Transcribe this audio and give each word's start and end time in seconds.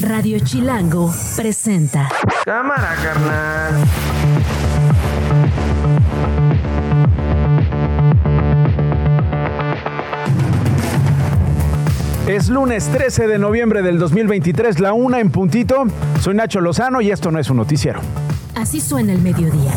Radio 0.00 0.38
Chilango 0.40 1.12
presenta. 1.36 2.08
Cámara, 2.44 2.94
carnal. 3.02 3.74
Es 12.26 12.48
lunes 12.48 12.88
13 12.88 13.26
de 13.26 13.38
noviembre 13.38 13.82
del 13.82 13.98
2023, 13.98 14.80
la 14.80 14.94
una 14.94 15.20
en 15.20 15.30
puntito. 15.30 15.84
Soy 16.20 16.34
Nacho 16.34 16.60
Lozano 16.60 17.00
y 17.02 17.10
esto 17.10 17.30
no 17.30 17.38
es 17.38 17.50
un 17.50 17.58
noticiero. 17.58 18.00
Así 18.54 18.80
suena 18.80 19.12
el 19.12 19.20
mediodía. 19.20 19.72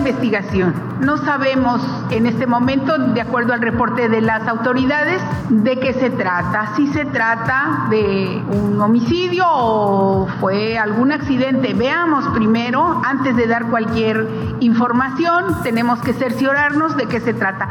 Investigación. 0.00 0.74
No 1.00 1.18
sabemos 1.18 1.80
en 2.10 2.26
este 2.26 2.46
momento, 2.46 2.96
de 2.98 3.20
acuerdo 3.20 3.52
al 3.52 3.60
reporte 3.60 4.08
de 4.08 4.20
las 4.20 4.48
autoridades, 4.48 5.20
de 5.50 5.78
qué 5.78 5.92
se 5.92 6.10
trata. 6.10 6.74
Si 6.76 6.86
se 6.88 7.04
trata 7.04 7.86
de 7.90 8.42
un 8.50 8.80
homicidio 8.80 9.44
o 9.46 10.26
fue 10.40 10.78
algún 10.78 11.12
accidente. 11.12 11.74
Veamos 11.74 12.26
primero, 12.28 13.00
antes 13.04 13.36
de 13.36 13.46
dar 13.46 13.66
cualquier 13.66 14.26
información, 14.60 15.62
tenemos 15.62 16.00
que 16.00 16.14
cerciorarnos 16.14 16.96
de 16.96 17.06
qué 17.06 17.20
se 17.20 17.34
trata. 17.34 17.68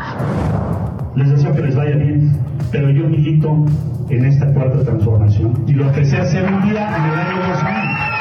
Les 1.16 1.30
deseo 1.32 1.54
que 1.54 1.62
les 1.62 1.76
vaya 1.76 1.96
bien, 1.96 2.40
pero 2.72 2.92
yo 2.92 3.10
milito 3.10 3.66
en 4.10 4.26
esta 4.26 4.54
cuarta 4.54 4.84
transformación. 4.84 5.64
Y 5.68 5.74
lo 5.74 5.92
que 5.92 6.06
se 6.06 6.18
hace 6.18 6.44
un 6.44 6.62
día 6.62 6.96
en 6.96 7.04
el 7.06 7.20
año 7.20 7.48
2000. 7.50 8.19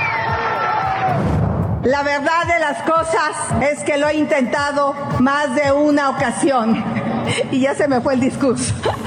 La 1.88 2.02
verdad 2.02 2.45
de 2.47 2.59
las 2.60 2.83
cosas 2.83 3.62
es 3.62 3.83
que 3.83 3.96
lo 3.96 4.09
he 4.09 4.15
intentado 4.15 4.95
más 5.20 5.55
de 5.55 5.73
una 5.73 6.10
ocasión. 6.10 6.84
Y 7.51 7.60
ya 7.60 7.74
se 7.74 7.88
me 7.88 8.01
fue 8.01 8.15
el 8.15 8.20
discurso. 8.20 8.74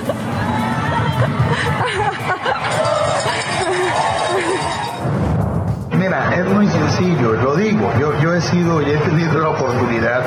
Es 6.12 6.46
muy 6.46 6.68
sencillo, 6.68 7.34
lo 7.34 7.56
digo, 7.56 7.90
yo, 7.98 8.12
yo 8.22 8.34
he 8.34 8.42
sido 8.42 8.82
y 8.82 8.92
he 8.92 8.98
tenido 8.98 9.40
la 9.40 9.50
oportunidad 9.50 10.22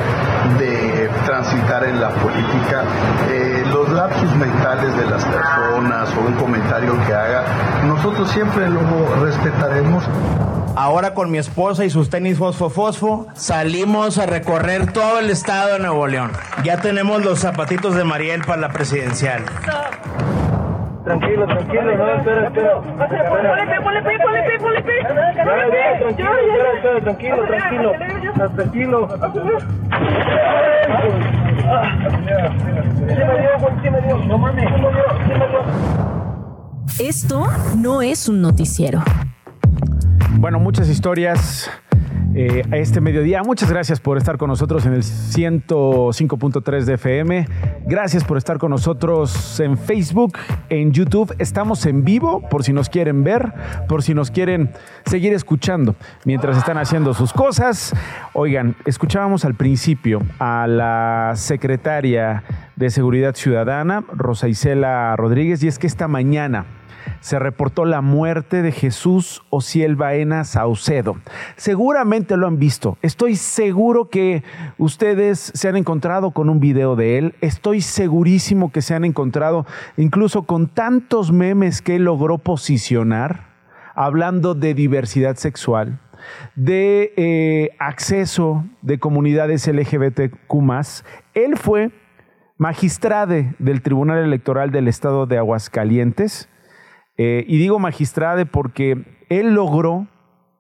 de 0.59 1.11
transitar 1.27 1.85
en 1.85 2.01
la 2.01 2.09
política. 2.09 2.85
Eh, 3.31 3.65
los 3.71 3.91
lapsus 3.91 4.35
mentales 4.37 4.97
de 4.97 5.05
las 5.05 5.23
personas 5.25 6.09
o 6.17 6.27
un 6.27 6.33
comentario 6.35 6.95
que 7.07 7.13
haga, 7.13 7.45
nosotros 7.87 8.31
siempre 8.31 8.69
lo 8.71 8.81
respetaremos. 9.23 10.05
Ahora 10.75 11.13
con 11.13 11.31
mi 11.31 11.37
esposa 11.37 11.85
y 11.85 11.91
sus 11.91 12.09
tenis 12.09 12.39
fosfo 12.39 12.71
fosfo 12.71 13.27
salimos 13.35 14.17
a 14.17 14.25
recorrer 14.25 14.91
todo 14.91 15.19
el 15.19 15.29
estado 15.29 15.75
de 15.75 15.81
Nuevo 15.81 16.07
León. 16.07 16.33
Ya 16.65 16.81
tenemos 16.81 17.23
los 17.23 17.41
zapatitos 17.41 17.95
de 17.95 18.05
Mariel 18.05 18.43
para 18.43 18.61
la 18.63 18.69
presidencial. 18.71 19.45
Tranquilo, 21.05 21.47
tranquilo, 21.47 21.97
no, 21.97 22.15
espera, 22.15 22.47
espera. 22.47 22.81
Tranquilo, 27.03 27.45
tranquilo, 27.45 27.93
tranquilo, 27.93 28.49
tranquilo. 28.57 29.09
Esto 36.99 37.47
no 37.77 38.01
es 38.01 38.29
un 38.29 38.41
noticiero. 38.41 39.03
Bueno, 40.39 40.59
muchas 40.59 40.89
historias 40.89 41.71
eh, 42.37 42.63
a 42.73 42.77
este 42.79 43.01
mediodía. 43.01 43.43
Muchas 43.45 43.71
gracias 43.71 44.01
por 44.01 44.19
estar 44.19 44.39
con 44.39 44.49
nosotros 44.49 44.85
en 44.87 44.95
el 44.95 45.03
105.3 45.03 46.85
de 46.85 46.95
FM. 46.95 47.47
Gracias 47.87 48.25
por 48.25 48.39
estar 48.39 48.59
con 48.59 48.71
nosotros 48.71 49.61
en 49.61 49.79
Facebook, 49.79 50.37
en 50.69 50.93
YouTube. 50.93 51.35
Estamos 51.39 51.87
en 51.87 52.05
vivo 52.05 52.43
por 52.49 52.65
si 52.65 52.73
nos 52.73 52.89
quieren 52.89 53.23
ver, 53.23 53.53
por 53.89 54.03
si 54.03 54.15
nos 54.15 54.33
quieren 54.33 54.71
seguir 55.07 55.33
escuchando 55.33 55.95
mientras 56.25 56.57
están 56.57 56.77
haciendo 56.79 57.15
sus 57.15 57.33
cosas. 57.33 57.95
Oigan, 58.33 58.75
escuchábamos 58.85 59.45
al 59.45 59.55
principio 59.55 60.21
a 60.41 60.67
la 60.67 61.35
secretaria 61.37 62.43
de 62.75 62.91
Seguridad 62.91 63.37
Ciudadana, 63.37 64.05
Rosa 64.13 64.49
Isela 64.49 65.15
Rodríguez, 65.17 65.63
y 65.63 65.69
es 65.69 65.79
que 65.79 65.87
esta 65.87 66.09
mañana 66.09 66.67
se 67.21 67.39
reportó 67.39 67.85
la 67.85 68.01
muerte 68.01 68.63
de 68.63 68.73
Jesús 68.73 69.43
Ociel 69.51 69.97
Baena 69.97 70.45
Saucedo. 70.45 71.17
Seguramente 71.57 72.37
lo 72.37 72.47
han 72.47 72.59
visto. 72.59 72.99
Estoy 73.03 73.37
seguro 73.37 74.09
que 74.09 74.43
ustedes 74.79 75.53
se 75.55 75.69
han 75.69 75.77
encontrado 75.77 76.33
con 76.33 76.49
un 76.49 76.61
video 76.61 76.97
de 76.97 77.19
él. 77.19 77.35
Estoy 77.41 77.81
segurísimo 77.81 78.73
que 78.73 78.83
se 78.83 78.95
han 78.95 79.05
encontrado 79.05 79.67
incluso 79.97 80.43
con 80.43 80.69
tantos 80.69 81.33
memes 81.33 81.83
que 81.83 81.97
él 81.97 82.05
logró 82.05 82.39
posicionar, 82.39 83.49
hablando 83.95 84.55
de 84.55 84.75
diversidad 84.75 85.37
sexual, 85.37 86.01
de 86.55 87.13
eh, 87.17 87.71
acceso 87.79 88.65
de 88.83 88.99
comunidades 88.99 89.67
LGBTQ. 89.67 90.35
Él 91.35 91.57
fue 91.57 91.91
magistrade 92.57 93.55
del 93.59 93.83
Tribunal 93.83 94.19
Electoral 94.19 94.71
del 94.71 94.89
Estado 94.89 95.27
de 95.27 95.39
Aguascalientes 95.39 96.49
eh, 97.17 97.45
y 97.47 97.59
digo 97.59 97.79
magistrade 97.79 98.47
porque 98.47 99.05
él 99.29 99.55
logró 99.55 100.09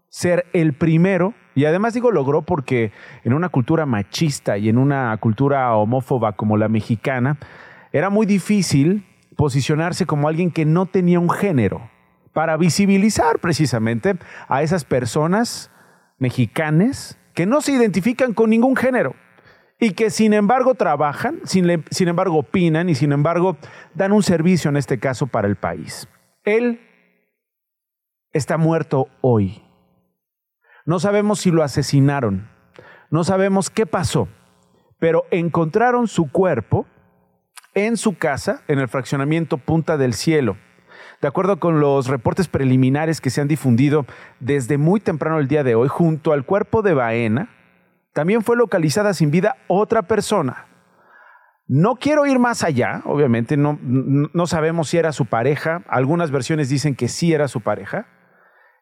ser 0.08 0.46
el 0.52 0.74
primero, 0.74 1.34
y 1.54 1.64
además 1.64 1.94
digo 1.94 2.10
logró 2.10 2.42
porque 2.42 2.92
en 3.24 3.32
una 3.32 3.48
cultura 3.48 3.86
machista 3.86 4.58
y 4.58 4.68
en 4.68 4.78
una 4.78 5.16
cultura 5.18 5.74
homófoba 5.74 6.32
como 6.32 6.56
la 6.56 6.68
mexicana, 6.68 7.38
era 7.92 8.10
muy 8.10 8.26
difícil 8.26 9.06
posicionarse 9.36 10.06
como 10.06 10.28
alguien 10.28 10.50
que 10.50 10.64
no 10.64 10.86
tenía 10.86 11.18
un 11.18 11.30
género, 11.30 11.90
para 12.32 12.56
visibilizar 12.56 13.38
precisamente 13.38 14.16
a 14.48 14.62
esas 14.62 14.84
personas 14.84 15.70
mexicanas 16.18 17.18
que 17.32 17.46
no 17.46 17.60
se 17.60 17.72
identifican 17.72 18.34
con 18.34 18.50
ningún 18.50 18.76
género 18.76 19.14
y 19.80 19.92
que 19.92 20.10
sin 20.10 20.32
embargo 20.32 20.74
trabajan, 20.74 21.40
sin, 21.44 21.84
sin 21.90 22.08
embargo 22.08 22.38
opinan 22.38 22.88
y 22.88 22.94
sin 22.94 23.12
embargo 23.12 23.56
dan 23.94 24.12
un 24.12 24.22
servicio 24.22 24.68
en 24.68 24.76
este 24.76 24.98
caso 24.98 25.26
para 25.26 25.48
el 25.48 25.56
país. 25.56 26.08
Él 26.44 26.80
está 28.32 28.58
muerto 28.58 29.08
hoy. 29.22 29.62
No 30.84 31.00
sabemos 31.00 31.40
si 31.40 31.50
lo 31.50 31.62
asesinaron, 31.62 32.50
no 33.10 33.24
sabemos 33.24 33.70
qué 33.70 33.86
pasó, 33.86 34.28
pero 34.98 35.24
encontraron 35.30 36.06
su 36.06 36.30
cuerpo 36.30 36.86
en 37.72 37.96
su 37.96 38.18
casa, 38.18 38.62
en 38.68 38.78
el 38.78 38.88
fraccionamiento 38.88 39.56
Punta 39.56 39.96
del 39.96 40.12
Cielo. 40.12 40.58
De 41.22 41.28
acuerdo 41.28 41.58
con 41.58 41.80
los 41.80 42.08
reportes 42.08 42.48
preliminares 42.48 43.22
que 43.22 43.30
se 43.30 43.40
han 43.40 43.48
difundido 43.48 44.04
desde 44.40 44.76
muy 44.76 45.00
temprano 45.00 45.38
el 45.38 45.48
día 45.48 45.64
de 45.64 45.74
hoy, 45.74 45.88
junto 45.88 46.32
al 46.32 46.44
cuerpo 46.44 46.82
de 46.82 46.92
Baena, 46.92 47.48
también 48.12 48.42
fue 48.42 48.56
localizada 48.56 49.14
sin 49.14 49.30
vida 49.30 49.56
otra 49.66 50.02
persona, 50.02 50.66
no 51.66 51.96
quiero 51.96 52.26
ir 52.26 52.38
más 52.38 52.62
allá, 52.62 53.00
obviamente, 53.06 53.56
no, 53.56 53.78
no, 53.80 54.46
sabemos 54.46 54.90
si 54.90 54.98
era 54.98 55.12
su 55.12 55.24
pareja. 55.24 55.82
Algunas 55.88 56.30
versiones 56.30 56.68
dicen 56.68 56.94
que 56.94 57.08
sí 57.08 57.32
era 57.32 57.48
su 57.48 57.62
pareja. 57.62 58.06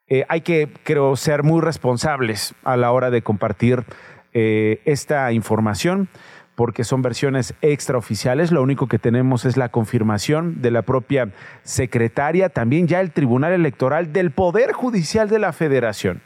Eh, 0.09 0.25
hay 0.29 0.41
que, 0.41 0.73
creo, 0.83 1.15
ser 1.15 1.45
muy 1.45 1.61
responsables 1.61 2.57
a 2.65 2.77
la 2.77 2.91
hora 2.91 3.11
de 3.11 3.23
compartir 3.23 3.85
eh, 4.33 4.81
esta 4.85 5.31
información, 5.33 6.09
porque 6.57 6.83
son 6.83 7.03
versiones 7.03 7.55
extraoficiales. 7.63 8.51
Lo 8.51 8.63
único 8.63 8.89
que 8.89 8.99
tenemos 8.99 9.45
es 9.45 9.57
la 9.57 9.69
confirmación 9.69 10.61
de 10.61 10.73
la 10.73 10.83
propia 10.83 11.33
secretaria, 11.63 12.49
también 12.49 12.89
ya 12.89 13.01
el 13.01 13.13
Tribunal 13.13 13.53
Electoral 13.53 14.13
del 14.13 14.33
Poder 14.33 14.73
Judicial 14.73 15.29
de 15.29 15.39
la 15.39 15.53
Federación. 15.53 16.21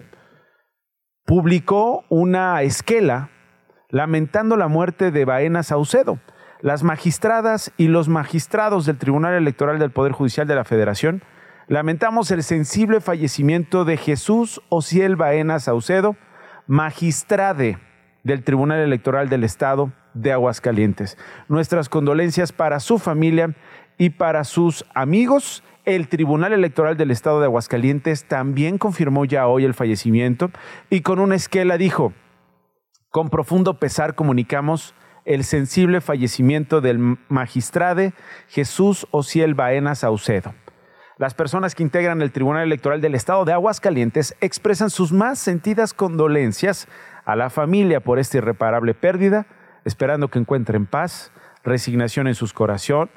Publicó 1.26 2.04
una 2.08 2.62
esquela 2.62 3.28
lamentando 3.90 4.56
la 4.56 4.68
muerte 4.68 5.10
de 5.10 5.24
Baena 5.26 5.62
Saucedo 5.62 6.18
las 6.60 6.82
magistradas 6.82 7.72
y 7.76 7.88
los 7.88 8.08
magistrados 8.08 8.86
del 8.86 8.98
Tribunal 8.98 9.34
Electoral 9.34 9.78
del 9.78 9.90
Poder 9.90 10.12
Judicial 10.12 10.46
de 10.46 10.54
la 10.54 10.64
Federación 10.64 11.22
lamentamos 11.68 12.30
el 12.30 12.42
sensible 12.42 13.00
fallecimiento 13.00 13.84
de 13.84 13.96
Jesús 13.96 14.62
Ociel 14.68 15.16
Baena 15.16 15.58
Saucedo, 15.58 16.16
magistrade 16.66 17.78
del 18.22 18.42
Tribunal 18.42 18.80
Electoral 18.80 19.28
del 19.28 19.44
Estado 19.44 19.92
de 20.14 20.32
Aguascalientes. 20.32 21.18
Nuestras 21.48 21.88
condolencias 21.88 22.52
para 22.52 22.80
su 22.80 22.98
familia 22.98 23.54
y 23.98 24.10
para 24.10 24.44
sus 24.44 24.84
amigos. 24.94 25.62
El 25.84 26.08
Tribunal 26.08 26.52
Electoral 26.52 26.96
del 26.96 27.10
Estado 27.10 27.38
de 27.38 27.46
Aguascalientes 27.46 28.26
también 28.26 28.78
confirmó 28.78 29.24
ya 29.24 29.46
hoy 29.46 29.64
el 29.64 29.74
fallecimiento 29.74 30.50
y 30.90 31.02
con 31.02 31.20
una 31.20 31.36
esquela 31.36 31.76
dijo, 31.76 32.12
con 33.10 33.30
profundo 33.30 33.78
pesar 33.78 34.14
comunicamos 34.14 34.94
el 35.26 35.44
sensible 35.44 36.00
fallecimiento 36.00 36.80
del 36.80 37.18
magistrade 37.28 38.14
Jesús 38.48 39.06
Ociel 39.10 39.54
Baena 39.54 39.94
Saucedo. 39.94 40.54
Las 41.18 41.34
personas 41.34 41.74
que 41.74 41.82
integran 41.82 42.22
el 42.22 42.32
Tribunal 42.32 42.62
Electoral 42.62 43.00
del 43.00 43.14
Estado 43.14 43.44
de 43.44 43.52
Aguascalientes 43.52 44.34
expresan 44.40 44.90
sus 44.90 45.12
más 45.12 45.38
sentidas 45.38 45.92
condolencias 45.92 46.88
a 47.24 47.36
la 47.36 47.50
familia 47.50 48.00
por 48.00 48.18
esta 48.18 48.38
irreparable 48.38 48.94
pérdida, 48.94 49.46
esperando 49.84 50.28
que 50.28 50.38
encuentren 50.38 50.86
paz, 50.86 51.32
resignación 51.64 52.28
en 52.28 52.34
sus, 52.34 52.54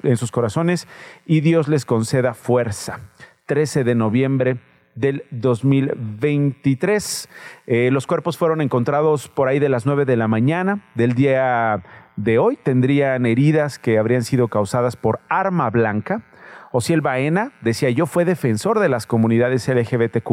en 0.02 0.16
sus 0.16 0.32
corazones 0.32 0.88
y 1.26 1.40
Dios 1.40 1.68
les 1.68 1.84
conceda 1.84 2.34
fuerza. 2.34 3.00
13 3.46 3.84
de 3.84 3.94
noviembre 3.94 4.58
del 5.00 5.24
2023. 5.30 7.28
Eh, 7.66 7.90
los 7.90 8.06
cuerpos 8.06 8.36
fueron 8.36 8.60
encontrados 8.60 9.28
por 9.28 9.48
ahí 9.48 9.58
de 9.58 9.70
las 9.70 9.86
9 9.86 10.04
de 10.04 10.16
la 10.16 10.28
mañana 10.28 10.84
del 10.94 11.14
día 11.14 11.82
de 12.16 12.38
hoy. 12.38 12.56
Tendrían 12.56 13.24
heridas 13.26 13.78
que 13.78 13.98
habrían 13.98 14.22
sido 14.24 14.48
causadas 14.48 14.96
por 14.96 15.20
arma 15.28 15.70
blanca. 15.70 16.22
Ociel 16.70 17.00
Baena, 17.00 17.52
decía 17.62 17.90
yo, 17.90 18.06
fue 18.06 18.24
defensor 18.24 18.78
de 18.78 18.88
las 18.88 19.06
comunidades 19.06 19.66
LGBTQ, 19.66 20.30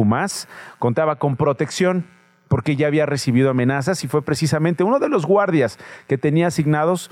contaba 0.78 1.16
con 1.16 1.36
protección 1.36 2.06
porque 2.46 2.76
ya 2.76 2.86
había 2.86 3.06
recibido 3.06 3.50
amenazas 3.50 4.04
y 4.04 4.08
fue 4.08 4.22
precisamente 4.22 4.84
uno 4.84 4.98
de 5.00 5.08
los 5.08 5.26
guardias 5.26 5.78
que 6.06 6.16
tenía 6.16 6.46
asignados 6.46 7.10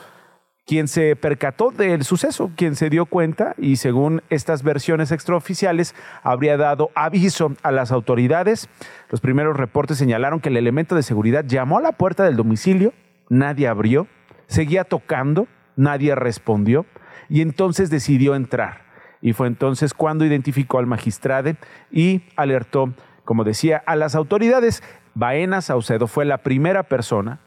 quien 0.67 0.89
se 0.89 1.15
percató 1.15 1.71
del 1.71 2.03
suceso, 2.03 2.51
quien 2.57 2.75
se 2.75 2.91
dio 2.91 3.07
cuenta 3.07 3.55
y 3.57 3.77
según 3.77 4.23
estas 4.31 4.65
versiones 4.65 5.13
extraoficiales 5.13 5.95
habría 6.25 6.57
dado 6.57 6.91
aviso 6.97 7.55
a 7.63 7.71
las 7.71 7.93
autoridades. 7.93 8.69
Los 9.09 9.21
primeros 9.21 9.57
reportes 9.57 9.97
señalaron 9.97 10.41
que 10.41 10.49
el 10.49 10.57
elemento 10.57 10.97
de 10.97 11.05
seguridad 11.05 11.45
llamó 11.47 11.79
a 11.79 11.83
la 11.83 11.93
puerta 11.93 12.25
del 12.25 12.37
domicilio, 12.37 12.93
nadie 13.29 13.69
abrió, 13.69 14.09
seguía 14.49 14.83
tocando, 14.83 15.47
nadie 15.77 16.17
respondió 16.17 16.85
y 17.29 17.43
entonces 17.43 17.89
decidió 17.89 18.35
entrar. 18.35 18.87
Y 19.23 19.35
fue 19.35 19.47
entonces 19.47 19.95
cuando 19.95 20.25
identificó 20.25 20.79
al 20.79 20.87
magistrado 20.87 21.53
y 21.93 22.23
alertó, 22.35 22.93
como 23.25 23.45
decía, 23.45 23.83
a 23.87 23.95
las 23.95 24.17
autoridades. 24.17 24.83
Baena 25.15 25.63
Saucedo 25.63 26.09
fue 26.09 26.25
la 26.25 26.39
primera 26.39 26.83
persona 26.83 27.41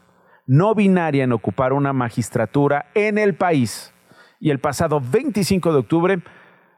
no 0.50 0.74
binaria 0.74 1.22
en 1.22 1.32
ocupar 1.32 1.72
una 1.72 1.92
magistratura 1.92 2.86
en 2.94 3.18
el 3.18 3.36
país. 3.36 3.94
Y 4.40 4.50
el 4.50 4.58
pasado 4.58 5.00
25 5.00 5.72
de 5.72 5.78
octubre 5.78 6.18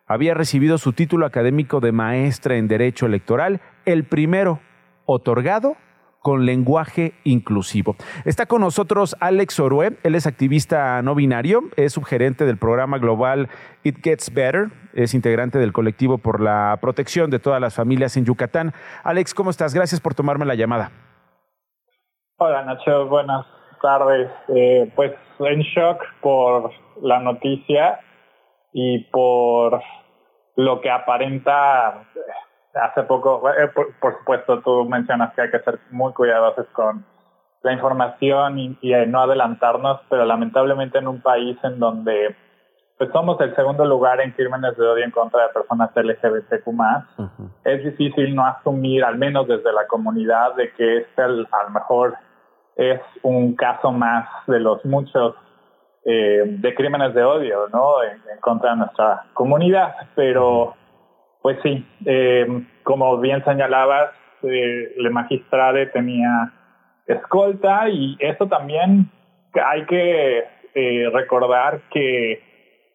había 0.06 0.34
recibido 0.34 0.76
su 0.76 0.92
título 0.92 1.24
académico 1.24 1.80
de 1.80 1.90
maestra 1.90 2.56
en 2.56 2.68
Derecho 2.68 3.06
Electoral, 3.06 3.62
el 3.86 4.04
primero 4.04 4.60
otorgado 5.06 5.76
con 6.20 6.44
lenguaje 6.44 7.14
inclusivo. 7.24 7.96
Está 8.26 8.44
con 8.44 8.60
nosotros 8.60 9.16
Alex 9.20 9.58
Orue, 9.58 9.96
él 10.02 10.16
es 10.16 10.26
activista 10.26 11.00
no 11.00 11.14
binario, 11.14 11.62
es 11.76 11.94
subgerente 11.94 12.44
del 12.44 12.58
programa 12.58 12.98
global 12.98 13.48
It 13.84 14.04
Gets 14.04 14.34
Better, 14.34 14.66
es 14.92 15.14
integrante 15.14 15.58
del 15.58 15.72
colectivo 15.72 16.18
por 16.18 16.42
la 16.42 16.76
protección 16.82 17.30
de 17.30 17.38
todas 17.38 17.60
las 17.60 17.74
familias 17.74 18.18
en 18.18 18.26
Yucatán. 18.26 18.74
Alex, 19.02 19.32
¿cómo 19.32 19.48
estás? 19.48 19.72
Gracias 19.72 20.02
por 20.02 20.14
tomarme 20.14 20.44
la 20.44 20.56
llamada. 20.56 20.90
Hola 22.36 22.66
Nacho, 22.66 23.06
buenas 23.06 23.46
tardes. 23.82 24.30
Eh, 24.48 24.90
pues 24.96 25.12
en 25.40 25.60
shock 25.60 26.00
por 26.20 26.70
la 27.02 27.20
noticia 27.20 28.00
y 28.72 29.00
por 29.10 29.82
lo 30.56 30.80
que 30.80 30.90
aparenta 30.90 32.04
hace 32.74 33.02
poco, 33.02 33.42
eh, 33.50 33.68
por, 34.00 34.18
supuesto 34.18 34.60
tú 34.60 34.84
mencionas 34.86 35.34
que 35.34 35.42
hay 35.42 35.50
que 35.50 35.60
ser 35.60 35.78
muy 35.90 36.12
cuidadosos 36.12 36.66
con 36.72 37.04
la 37.62 37.72
información 37.72 38.58
y, 38.58 38.78
no 39.06 39.20
adelantarnos, 39.20 40.00
pero 40.08 40.24
lamentablemente 40.24 40.98
en 40.98 41.08
un 41.08 41.20
país 41.20 41.56
en 41.62 41.78
donde 41.78 42.34
pues 42.98 43.10
somos 43.12 43.40
el 43.40 43.54
segundo 43.56 43.84
lugar 43.84 44.20
en 44.20 44.32
crímenes 44.32 44.76
de 44.76 44.86
odio 44.86 45.04
en 45.04 45.10
contra 45.10 45.42
de 45.42 45.52
personas 45.52 45.90
LGBTQ+, 45.94 46.68
es 47.64 47.84
difícil 47.84 48.34
no 48.34 48.46
asumir, 48.46 49.04
al 49.04 49.18
menos 49.18 49.48
desde 49.48 49.72
la 49.72 49.86
comunidad, 49.86 50.54
de 50.54 50.72
que 50.72 50.98
este 50.98 51.22
a 51.22 51.28
lo 51.28 51.70
mejor 51.72 52.14
es 52.76 53.00
un 53.22 53.54
caso 53.54 53.92
más 53.92 54.28
de 54.46 54.60
los 54.60 54.84
muchos 54.84 55.34
eh, 56.04 56.42
de 56.44 56.74
crímenes 56.74 57.14
de 57.14 57.22
odio, 57.22 57.68
¿no? 57.72 58.02
En, 58.02 58.20
contra 58.40 58.70
de 58.70 58.76
nuestra 58.78 59.26
comunidad. 59.34 59.94
Pero, 60.14 60.74
pues 61.42 61.58
sí, 61.62 61.86
eh, 62.06 62.46
como 62.82 63.18
bien 63.18 63.44
señalabas, 63.44 64.10
eh, 64.42 64.94
el 64.96 65.10
magistrado 65.10 65.78
tenía 65.92 66.52
escolta 67.06 67.88
y 67.88 68.16
eso 68.18 68.46
también 68.48 69.10
hay 69.54 69.84
que 69.86 70.44
eh, 70.74 71.10
recordar 71.12 71.82
que 71.90 72.42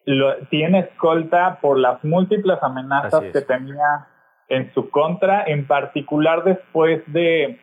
lo, 0.04 0.36
tiene 0.48 0.80
escolta 0.80 1.58
por 1.60 1.78
las 1.78 2.02
múltiples 2.04 2.58
amenazas 2.62 3.22
que 3.32 3.40
tenía 3.42 4.08
en 4.48 4.72
su 4.74 4.90
contra, 4.90 5.44
en 5.46 5.66
particular 5.66 6.44
después 6.44 7.02
de 7.06 7.58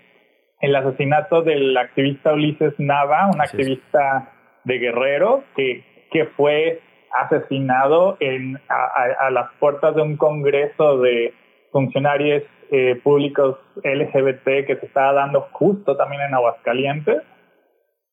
el 0.62 0.76
asesinato 0.76 1.42
del 1.42 1.76
activista 1.78 2.34
Ulises 2.34 2.74
Nava, 2.78 3.28
un 3.28 3.42
activista 3.42 4.32
de 4.64 4.80
Guerrero 4.80 5.44
que, 5.56 6.08
que 6.12 6.26
fue 6.38 6.82
asesinado 7.20 8.18
en, 8.20 8.60
a, 8.68 9.30
las 9.30 9.52
puertas 9.60 9.96
de 9.96 10.02
un 10.02 10.18
congreso 10.18 11.00
de 11.00 11.34
funcionarios 11.72 12.44
eh, 12.72 13.00
públicos 13.04 13.58
LGBT 13.84 14.66
que 14.66 14.78
se 14.80 14.86
estaba 14.86 15.14
dando 15.14 15.48
justo 15.52 15.96
también 15.96 16.22
en 16.24 16.34
Aguascalientes. 16.34 17.22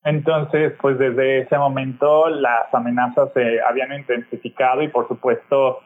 Entonces, 0.03 0.73
pues 0.81 0.97
desde 0.99 1.39
ese 1.39 1.57
momento 1.57 2.29
las 2.29 2.73
amenazas 2.73 3.31
se 3.33 3.61
habían 3.61 3.93
intensificado 3.93 4.83
y 4.83 4.89
por 4.89 5.07
supuesto, 5.07 5.79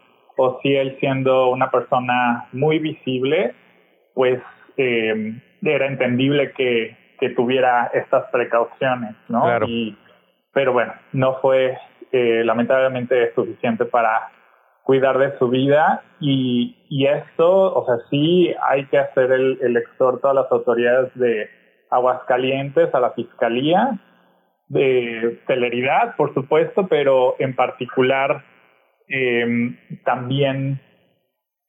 él 0.64 0.98
siendo 1.00 1.50
una 1.50 1.72
persona 1.72 2.48
muy 2.52 2.80
visible, 2.80 3.54
pues 4.14 4.40
eh, 4.78 5.40
era 5.62 5.88
entendible 5.88 6.52
que, 6.52 6.98
que 7.20 7.30
tuviera 7.30 7.90
estas 7.94 8.30
precauciones, 8.32 9.16
¿no? 9.28 9.44
Y, 9.66 9.98
pero 10.54 10.74
bueno, 10.74 10.94
no 11.14 11.40
fue 11.42 11.78
eh, 12.12 12.44
lamentablemente 12.44 13.34
suficiente 13.34 13.86
para 13.86 14.30
cuidar 14.84 15.18
de 15.18 15.38
su 15.38 15.50
vida 15.50 16.02
y, 16.20 16.86
y 16.90 17.06
esto, 17.08 17.74
o 17.74 17.86
sea, 17.86 17.98
sí 18.10 18.54
hay 18.70 18.86
que 18.86 18.98
hacer 18.98 19.32
el, 19.32 19.60
el 19.62 19.78
exhorto 19.78 20.30
a 20.30 20.34
las 20.34 20.52
autoridades 20.52 21.14
de 21.16 21.50
Aguascalientes, 21.90 22.94
a 22.94 23.00
la 23.00 23.12
Fiscalía, 23.12 24.00
de 24.68 25.42
celeridad, 25.48 26.16
por 26.16 26.34
supuesto, 26.34 26.88
pero 26.88 27.36
en 27.40 27.56
particular 27.56 28.44
eh, 29.08 29.76
también 30.04 30.82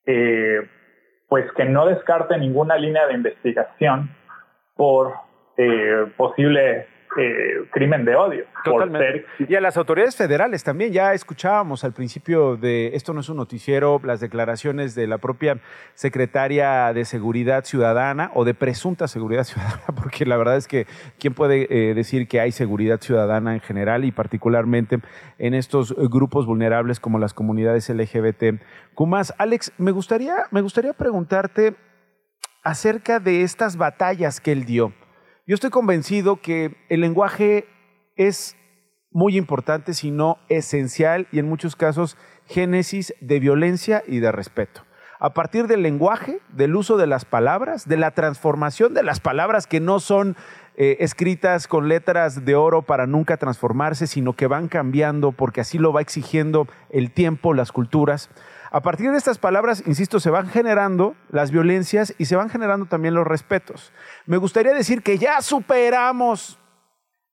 eh, 0.07 0.61
pues 1.29 1.51
que 1.53 1.65
no 1.65 1.87
descarte 1.87 2.39
ninguna 2.39 2.77
línea 2.77 3.07
de 3.07 3.15
investigación 3.15 4.11
por 4.75 5.15
eh, 5.57 6.07
posible 6.17 6.87
eh, 7.19 7.67
crimen 7.73 8.05
de 8.05 8.15
odio. 8.15 8.45
Totalmente. 8.65 9.27
Y 9.49 9.55
a 9.55 9.61
las 9.61 9.77
autoridades 9.77 10.17
federales 10.17 10.63
también, 10.63 10.93
ya 10.93 11.13
escuchábamos 11.15 11.83
al 11.85 11.93
principio 11.93 12.57
de 12.57 12.95
esto 12.95 13.13
no 13.13 13.21
es 13.21 13.29
un 13.29 13.37
noticiero, 13.37 14.01
las 14.05 14.21
declaraciones 14.21 14.95
de 14.95 15.07
la 15.07 15.19
propia 15.19 15.59
secretaria 15.95 16.93
de 16.93 17.05
Seguridad 17.05 17.65
Ciudadana 17.65 18.31
o 18.35 18.45
de 18.45 18.55
presunta 18.55 19.09
seguridad 19.09 19.45
ciudadana, 19.45 19.87
porque 20.01 20.27
la 20.27 20.37
verdad 20.37 20.57
es 20.57 20.69
que 20.69 20.87
quién 21.19 21.35
puede 21.35 21.67
eh, 21.71 21.95
decir 21.95 22.29
que 22.29 22.41
hay 22.41 22.53
seguridad 22.53 23.01
ciudadana 23.01 23.55
en 23.55 23.61
general 23.61 24.05
y 24.05 24.13
particularmente 24.13 24.99
en 25.39 25.55
estos 25.55 25.95
grupos 25.97 26.47
vulnerables 26.47 27.01
como 27.01 27.19
las 27.19 27.35
comunidades 27.35 27.89
LGBT. 27.89 28.61
Kumas, 28.95 29.35
Alex, 29.39 29.73
me 29.79 29.91
gustaría, 29.91 30.45
me 30.51 30.61
gustaría 30.61 30.93
preguntarte 30.93 31.75
acerca 32.63 33.19
de 33.19 33.43
estas 33.43 33.77
batallas 33.77 34.41
que 34.41 34.53
él 34.53 34.65
dio 34.65 34.93
yo 35.49 35.55
estoy 35.55 35.71
convencido 35.71 36.43
que 36.43 36.77
el 36.91 37.01
lenguaje 37.01 37.67
es 38.17 38.55
muy 39.11 39.39
importante, 39.39 39.95
si 39.95 40.11
no 40.11 40.37
esencial, 40.51 41.27
y 41.33 41.39
en 41.39 41.49
muchos 41.49 41.75
casos 41.75 42.19
génesis 42.45 43.15
de 43.23 43.41
violencia 43.41 44.05
y 44.07 44.19
de 44.19 44.31
respeto. 44.31 44.83
A 45.19 45.33
partir 45.33 45.67
del 45.67 45.83
lenguaje, 45.83 46.41
del 46.51 46.77
uso 46.77 46.99
de 46.99 47.07
las 47.07 47.25
palabras, 47.25 47.89
de 47.89 47.97
la 47.97 48.11
transformación 48.11 48.93
de 48.93 49.03
las 49.03 49.21
palabras 49.21 49.67
que 49.67 49.81
no 49.81 50.01
son 50.01 50.37
eh, 50.77 50.99
escritas 51.01 51.67
con 51.67 51.89
letras 51.89 52.45
de 52.45 52.55
oro 52.55 52.83
para 52.83 53.07
nunca 53.07 53.39
transformarse, 53.39 54.07
sino 54.07 54.35
que 54.35 54.49
van 54.49 54.69
cambiando 54.69 55.33
porque 55.33 55.63
así 55.63 55.79
lo 55.79 55.95
va 55.95 56.03
exigiendo 56.03 56.69
el 56.91 57.11
tiempo, 57.11 57.55
las 57.55 57.73
culturas. 57.73 58.29
A 58.71 58.81
partir 58.83 59.11
de 59.11 59.17
estas 59.17 59.39
palabras, 59.39 59.83
insisto, 59.87 60.21
se 60.21 60.31
van 60.31 60.49
generando 60.49 61.17
las 61.31 61.51
violencias 61.51 62.15
y 62.19 62.27
se 62.27 62.37
van 62.37 62.51
generando 62.51 62.87
también 62.87 63.15
los 63.15 63.27
respetos. 63.27 63.93
Me 64.27 64.37
gustaría 64.37 64.75
decir 64.75 65.03
que 65.03 65.17
ya 65.17 65.41
superamos 65.41 66.59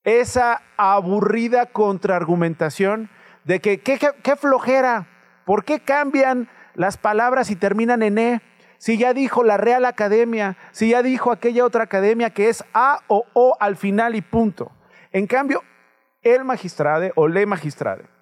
esa 0.06 0.62
aburrida 0.78 1.66
contraargumentación 1.66 3.10
de 3.44 3.60
que 3.60 3.80
qué 3.82 4.36
flojera, 4.38 5.08
¿por 5.46 5.66
qué 5.66 5.82
cambian 5.82 6.50
las 6.74 6.98
palabras 6.98 7.50
y 7.52 7.56
terminan 7.56 8.02
en 8.02 8.18
E? 8.18 8.42
Si 8.78 8.98
ya 8.98 9.14
dijo 9.14 9.44
la 9.44 9.58
Real 9.58 9.84
Academia, 9.86 10.58
si 10.72 10.90
ya 10.90 11.02
dijo 11.02 11.32
aquella 11.32 11.66
otra 11.66 11.84
academia 11.84 12.30
que 12.30 12.50
es 12.50 12.64
A 12.74 13.00
o 13.08 13.26
O 13.34 13.58
al 13.60 13.76
final 13.76 14.16
y 14.16 14.22
punto. 14.22 14.72
En 15.12 15.28
cambio, 15.28 15.64
el 16.22 16.44
magistrade 16.46 17.12
o 17.16 17.28
le 17.28 17.46
magistrade 17.46 18.15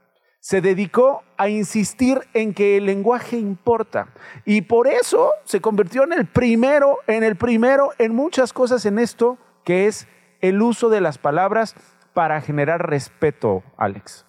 se 0.44 0.60
dedicó 0.60 1.24
a 1.38 1.48
insistir 1.48 2.18
en 2.34 2.54
que 2.54 2.76
el 2.76 2.86
lenguaje 2.86 3.38
importa 3.38 4.10
y 4.46 4.64
por 4.64 4.88
eso 4.88 5.32
se 5.46 5.62
convirtió 5.62 6.04
en 6.04 6.12
el 6.12 6.26
primero, 6.26 6.98
en 7.08 7.24
el 7.24 7.38
primero 7.38 7.92
en 7.98 8.14
muchas 8.14 8.52
cosas 8.52 8.86
en 8.86 9.00
esto 9.00 9.38
que 9.64 9.86
es 9.88 10.06
el 10.42 10.62
uso 10.62 10.90
de 10.90 11.00
las 11.00 11.18
palabras 11.18 11.76
para 12.14 12.42
generar 12.42 12.90
respeto, 12.90 13.64
Alex. 13.78 14.28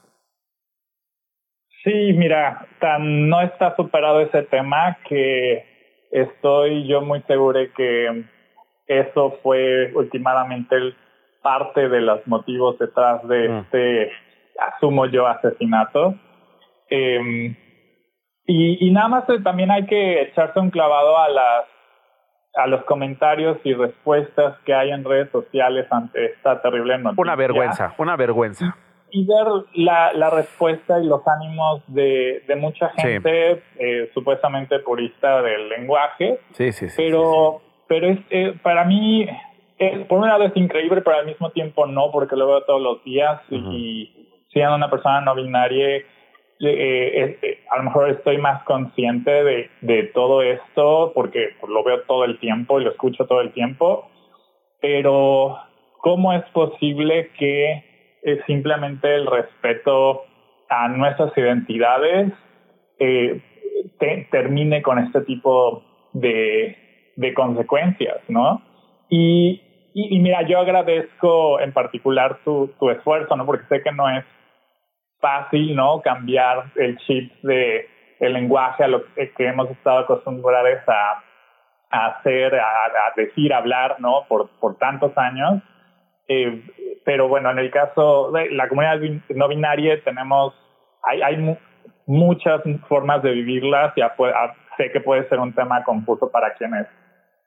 Sí, 1.82 2.12
mira, 2.12 2.64
tan 2.78 3.28
no 3.28 3.42
está 3.42 3.74
superado 3.74 4.20
ese 4.20 4.42
tema 4.44 4.96
que 5.08 6.06
estoy 6.12 6.86
yo 6.86 7.02
muy 7.02 7.22
seguro 7.22 7.58
de 7.58 7.72
que 7.72 8.24
eso 8.86 9.40
fue 9.42 9.92
últimamente 9.94 10.76
el, 10.76 10.96
parte 11.44 11.90
de 11.90 12.00
los 12.00 12.26
motivos 12.26 12.78
detrás 12.78 13.26
de 13.28 13.48
Mm. 13.48 13.58
este, 13.58 14.10
asumo 14.58 15.06
yo, 15.06 15.26
asesinato. 15.26 16.14
Eh, 16.90 17.54
y, 18.46 18.86
y 18.88 18.90
nada 18.92 19.08
más 19.08 19.28
eh, 19.30 19.40
también 19.42 19.70
hay 19.70 19.86
que 19.86 20.22
echarse 20.22 20.58
un 20.60 20.70
clavado 20.70 21.16
a 21.18 21.28
las 21.28 21.64
a 22.56 22.68
los 22.68 22.84
comentarios 22.84 23.58
y 23.64 23.74
respuestas 23.74 24.56
que 24.64 24.72
hay 24.72 24.90
en 24.92 25.02
redes 25.02 25.28
sociales 25.32 25.88
ante 25.90 26.26
esta 26.26 26.62
terrible 26.62 26.96
noticia. 26.98 27.20
Una 27.20 27.34
vergüenza, 27.34 27.94
una 27.98 28.14
vergüenza. 28.16 28.76
Y 29.10 29.26
ver 29.26 29.46
la, 29.74 30.12
la 30.12 30.30
respuesta 30.30 31.00
y 31.00 31.06
los 31.06 31.20
ánimos 31.26 31.82
de, 31.88 32.44
de 32.46 32.54
mucha 32.56 32.90
Sí. 32.96 33.02
gente 33.02 33.60
eh, 33.80 34.08
supuestamente 34.14 34.78
purista 34.80 35.42
del 35.42 35.68
lenguaje, 35.68 36.38
Sí, 36.52 36.70
sí, 36.70 36.88
sí. 36.88 36.94
pero 36.96 37.60
pero 37.88 38.06
es 38.08 38.18
eh, 38.30 38.54
para 38.62 38.84
mí 38.84 39.26
es, 39.78 40.06
por 40.06 40.18
un 40.20 40.28
lado 40.28 40.44
es 40.44 40.56
increíble 40.56 41.02
pero 41.02 41.18
al 41.18 41.26
mismo 41.26 41.50
tiempo 41.50 41.86
no 41.86 42.12
porque 42.12 42.36
lo 42.36 42.46
veo 42.46 42.62
todos 42.62 42.80
los 42.80 43.02
días 43.02 43.40
y, 43.50 44.23
siendo 44.54 44.76
una 44.76 44.88
persona 44.88 45.20
no 45.20 45.34
binaria 45.34 45.96
eh, 45.96 46.06
eh, 46.60 47.38
eh, 47.42 47.58
a 47.70 47.78
lo 47.78 47.82
mejor 47.82 48.10
estoy 48.10 48.38
más 48.38 48.62
consciente 48.62 49.68
de, 49.82 50.02
todo 50.14 50.40
esto 50.40 51.12
porque 51.14 51.50
lo 51.68 51.82
veo 51.82 52.02
todo 52.02 52.24
el 52.24 52.38
tiempo 52.38 52.80
y 52.80 52.84
lo 52.84 52.92
escucho 52.92 53.26
todo 53.26 53.40
el 53.40 53.52
tiempo 53.52 54.08
pero 54.80 55.58
cómo 55.98 56.32
es 56.32 56.44
posible 56.50 57.30
que 57.38 57.84
simplemente 58.46 59.14
el 59.14 59.26
respeto 59.26 60.22
a 60.68 60.88
nuestras 60.88 61.36
identidades 61.36 62.32
te- 62.98 64.28
termine 64.30 64.80
con 64.80 64.98
este 64.98 65.22
tipo 65.22 65.82
de, 66.12 66.76
consecuencias, 67.34 68.18
¿no? 68.28 68.62
Y 69.08 69.60
mira, 69.94 70.42
yo 70.46 70.58
agradezco 70.60 71.60
en 71.60 71.72
particular 71.72 72.38
tu, 72.44 72.68
tu 72.78 72.90
esfuerzo, 72.90 73.36
¿no? 73.36 73.46
Porque 73.46 73.66
sé 73.68 73.82
que 73.82 73.92
no 73.92 74.08
es 74.08 74.24
fácil, 75.24 75.74
¿no? 75.74 76.00
Cambiar 76.02 76.64
el 76.76 76.96
chip 76.98 77.32
de 77.42 77.88
el 78.20 78.32
lenguaje 78.32 78.84
a 78.84 78.88
lo 78.88 79.02
que 79.16 79.46
hemos 79.46 79.70
estado 79.70 79.98
acostumbrados 80.00 80.80
a, 80.86 81.22
a 81.90 82.06
hacer, 82.06 82.54
a, 82.54 82.66
a 82.66 83.12
decir, 83.16 83.52
a 83.52 83.58
hablar, 83.58 83.96
¿no? 83.98 84.24
Por, 84.28 84.48
por 84.60 84.76
tantos 84.76 85.12
años. 85.16 85.62
Eh, 86.28 86.62
pero 87.04 87.28
bueno, 87.28 87.50
en 87.50 87.58
el 87.58 87.70
caso 87.70 88.30
de 88.32 88.50
la 88.50 88.68
comunidad 88.68 88.98
no 89.30 89.48
binaria 89.48 90.02
tenemos, 90.04 90.54
hay, 91.02 91.22
hay 91.22 91.36
mu- 91.36 91.56
muchas 92.06 92.60
formas 92.88 93.22
de 93.22 93.32
vivirlas 93.32 93.92
y 93.96 94.00
a- 94.02 94.14
a- 94.42 94.54
sé 94.76 94.90
que 94.92 95.00
puede 95.00 95.28
ser 95.28 95.38
un 95.38 95.52
tema 95.54 95.82
confuso 95.84 96.30
para 96.30 96.54
quienes 96.54 96.86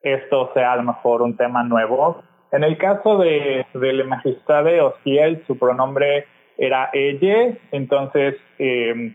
esto 0.01 0.51
sea 0.53 0.73
a 0.73 0.77
lo 0.77 0.83
mejor 0.83 1.21
un 1.21 1.35
tema 1.35 1.63
nuevo. 1.63 2.21
En 2.51 2.63
el 2.63 2.77
caso 2.77 3.17
de, 3.17 3.65
del 3.73 4.03
magistrado 4.05 4.69
Ociel, 4.87 5.43
su 5.47 5.57
pronombre 5.57 6.25
era 6.57 6.89
ella, 6.93 7.57
entonces 7.71 8.35
eh, 8.57 9.13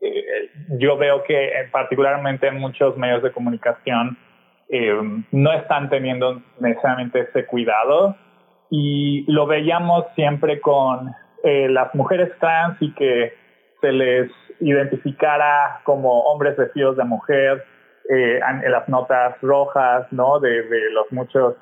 eh, 0.00 0.50
yo 0.78 0.96
veo 0.96 1.22
que 1.22 1.46
eh, 1.46 1.68
particularmente 1.70 2.48
en 2.48 2.58
muchos 2.58 2.96
medios 2.96 3.22
de 3.22 3.32
comunicación 3.32 4.18
no 5.32 5.52
están 5.52 5.90
teniendo 5.90 6.40
necesariamente 6.60 7.22
ese 7.22 7.44
cuidado 7.44 8.14
y 8.70 9.24
lo 9.26 9.48
veíamos 9.48 10.04
siempre 10.14 10.60
con 10.60 11.12
las 11.42 11.92
mujeres 11.92 12.30
trans 12.38 12.76
y 12.80 12.94
que 12.94 13.32
se 13.80 13.90
les 13.90 14.30
identificara 14.60 15.80
como 15.82 16.20
hombres 16.20 16.56
vestidos 16.56 16.96
de 16.96 17.02
mujer 17.02 17.64
en 18.08 18.70
las 18.70 18.88
notas 18.88 19.40
rojas, 19.40 20.06
¿no? 20.12 20.38
De, 20.38 20.62
de 20.62 20.90
los 20.92 21.10
muchos 21.10 21.56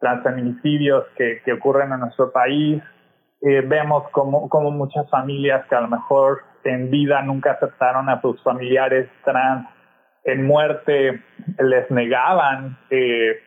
transfeminicidios 0.00 1.04
que, 1.18 1.42
que 1.44 1.52
ocurren 1.52 1.92
en 1.92 2.00
nuestro 2.00 2.32
país. 2.32 2.82
Eh, 3.48 3.60
vemos 3.64 4.10
como, 4.10 4.48
como 4.48 4.72
muchas 4.72 5.08
familias 5.08 5.64
que 5.66 5.76
a 5.76 5.80
lo 5.80 5.86
mejor 5.86 6.42
en 6.64 6.90
vida 6.90 7.22
nunca 7.22 7.52
aceptaron 7.52 8.08
a 8.08 8.20
sus 8.20 8.42
familiares 8.42 9.08
trans 9.24 9.68
en 10.24 10.44
muerte 10.44 11.22
les 11.60 11.88
negaban 11.92 12.76
eh, 12.90 13.38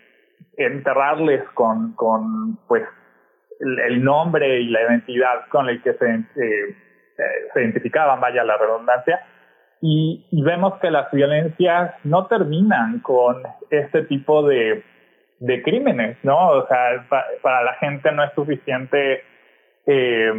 enterrarles 0.55 1.43
con, 1.53 1.91
con 1.95 2.57
pues 2.69 2.83
el, 3.59 4.01
nombre 4.01 4.61
y 4.61 4.69
la 4.69 4.83
identidad 4.83 5.47
con 5.49 5.67
el 5.67 5.81
que 5.81 5.91
se, 5.95 6.09
eh, 6.09 6.75
identificaban, 7.57 8.21
vaya 8.21 8.45
la 8.45 8.55
redundancia, 8.55 9.19
y, 9.81 10.25
vemos 10.45 10.75
que 10.79 10.91
las 10.91 11.11
violencias 11.11 11.93
no 12.05 12.27
terminan 12.27 12.99
con 12.99 13.43
este 13.69 14.03
tipo 14.03 14.47
de, 14.47 14.81
de 15.39 15.61
crímenes, 15.61 16.17
¿no? 16.23 16.51
O 16.51 16.67
sea, 16.67 17.05
pa- 17.09 17.25
para 17.41 17.63
la 17.63 17.73
gente 17.73 18.09
no 18.13 18.23
es 18.23 18.31
suficiente 18.33 19.23
eh, 19.85 20.31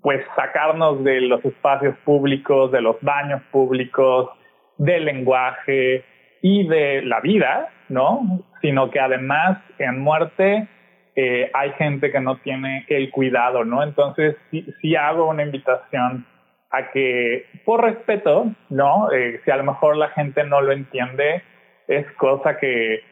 pues 0.00 0.24
sacarnos 0.34 1.04
de 1.04 1.20
los 1.20 1.44
espacios 1.44 1.96
públicos, 2.04 2.72
de 2.72 2.80
los 2.80 2.96
baños 3.00 3.42
públicos, 3.50 4.30
del 4.76 5.04
lenguaje 5.04 6.04
y 6.42 6.66
de 6.66 7.02
la 7.02 7.20
vida, 7.20 7.68
¿no? 7.88 8.44
Sino 8.60 8.90
que 8.90 9.00
además 9.00 9.58
en 9.78 10.00
muerte 10.00 10.68
eh, 11.16 11.50
hay 11.52 11.72
gente 11.72 12.12
que 12.12 12.20
no 12.20 12.36
tiene 12.38 12.84
el 12.88 13.10
cuidado, 13.10 13.64
¿no? 13.64 13.82
Entonces 13.82 14.36
sí, 14.50 14.96
hago 14.96 15.28
una 15.28 15.42
invitación 15.42 16.26
a 16.70 16.90
que, 16.90 17.46
por 17.64 17.82
respeto, 17.82 18.52
¿no? 18.70 19.10
Eh, 19.10 19.40
si 19.44 19.50
a 19.50 19.56
lo 19.56 19.64
mejor 19.64 19.96
la 19.96 20.10
gente 20.10 20.44
no 20.44 20.60
lo 20.60 20.72
entiende, 20.72 21.42
es 21.88 22.06
cosa 22.12 22.58
que, 22.58 23.02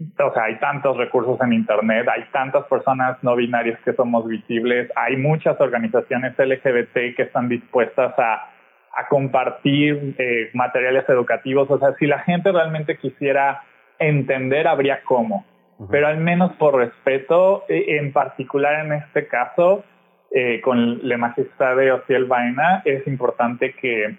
o 0.00 0.32
sea, 0.32 0.44
hay 0.44 0.58
tantos 0.58 0.96
recursos 0.96 1.40
en 1.40 1.52
Internet, 1.52 2.06
hay 2.08 2.24
tantas 2.32 2.64
personas 2.64 3.22
no 3.22 3.36
binarias 3.36 3.78
que 3.84 3.92
somos 3.92 4.26
visibles, 4.26 4.90
hay 4.96 5.16
muchas 5.16 5.60
organizaciones 5.60 6.34
LGBT 6.38 7.16
que 7.16 7.22
están 7.22 7.48
dispuestas 7.48 8.12
a, 8.18 8.50
a 8.96 9.08
compartir 9.08 10.14
eh, 10.18 10.50
materiales 10.52 11.08
educativos, 11.08 11.70
o 11.70 11.78
sea, 11.78 11.94
si 11.98 12.06
la 12.06 12.20
gente 12.20 12.52
realmente 12.52 12.96
quisiera 12.98 13.62
entender, 13.98 14.66
habría 14.66 15.02
cómo. 15.04 15.44
Pero 15.90 16.06
al 16.06 16.18
menos 16.18 16.52
por 16.52 16.76
respeto, 16.76 17.64
eh, 17.68 17.98
en 17.98 18.12
particular 18.12 18.84
en 18.86 18.92
este 18.92 19.26
caso, 19.26 19.84
eh, 20.30 20.60
con 20.60 21.06
la 21.06 21.18
magistrada 21.18 21.74
de 21.76 21.92
Ociel 21.92 22.26
Vaina, 22.26 22.82
es 22.84 23.06
importante 23.06 23.74
que 23.74 24.16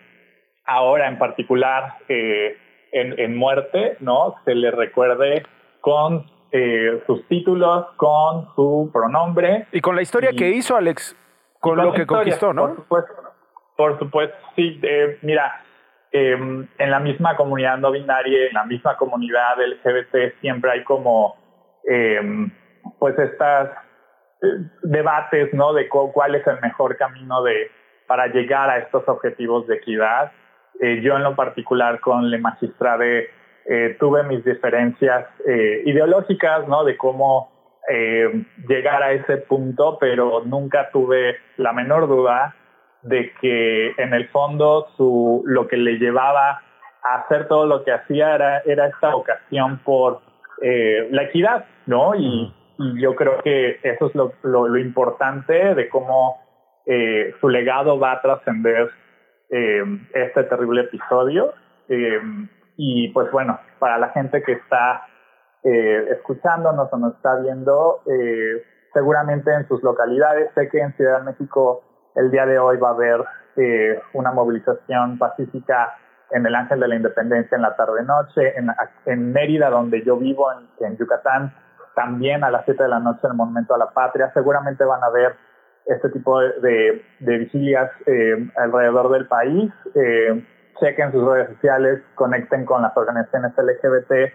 ahora 0.65 1.07
en 1.07 1.17
particular 1.17 1.95
eh, 2.09 2.57
en, 2.91 3.19
en 3.19 3.35
muerte, 3.35 3.97
¿no? 3.99 4.35
Se 4.43 4.53
le 4.53 4.71
recuerde 4.71 5.43
con 5.85 6.25
eh, 6.51 7.03
sus 7.05 7.27
títulos, 7.27 7.85
con 7.95 8.47
su 8.55 8.89
pronombre. 8.91 9.67
Y 9.71 9.81
con 9.81 9.95
la 9.95 10.01
historia 10.01 10.31
Y- 10.33 10.35
que 10.35 10.49
hizo 10.49 10.75
Alex, 10.75 11.15
con, 11.59 11.75
con 11.75 11.85
lo 11.85 11.93
que 11.93 12.01
historia, 12.01 12.17
conquistó, 12.23 12.53
¿no? 12.53 12.67
Por 12.69 12.75
supuesto, 12.77 13.13
por 13.77 13.99
supuesto 13.99 14.37
sí. 14.55 14.79
eh, 14.81 15.19
mira, 15.21 15.61
eh, 16.11 16.31
en 16.33 16.91
la 16.91 16.99
misma 16.99 17.35
comunidad 17.35 17.77
no 17.77 17.91
binaria, 17.91 18.47
en 18.47 18.53
la 18.53 18.65
misma 18.65 18.97
comunidad 18.97 19.57
LGBT, 19.63 20.39
siempre 20.41 20.71
hay 20.71 20.83
como, 20.83 21.35
eh, 21.87 22.19
pues 22.97 23.19
estas 23.19 23.69
eh, 24.41 24.47
debates, 24.81 25.53
¿no? 25.53 25.71
De 25.73 25.87
cu- 25.87 26.11
cuál 26.11 26.33
es 26.33 26.47
el 26.47 26.59
mejor 26.61 26.97
camino 26.97 27.43
de 27.43 27.69
para 28.07 28.25
llegar 28.27 28.71
a 28.71 28.77
estos 28.79 29.07
objetivos 29.07 29.67
de 29.67 29.75
equidad. 29.75 30.31
Eh, 30.81 31.01
yo 31.03 31.15
en 31.15 31.21
lo 31.23 31.35
particular 31.35 31.99
con 31.99 32.31
la 32.31 32.37
magistrada 32.39 33.05
eh, 33.67 33.97
tuve 33.99 34.21
mis 34.23 34.45
diferencias 34.45 35.25
eh, 35.47 35.81
ideológicas, 35.85 36.67
¿no? 36.67 36.83
De 36.83 36.95
cómo 36.97 37.49
eh, 37.89 38.45
llegar 38.67 39.01
a 39.01 39.11
ese 39.13 39.37
punto, 39.37 39.97
pero 39.99 40.43
nunca 40.45 40.91
tuve 40.91 41.37
la 41.57 41.73
menor 41.73 42.07
duda 42.07 42.55
de 43.01 43.31
que 43.41 43.91
en 43.97 44.13
el 44.13 44.27
fondo 44.29 44.87
su, 44.95 45.41
lo 45.45 45.67
que 45.67 45.77
le 45.77 45.97
llevaba 45.97 46.61
a 47.03 47.15
hacer 47.21 47.47
todo 47.47 47.65
lo 47.65 47.83
que 47.83 47.91
hacía 47.91 48.35
era, 48.35 48.59
era 48.59 48.87
esta 48.87 49.13
vocación 49.13 49.79
por 49.83 50.21
la 50.61 51.23
equidad, 51.23 51.65
¿no? 51.85 52.15
Y, 52.15 52.51
y 52.79 53.01
yo 53.01 53.13
creo 53.13 53.41
que 53.43 53.79
eso 53.83 54.07
es 54.07 54.15
lo, 54.15 54.31
lo, 54.41 54.69
lo 54.69 54.79
importante 54.79 55.75
de 55.75 55.89
cómo 55.89 56.39
su 57.41 57.49
legado 57.49 57.99
va 57.99 58.13
a 58.13 58.21
trascender 58.21 58.89
este 59.49 60.43
terrible 60.43 60.81
episodio. 60.81 61.53
Y 62.77 63.09
pues 63.09 63.31
bueno, 63.31 63.59
para 63.79 63.97
la 63.97 64.09
gente 64.09 64.41
que 64.43 64.53
está 64.53 65.07
eh, 65.63 66.09
escuchándonos 66.11 66.91
o 66.91 66.97
nos 66.97 67.15
está 67.15 67.37
viendo, 67.37 68.01
eh, 68.05 68.63
seguramente 68.93 69.53
en 69.53 69.67
sus 69.67 69.81
localidades, 69.83 70.51
sé 70.55 70.69
que 70.69 70.79
en 70.79 70.93
Ciudad 70.95 71.19
de 71.19 71.25
México 71.25 71.83
el 72.15 72.31
día 72.31 72.45
de 72.45 72.59
hoy 72.59 72.77
va 72.77 72.89
a 72.89 72.93
haber 72.93 73.23
eh, 73.57 73.99
una 74.13 74.31
movilización 74.31 75.17
pacífica 75.17 75.95
en 76.31 76.45
el 76.45 76.55
Ángel 76.55 76.79
de 76.79 76.87
la 76.87 76.95
Independencia 76.95 77.55
en 77.55 77.61
la 77.61 77.75
tarde-noche, 77.75 78.57
en, 78.57 78.69
en 79.05 79.31
Mérida, 79.31 79.69
donde 79.69 80.03
yo 80.03 80.17
vivo, 80.17 80.49
en, 80.79 80.97
Yucatán, 80.97 81.53
también 81.95 82.43
a 82.43 82.51
las 82.51 82.65
7 82.65 82.83
de 82.83 82.89
la 82.89 82.99
noche 82.99 83.21
en 83.23 83.31
el 83.31 83.37
Monumento 83.37 83.73
a 83.73 83.77
la 83.77 83.91
Patria. 83.91 84.31
Seguramente 84.33 84.83
van 84.83 85.03
a 85.03 85.07
haber 85.07 85.35
este 85.85 86.09
tipo 86.09 86.39
de, 86.39 87.05
vigilias 87.19 87.91
eh, 88.05 88.49
alrededor 88.57 89.11
del 89.11 89.27
país. 89.27 89.71
Chequen 90.79 91.11
sus 91.11 91.25
redes 91.25 91.49
sociales, 91.55 92.01
conecten 92.15 92.65
con 92.65 92.81
las 92.81 92.95
organizaciones 92.95 93.53
LGBT, 93.57 94.33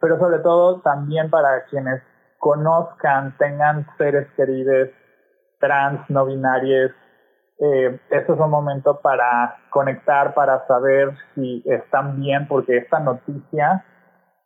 pero 0.00 0.18
sobre 0.18 0.38
todo 0.40 0.80
también 0.80 1.30
para 1.30 1.64
quienes 1.66 2.02
conozcan, 2.38 3.36
tengan 3.38 3.86
seres 3.98 4.26
queridos 4.36 4.88
trans, 5.60 6.00
no 6.10 6.26
binarios. 6.26 6.90
Eh, 7.60 8.00
este 8.10 8.32
es 8.32 8.38
un 8.38 8.50
momento 8.50 9.00
para 9.00 9.56
conectar, 9.70 10.34
para 10.34 10.66
saber 10.66 11.12
si 11.34 11.62
están 11.66 12.20
bien, 12.20 12.48
porque 12.48 12.78
esta 12.78 12.98
noticia 12.98 13.84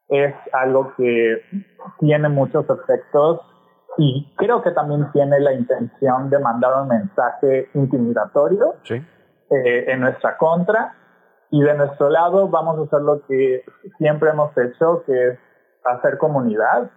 es 0.08 0.34
algo 0.52 0.92
que 0.96 1.42
tiene 1.98 2.28
muchos 2.28 2.66
efectos 2.68 3.40
y 3.98 4.34
creo 4.36 4.62
que 4.62 4.72
también 4.72 5.10
tiene 5.12 5.40
la 5.40 5.52
intención 5.54 6.28
de 6.28 6.38
mandar 6.38 6.82
un 6.82 6.88
mensaje 6.88 7.70
intimidatorio 7.74 8.74
Sí. 8.82 8.94
eh, 9.50 9.84
en 9.90 10.00
nuestra 10.00 10.36
contra 10.36 10.94
y 11.50 11.62
de 11.62 11.74
nuestro 11.74 12.10
lado 12.10 12.48
vamos 12.48 12.78
a 12.78 12.82
hacer 12.82 13.00
lo 13.02 13.24
que 13.26 13.64
siempre 13.98 14.30
hemos 14.30 14.50
hecho, 14.56 15.02
que 15.06 15.28
es 15.28 15.38
hacer 15.84 16.18
comunidad. 16.18 16.90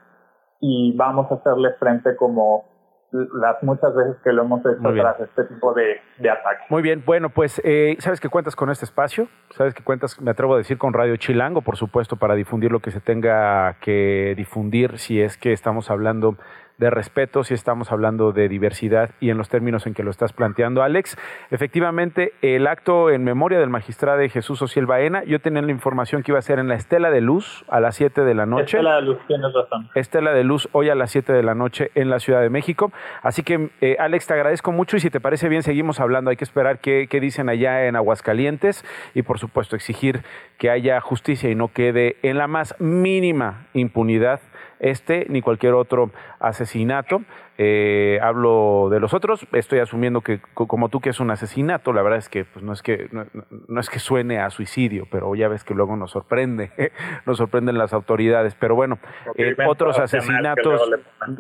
Y 0.61 0.95
vamos 0.97 1.31
a 1.31 1.35
hacerle 1.35 1.73
frente 1.79 2.15
como 2.17 2.65
las 3.11 3.63
muchas 3.63 3.95
veces 3.95 4.17
que 4.23 4.31
lo 4.31 4.43
hemos 4.43 4.59
hecho 4.59 4.93
tras 4.93 5.19
este 5.19 5.45
tipo 5.45 5.73
de, 5.73 5.99
de 6.17 6.29
ataques. 6.29 6.69
Muy 6.69 6.81
bien, 6.81 7.03
bueno, 7.05 7.29
pues 7.29 7.61
eh, 7.63 7.95
sabes 7.99 8.19
que 8.19 8.29
cuentas 8.29 8.55
con 8.55 8.69
este 8.69 8.85
espacio, 8.85 9.27
sabes 9.51 9.73
que 9.73 9.83
cuentas, 9.83 10.21
me 10.21 10.31
atrevo 10.31 10.53
a 10.53 10.57
decir, 10.57 10.77
con 10.77 10.93
Radio 10.93 11.15
Chilango, 11.15 11.61
por 11.61 11.77
supuesto, 11.77 12.17
para 12.17 12.35
difundir 12.35 12.71
lo 12.71 12.81
que 12.81 12.91
se 12.91 12.99
tenga 12.99 13.77
que 13.81 14.33
difundir, 14.37 14.99
si 14.99 15.21
es 15.21 15.37
que 15.37 15.53
estamos 15.53 15.89
hablando 15.89 16.35
de 16.79 16.89
respeto, 16.89 17.43
si 17.43 17.53
estamos 17.53 17.91
hablando 17.91 18.31
de 18.31 18.47
diversidad 18.49 19.11
y 19.19 19.29
en 19.29 19.37
los 19.37 19.49
términos 19.49 19.85
en 19.85 19.93
que 19.93 20.03
lo 20.03 20.09
estás 20.09 20.33
planteando, 20.33 20.81
Alex. 20.81 21.17
Efectivamente, 21.51 22.33
el 22.41 22.65
acto 22.67 23.09
en 23.09 23.23
memoria 23.23 23.59
del 23.59 23.69
magistrado 23.69 24.09
Jesús 24.29 24.61
Ociel 24.61 24.85
Baena, 24.85 25.23
yo 25.25 25.39
tenía 25.39 25.61
la 25.61 25.71
información 25.71 26.23
que 26.23 26.31
iba 26.31 26.39
a 26.39 26.41
ser 26.41 26.57
en 26.57 26.67
la 26.67 26.75
Estela 26.75 27.11
de 27.11 27.21
Luz 27.21 27.63
a 27.69 27.79
las 27.79 27.95
7 27.95 28.23
de 28.23 28.33
la 28.33 28.45
noche. 28.45 28.77
Estela 28.77 28.95
de 28.95 29.01
Luz, 29.01 29.17
tienes 29.27 29.53
razón. 29.53 29.89
Estela 29.93 30.33
de 30.33 30.43
Luz 30.43 30.69
hoy 30.71 30.89
a 30.89 30.95
las 30.95 31.11
7 31.11 31.31
de 31.33 31.43
la 31.43 31.53
noche 31.53 31.91
en 31.95 32.09
la 32.09 32.19
Ciudad 32.19 32.41
de 32.41 32.49
México. 32.49 32.91
Así 33.21 33.43
que, 33.43 33.69
eh, 33.81 33.97
Alex, 33.99 34.27
te 34.27 34.33
agradezco 34.33 34.71
mucho 34.71 34.97
y 34.97 34.99
si 34.99 35.09
te 35.09 35.19
parece 35.19 35.49
bien, 35.49 35.63
seguimos 35.63 35.99
hablando. 35.99 36.31
Hay 36.31 36.37
que 36.37 36.43
esperar 36.43 36.79
qué, 36.79 37.07
qué 37.09 37.19
dicen 37.19 37.49
allá 37.49 37.85
en 37.85 37.95
Aguascalientes 37.95 38.85
y, 39.13 39.21
por 39.21 39.37
supuesto, 39.37 39.75
exigir 39.75 40.23
que 40.57 40.69
haya 40.69 40.99
justicia 41.01 41.49
y 41.49 41.55
no 41.55 41.67
quede 41.69 42.17
en 42.23 42.37
la 42.37 42.47
más 42.47 42.75
mínima 42.79 43.67
impunidad 43.73 44.39
este 44.79 45.25
ni 45.29 45.41
cualquier 45.41 45.73
otro 45.73 46.11
asesinato. 46.39 47.21
Eh, 47.61 48.19
hablo 48.21 48.87
de 48.89 49.01
los 49.01 49.13
otros, 49.13 49.45
estoy 49.51 49.79
asumiendo 49.79 50.21
que 50.21 50.39
co- 50.53 50.65
como 50.65 50.87
tú 50.87 51.01
que 51.01 51.09
es 51.09 51.19
un 51.19 51.29
asesinato, 51.29 51.91
la 51.91 52.01
verdad 52.01 52.19
es 52.19 52.29
que 52.29 52.45
pues, 52.45 52.63
no 52.63 52.71
es 52.71 52.81
que 52.81 53.09
no, 53.11 53.25
no 53.67 53.79
es 53.81 53.89
que 53.89 53.99
suene 53.99 54.39
a 54.39 54.49
suicidio, 54.49 55.07
pero 55.11 55.35
ya 55.35 55.49
ves 55.49 55.65
que 55.65 55.73
luego 55.73 55.97
nos 55.97 56.11
sorprende, 56.11 56.71
nos 57.25 57.37
sorprenden 57.37 57.77
las 57.77 57.91
autoridades. 57.93 58.55
Pero 58.55 58.75
bueno, 58.75 58.97
eh, 59.35 59.55
otros 59.67 59.99
asesinatos, 59.99 60.89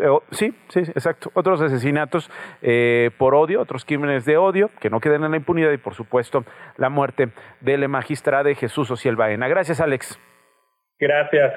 eh, 0.01 0.07
sí, 0.31 0.53
sí, 0.67 0.79
exacto, 0.81 1.31
otros 1.35 1.61
asesinatos 1.61 2.29
eh, 2.61 3.11
por 3.17 3.33
odio, 3.33 3.61
otros 3.61 3.85
crímenes 3.85 4.25
de 4.25 4.35
odio 4.35 4.69
que 4.81 4.89
no 4.89 4.99
queden 4.99 5.23
en 5.23 5.31
la 5.31 5.37
impunidad 5.37 5.71
y 5.71 5.77
por 5.77 5.93
supuesto 5.93 6.43
la 6.75 6.89
muerte 6.89 7.29
del 7.61 7.87
magistrado 7.87 8.53
Jesús 8.55 8.91
Ociel 8.91 9.15
Baena. 9.15 9.47
Gracias, 9.47 9.79
Alex. 9.79 10.19
Gracias. 10.99 11.53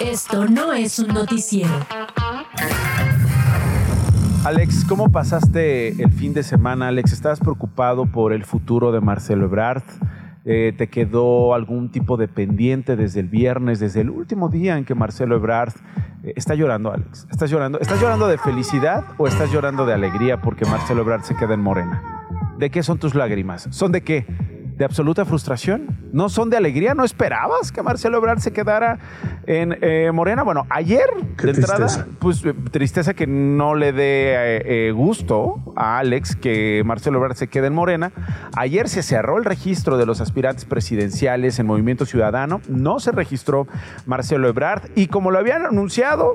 Esto 0.00 0.46
no 0.46 0.72
es 0.72 0.98
un 0.98 1.08
noticiero. 1.08 1.70
Alex, 4.44 4.84
¿cómo 4.84 5.10
pasaste 5.10 6.02
el 6.02 6.12
fin 6.12 6.34
de 6.34 6.42
semana? 6.42 6.88
Alex, 6.88 7.12
¿estabas 7.12 7.40
preocupado 7.40 8.06
por 8.06 8.32
el 8.32 8.44
futuro 8.44 8.92
de 8.92 9.00
Marcelo 9.00 9.46
Ebrard? 9.46 9.82
Eh, 10.44 10.74
¿Te 10.76 10.88
quedó 10.88 11.54
algún 11.54 11.90
tipo 11.90 12.16
de 12.16 12.28
pendiente 12.28 12.96
desde 12.96 13.20
el 13.20 13.28
viernes, 13.28 13.80
desde 13.80 14.02
el 14.02 14.10
último 14.10 14.48
día 14.48 14.76
en 14.76 14.84
que 14.84 14.94
Marcelo 14.94 15.36
Ebrard 15.36 15.72
eh, 16.22 16.34
está 16.36 16.54
llorando, 16.54 16.92
Alex? 16.92 17.26
¿Estás 17.30 17.50
llorando? 17.50 17.80
¿Estás 17.80 18.00
llorando 18.00 18.26
de 18.26 18.36
felicidad 18.36 19.04
o 19.16 19.26
estás 19.26 19.50
llorando 19.50 19.86
de 19.86 19.94
alegría 19.94 20.40
porque 20.40 20.66
Marcelo 20.66 21.02
Ebrard 21.02 21.22
se 21.22 21.34
queda 21.34 21.54
en 21.54 21.60
Morena? 21.60 22.02
¿De 22.58 22.70
qué 22.70 22.82
son 22.82 22.98
tus 22.98 23.14
lágrimas? 23.14 23.68
¿Son 23.70 23.92
de 23.92 24.02
qué? 24.02 24.26
¿De 24.76 24.84
absoluta 24.84 25.24
frustración? 25.24 25.96
¿No 26.12 26.28
son 26.28 26.50
de 26.50 26.56
alegría? 26.56 26.94
¿No 26.94 27.04
esperabas 27.04 27.70
que 27.70 27.80
Marcelo 27.80 28.16
Ebrard 28.18 28.40
se 28.40 28.52
quedara 28.52 28.98
en 29.46 29.78
eh, 29.80 30.10
Morena? 30.12 30.42
Bueno, 30.42 30.66
ayer, 30.68 31.04
Qué 31.38 31.46
de 31.46 31.52
entrada, 31.52 31.86
tristeza. 31.86 32.06
pues 32.18 32.44
eh, 32.44 32.52
tristeza 32.72 33.14
que 33.14 33.28
no 33.28 33.76
le 33.76 33.92
dé 33.92 34.32
eh, 34.34 34.88
eh, 34.88 34.90
gusto 34.92 35.72
a 35.76 35.98
Alex 35.98 36.34
que 36.34 36.82
Marcelo 36.84 37.18
Ebrard 37.18 37.36
se 37.36 37.46
quede 37.46 37.68
en 37.68 37.74
Morena. 37.74 38.10
Ayer 38.56 38.88
se 38.88 39.04
cerró 39.04 39.38
el 39.38 39.44
registro 39.44 39.96
de 39.96 40.06
los 40.06 40.20
aspirantes 40.20 40.64
presidenciales 40.64 41.60
en 41.60 41.66
Movimiento 41.66 42.04
Ciudadano. 42.04 42.60
No 42.68 42.98
se 42.98 43.12
registró 43.12 43.68
Marcelo 44.06 44.48
Ebrard 44.48 44.90
y 44.96 45.06
como 45.06 45.30
lo 45.30 45.38
habían 45.38 45.64
anunciado, 45.66 46.34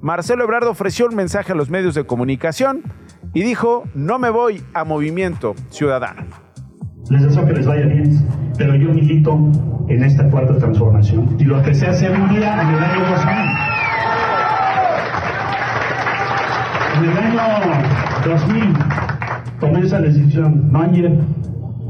Marcelo 0.00 0.44
Ebrard 0.44 0.68
ofreció 0.68 1.06
un 1.06 1.16
mensaje 1.16 1.50
a 1.52 1.56
los 1.56 1.70
medios 1.70 1.96
de 1.96 2.04
comunicación 2.04 2.84
y 3.34 3.42
dijo, 3.42 3.82
no 3.94 4.20
me 4.20 4.30
voy 4.30 4.62
a 4.74 4.84
Movimiento 4.84 5.56
Ciudadano. 5.70 6.49
Les 7.08 7.22
deseo 7.22 7.46
que 7.46 7.52
les 7.54 7.66
vaya 7.66 7.86
bien, 7.86 8.18
pero 8.56 8.74
yo 8.76 8.92
milito 8.92 9.50
en 9.88 10.04
esta 10.04 10.28
cuarta 10.28 10.56
transformación. 10.56 11.36
Y 11.38 11.44
lo 11.44 11.56
empecé 11.58 11.86
a 11.86 11.90
hacer 11.90 12.12
un 12.12 12.28
día 12.28 12.60
en 12.62 12.68
el 12.68 12.78
año 12.78 13.00
2000. 13.10 13.34
En 16.96 17.10
el 17.10 17.18
año 17.18 17.40
2000 18.24 18.74
tomé 19.58 19.80
esa 19.80 20.00
decisión, 20.00 20.70
no 20.70 20.80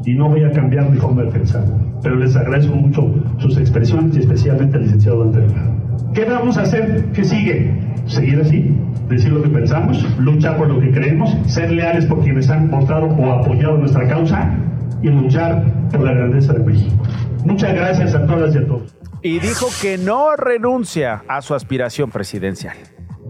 y 0.05 0.14
no 0.14 0.29
voy 0.29 0.44
a 0.44 0.51
cambiar 0.53 0.88
mi 0.88 0.96
forma 0.96 1.25
de 1.25 1.31
pensar. 1.31 1.64
Pero 2.03 2.16
les 2.16 2.35
agradezco 2.35 2.75
mucho 2.75 3.12
sus 3.38 3.59
expresiones 3.59 4.16
y 4.16 4.20
especialmente 4.20 4.77
al 4.77 4.85
licenciado 4.85 5.25
Delgado. 5.31 5.73
¿Qué 6.14 6.25
vamos 6.25 6.57
a 6.57 6.62
hacer? 6.62 7.07
¿Qué 7.12 7.25
sigue? 7.25 7.75
Seguir 8.07 8.40
así, 8.40 8.75
decir 9.09 9.33
lo 9.33 9.42
que 9.42 9.51
pensamos, 9.51 10.18
luchar 10.18 10.57
por 10.57 10.68
lo 10.68 10.81
que 10.81 10.90
creemos, 10.90 11.37
ser 11.46 11.70
leales 11.70 12.07
por 12.07 12.20
quienes 12.23 12.49
han 12.49 12.70
votado 12.70 13.07
o 13.07 13.33
apoyado 13.33 13.77
nuestra 13.77 14.09
causa 14.09 14.57
y 15.03 15.09
luchar 15.09 15.65
por 15.91 16.01
la 16.03 16.13
grandeza 16.13 16.53
de 16.53 16.61
México. 16.65 17.03
Muchas 17.45 17.75
gracias 17.75 18.15
a 18.15 18.27
todas 18.27 18.55
y 18.55 18.59
a 18.59 18.67
todos. 18.67 18.95
Y 19.23 19.39
dijo 19.39 19.67
que 19.83 19.99
no 19.99 20.37
renuncia 20.37 21.23
a 21.29 21.43
su 21.43 21.55
aspiración 21.55 22.11
presidencial. 22.11 22.77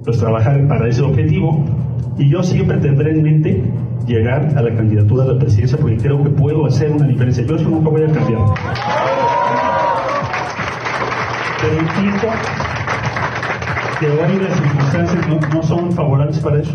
Pues 0.04 0.18
trabajar 0.18 0.66
para 0.68 0.88
ese 0.88 1.02
objetivo 1.02 1.64
y 2.18 2.30
yo 2.30 2.42
siempre 2.42 2.78
tendré 2.78 3.10
en 3.12 3.22
mente 3.22 3.62
llegar 4.06 4.52
a 4.56 4.62
la 4.62 4.74
candidatura 4.74 5.24
a 5.24 5.26
la 5.28 5.38
presidencia 5.38 5.76
porque 5.78 5.96
creo 5.98 6.22
que 6.22 6.30
puedo 6.30 6.66
hacer 6.66 6.90
una 6.90 7.06
diferencia. 7.06 7.44
Yo 7.44 7.56
eso 7.56 7.68
nunca 7.68 7.90
voy 7.90 8.02
a 8.02 8.06
cambiar. 8.06 8.40
Pero 11.60 11.78
entiendo 11.78 12.28
que 14.00 14.06
hoy 14.06 14.40
las 14.42 14.58
circunstancias 14.58 15.28
no, 15.28 15.38
no 15.54 15.62
son 15.62 15.92
favorables 15.92 16.38
para 16.38 16.60
eso. 16.60 16.72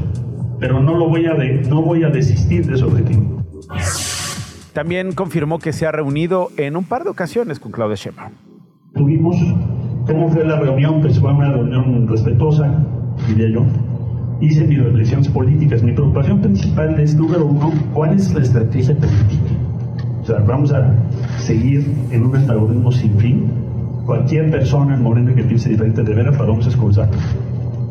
Pero 0.60 0.80
no 0.82 0.96
lo 0.98 1.10
voy 1.10 1.26
a 1.26 1.34
de- 1.34 1.64
no 1.68 1.82
voy 1.82 2.04
a 2.04 2.10
desistir 2.10 2.66
de 2.68 2.76
ese 2.76 2.84
objetivo. 2.84 3.44
También 4.76 5.14
confirmó 5.14 5.58
que 5.58 5.72
se 5.72 5.88
ha 5.88 5.94
reunido 5.94 6.50
en 6.58 6.76
un 6.76 6.84
par 6.84 7.06
de 7.06 7.10
ocasiones 7.10 7.62
con 7.62 7.72
Claudia 7.72 7.96
Sheinbaum. 7.96 8.34
Tuvimos 8.94 9.38
cómo 10.06 10.28
fue 10.28 10.44
la 10.44 10.60
reunión, 10.60 11.00
pues 11.00 11.18
fue 11.18 11.32
una 11.32 11.50
reunión 11.50 12.06
respetuosa, 12.10 12.86
diría 13.26 13.52
yo. 13.52 13.66
Hice 14.42 14.68
mis 14.68 14.84
reflexiones 14.84 15.30
políticas. 15.30 15.82
Mi 15.82 15.94
preocupación 15.94 16.42
principal 16.42 17.00
es, 17.00 17.16
número 17.16 17.46
uno, 17.46 17.72
¿cuál 17.94 18.16
es 18.16 18.34
la 18.34 18.42
estrategia 18.42 18.94
política? 18.98 19.54
O 20.22 20.26
sea, 20.26 20.40
vamos 20.40 20.74
a 20.74 20.94
seguir 21.38 21.90
en 22.12 22.26
un 22.26 22.36
antagonismo 22.36 22.92
sin 22.92 23.18
fin. 23.18 23.50
Cualquier 24.06 24.52
persona 24.52 24.96
en 24.96 25.04
Morena 25.04 25.34
que 25.34 25.44
piense 25.44 25.70
diferente 25.70 26.04
de 26.04 26.14
veras, 26.14 26.36
para 26.36 26.50
vamos 26.50 26.66
a 26.66 26.70
expulsar. 26.72 27.10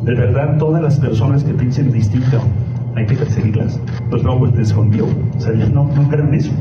De 0.03 0.13
verdad, 0.13 0.59
todas 0.59 0.83
las 0.83 0.99
personas 0.99 1.43
que 1.43 1.55
piensen 1.55 1.91
distinto, 1.91 2.41
hay 2.95 3.07
que 3.07 3.15
perseguirlas. 3.15 3.79
Pues 4.11 4.21
no, 4.21 4.37
pues 4.37 4.53
escondió. 4.59 5.07
O 5.35 5.39
sea, 5.39 5.51
yo 5.55 5.67
no, 5.69 5.85
no 5.95 6.07
creo 6.09 6.27
en 6.27 6.35
eso. 6.35 6.51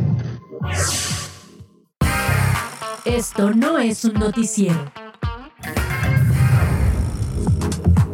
Esto 3.05 3.51
no 3.51 3.79
es 3.79 4.05
un 4.05 4.15
noticiero. 4.15 5.04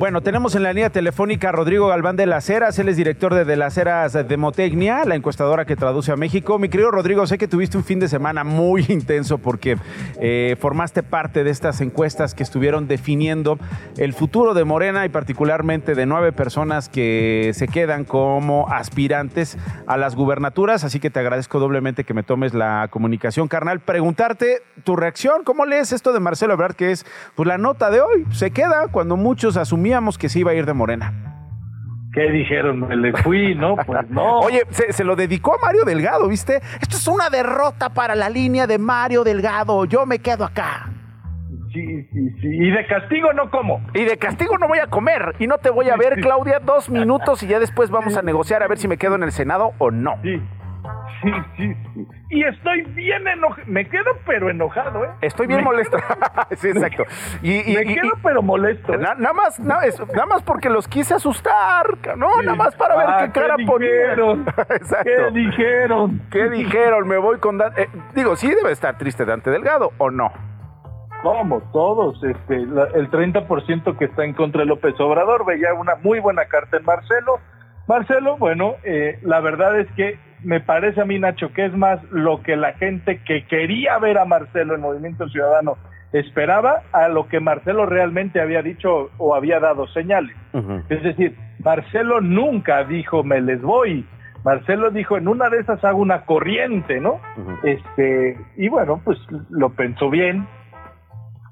Bueno, 0.01 0.23
tenemos 0.23 0.55
en 0.55 0.63
la 0.63 0.73
línea 0.73 0.89
telefónica 0.89 1.51
a 1.51 1.53
Rodrigo 1.53 1.89
Galván 1.89 2.17
de 2.17 2.25
las 2.25 2.49
Heras, 2.49 2.79
él 2.79 2.89
es 2.89 2.97
director 2.97 3.35
de 3.35 3.45
De 3.45 3.55
las 3.55 3.77
Heras 3.77 4.15
Demotecnia, 4.27 5.05
la 5.05 5.15
encuestadora 5.15 5.67
que 5.67 5.77
traduce 5.77 6.11
a 6.11 6.17
México. 6.17 6.59
Mi 6.59 6.71
querido 6.71 6.91
Rodrigo, 6.91 7.27
sé 7.27 7.37
que 7.37 7.47
tuviste 7.47 7.77
un 7.77 7.85
fin 7.85 8.01
de 8.01 8.09
semana 8.09 8.43
muy 8.43 8.87
intenso 8.89 9.37
porque 9.37 9.77
eh, 10.19 10.57
formaste 10.59 11.03
parte 11.03 11.45
de 11.45 11.51
estas 11.51 11.83
encuestas 11.83 12.35
que 12.35 12.43
estuvieron 12.43 12.89
definiendo 12.89 13.59
el 13.99 14.15
futuro 14.15 14.55
de 14.55 14.65
Morena 14.65 15.05
y 15.05 15.11
particularmente 15.11 15.95
de 15.95 16.07
nueve 16.07 16.33
personas 16.33 16.89
que 16.89 17.51
se 17.53 17.69
quedan 17.69 18.05
como 18.05 18.69
aspirantes 18.71 19.59
a 19.87 19.99
las 19.99 20.17
gubernaturas, 20.17 20.83
así 20.83 20.99
que 20.99 21.11
te 21.11 21.21
agradezco 21.21 21.59
doblemente 21.59 22.05
que 22.05 22.15
me 22.15 22.23
tomes 22.23 22.55
la 22.55 22.89
comunicación, 22.91 23.49
carnal. 23.49 23.81
Preguntarte 23.81 24.63
tu 24.83 24.97
reacción, 24.97 25.45
¿cómo 25.45 25.67
lees 25.67 25.93
esto 25.93 26.15
de 26.15 26.21
Marcelo 26.21 26.55
Ebrard, 26.55 26.75
que 26.75 26.91
es 26.91 27.05
pues, 27.35 27.47
la 27.47 27.59
nota 27.59 27.91
de 27.91 28.01
hoy? 28.01 28.25
Se 28.33 28.51
queda 28.51 28.89
cuando 28.91 29.19
muchos 29.19 29.59
que 30.19 30.29
se 30.29 30.41
iba 30.41 30.53
a 30.53 30.55
ir 30.55 30.67
de 30.67 30.73
Morena. 30.73 31.13
¿Qué 32.13 32.31
dijeron? 32.31 32.81
Me 32.81 32.97
le 32.97 33.13
fui, 33.13 33.55
¿no? 33.55 33.77
Pues 33.77 34.11
no. 34.11 34.41
Oye, 34.41 34.63
se, 34.71 34.93
se, 34.93 35.05
lo 35.05 35.15
dedicó 35.15 35.55
a 35.55 35.59
Mario 35.65 35.85
Delgado, 35.85 36.29
¿viste? 36.29 36.61
Esto 36.81 36.97
es 36.97 37.07
una 37.07 37.31
derrota 37.31 37.89
para 37.91 38.15
la 38.15 38.29
línea 38.29 38.67
de 38.67 38.79
Mario 38.79 39.23
Delgado. 39.23 39.85
Yo 39.85 40.07
me 40.07 40.19
quedo 40.19 40.45
acá. 40.45 40.91
Sí, 41.73 42.03
sí, 42.13 42.31
sí. 42.41 42.49
Y 42.49 42.71
de 42.71 42.87
castigo 42.87 43.33
no 43.33 43.49
como. 43.51 43.81
Y 43.95 44.05
de 44.05 44.19
castigo 44.19 44.59
no 44.59 44.67
voy 44.67 44.79
a 44.79 44.89
comer. 44.89 45.37
Y 45.39 45.47
no 45.47 45.59
te 45.59 45.71
voy 45.71 45.89
a 45.89 45.97
ver, 45.97 46.21
Claudia, 46.21 46.59
dos 46.59 46.91
minutos 46.91 47.43
y 47.43 47.47
ya 47.47 47.61
después 47.61 47.91
vamos 47.91 48.17
a 48.17 48.23
negociar 48.23 48.63
a 48.63 48.69
ver 48.69 48.79
si 48.79 48.89
me 48.89 48.97
quedo 48.97 49.15
en 49.15 49.23
el 49.23 49.33
Senado 49.33 49.73
o 49.79 49.91
no. 49.91 50.17
Sí. 50.23 50.43
Sí, 51.23 51.31
sí, 51.57 51.75
sí. 51.95 52.07
Y 52.31 52.45
estoy 52.45 52.83
bien 52.83 53.27
enojado. 53.27 53.67
Me 53.67 53.89
quedo 53.89 54.11
pero 54.25 54.49
enojado, 54.49 55.05
¿eh? 55.05 55.11
Estoy 55.21 55.47
bien 55.47 55.61
me 55.61 55.67
molesto. 55.67 55.97
Quedo... 55.97 56.47
sí, 56.57 56.69
exacto. 56.69 57.05
Y, 57.43 57.73
y, 57.73 57.75
me 57.77 57.95
quedo 57.95 58.07
y, 58.07 58.21
pero 58.23 58.43
molesto. 58.43 58.95
¿eh? 58.95 58.99
Na, 58.99 59.15
nada 59.15 59.35
más, 59.35 59.61
na, 59.61 59.81
es, 59.85 60.01
nada 60.09 60.27
más 60.27 60.43
porque 60.43 60.71
los 60.71 60.89
quise 60.89 61.15
asustar, 61.15 61.99
¿no? 62.17 62.29
Sí. 62.39 62.47
Nada 62.47 62.57
más 62.57 62.75
para 62.77 62.97
ver 62.97 63.07
ah, 63.09 63.19
qué 63.25 63.33
cara 63.33 63.57
¿qué 63.57 63.65
exacto. 64.77 65.05
¿Qué 65.05 65.31
dijeron? 65.33 66.23
¿Qué 66.31 66.49
dijeron? 66.49 67.09
Me 67.09 67.19
voy 67.19 67.39
con... 67.39 67.59
Dan... 67.59 67.73
Eh, 67.77 67.89
digo, 68.15 68.37
sí 68.37 68.49
debe 68.49 68.73
estar 68.73 68.97
triste 68.97 69.25
Dante 69.25 69.51
Delgado, 69.51 69.93
¿o 69.99 70.11
no? 70.11 70.33
Como 71.23 71.61
todos, 71.73 72.23
este, 72.25 72.65
la, 72.67 72.85
el 72.95 73.11
30% 73.11 73.99
que 73.99 74.07
está 74.07 74.25
en 74.25 74.33
contra 74.33 74.61
de 74.61 74.67
López 74.67 74.99
Obrador 75.01 75.45
veía 75.45 75.75
una 75.75 75.97
muy 75.97 76.19
buena 76.19 76.47
carta 76.47 76.79
en 76.79 76.85
Marcelo. 76.85 77.41
Marcelo, 77.87 78.39
bueno, 78.39 78.77
eh, 78.85 79.19
la 79.23 79.41
verdad 79.41 79.79
es 79.79 79.91
que 79.93 80.19
me 80.43 80.61
parece 80.61 81.01
a 81.01 81.05
mí, 81.05 81.19
Nacho, 81.19 81.53
que 81.53 81.67
es 81.67 81.77
más 81.77 82.03
lo 82.11 82.43
que 82.43 82.57
la 82.57 82.73
gente 82.75 83.21
que 83.25 83.47
quería 83.47 83.99
ver 83.99 84.19
a 84.19 84.25
Marcelo 84.25 84.75
en 84.75 84.81
Movimiento 84.81 85.29
Ciudadano 85.29 85.77
esperaba 86.13 86.83
a 86.93 87.09
lo 87.09 87.29
que 87.29 87.41
Marcelo 87.41 87.87
realmente 87.87 88.41
había 88.41 88.63
dicho 88.63 89.11
o 89.19 89.35
había 89.35 89.61
dado 89.61 89.87
señales. 89.89 90.37
Uh 90.53 90.59
-huh. 90.59 90.85
Es 90.89 91.03
decir, 91.03 91.37
Marcelo 91.63 92.21
nunca 92.21 92.85
dijo 92.85 93.23
me 93.23 93.41
les 93.41 93.63
voy. 93.63 94.05
Marcelo 94.45 94.91
dijo 94.91 95.19
en 95.19 95.29
una 95.29 95.51
de 95.51 95.59
esas 95.59 95.85
hago 95.85 96.01
una 96.01 96.25
corriente, 96.25 97.01
¿no? 97.01 97.21
Uh 97.37 97.41
-huh. 97.41 97.59
Este, 97.65 98.39
y 98.57 98.69
bueno, 98.69 99.01
pues 99.05 99.19
lo 99.51 99.71
pensó 99.71 100.11
bien. 100.11 100.47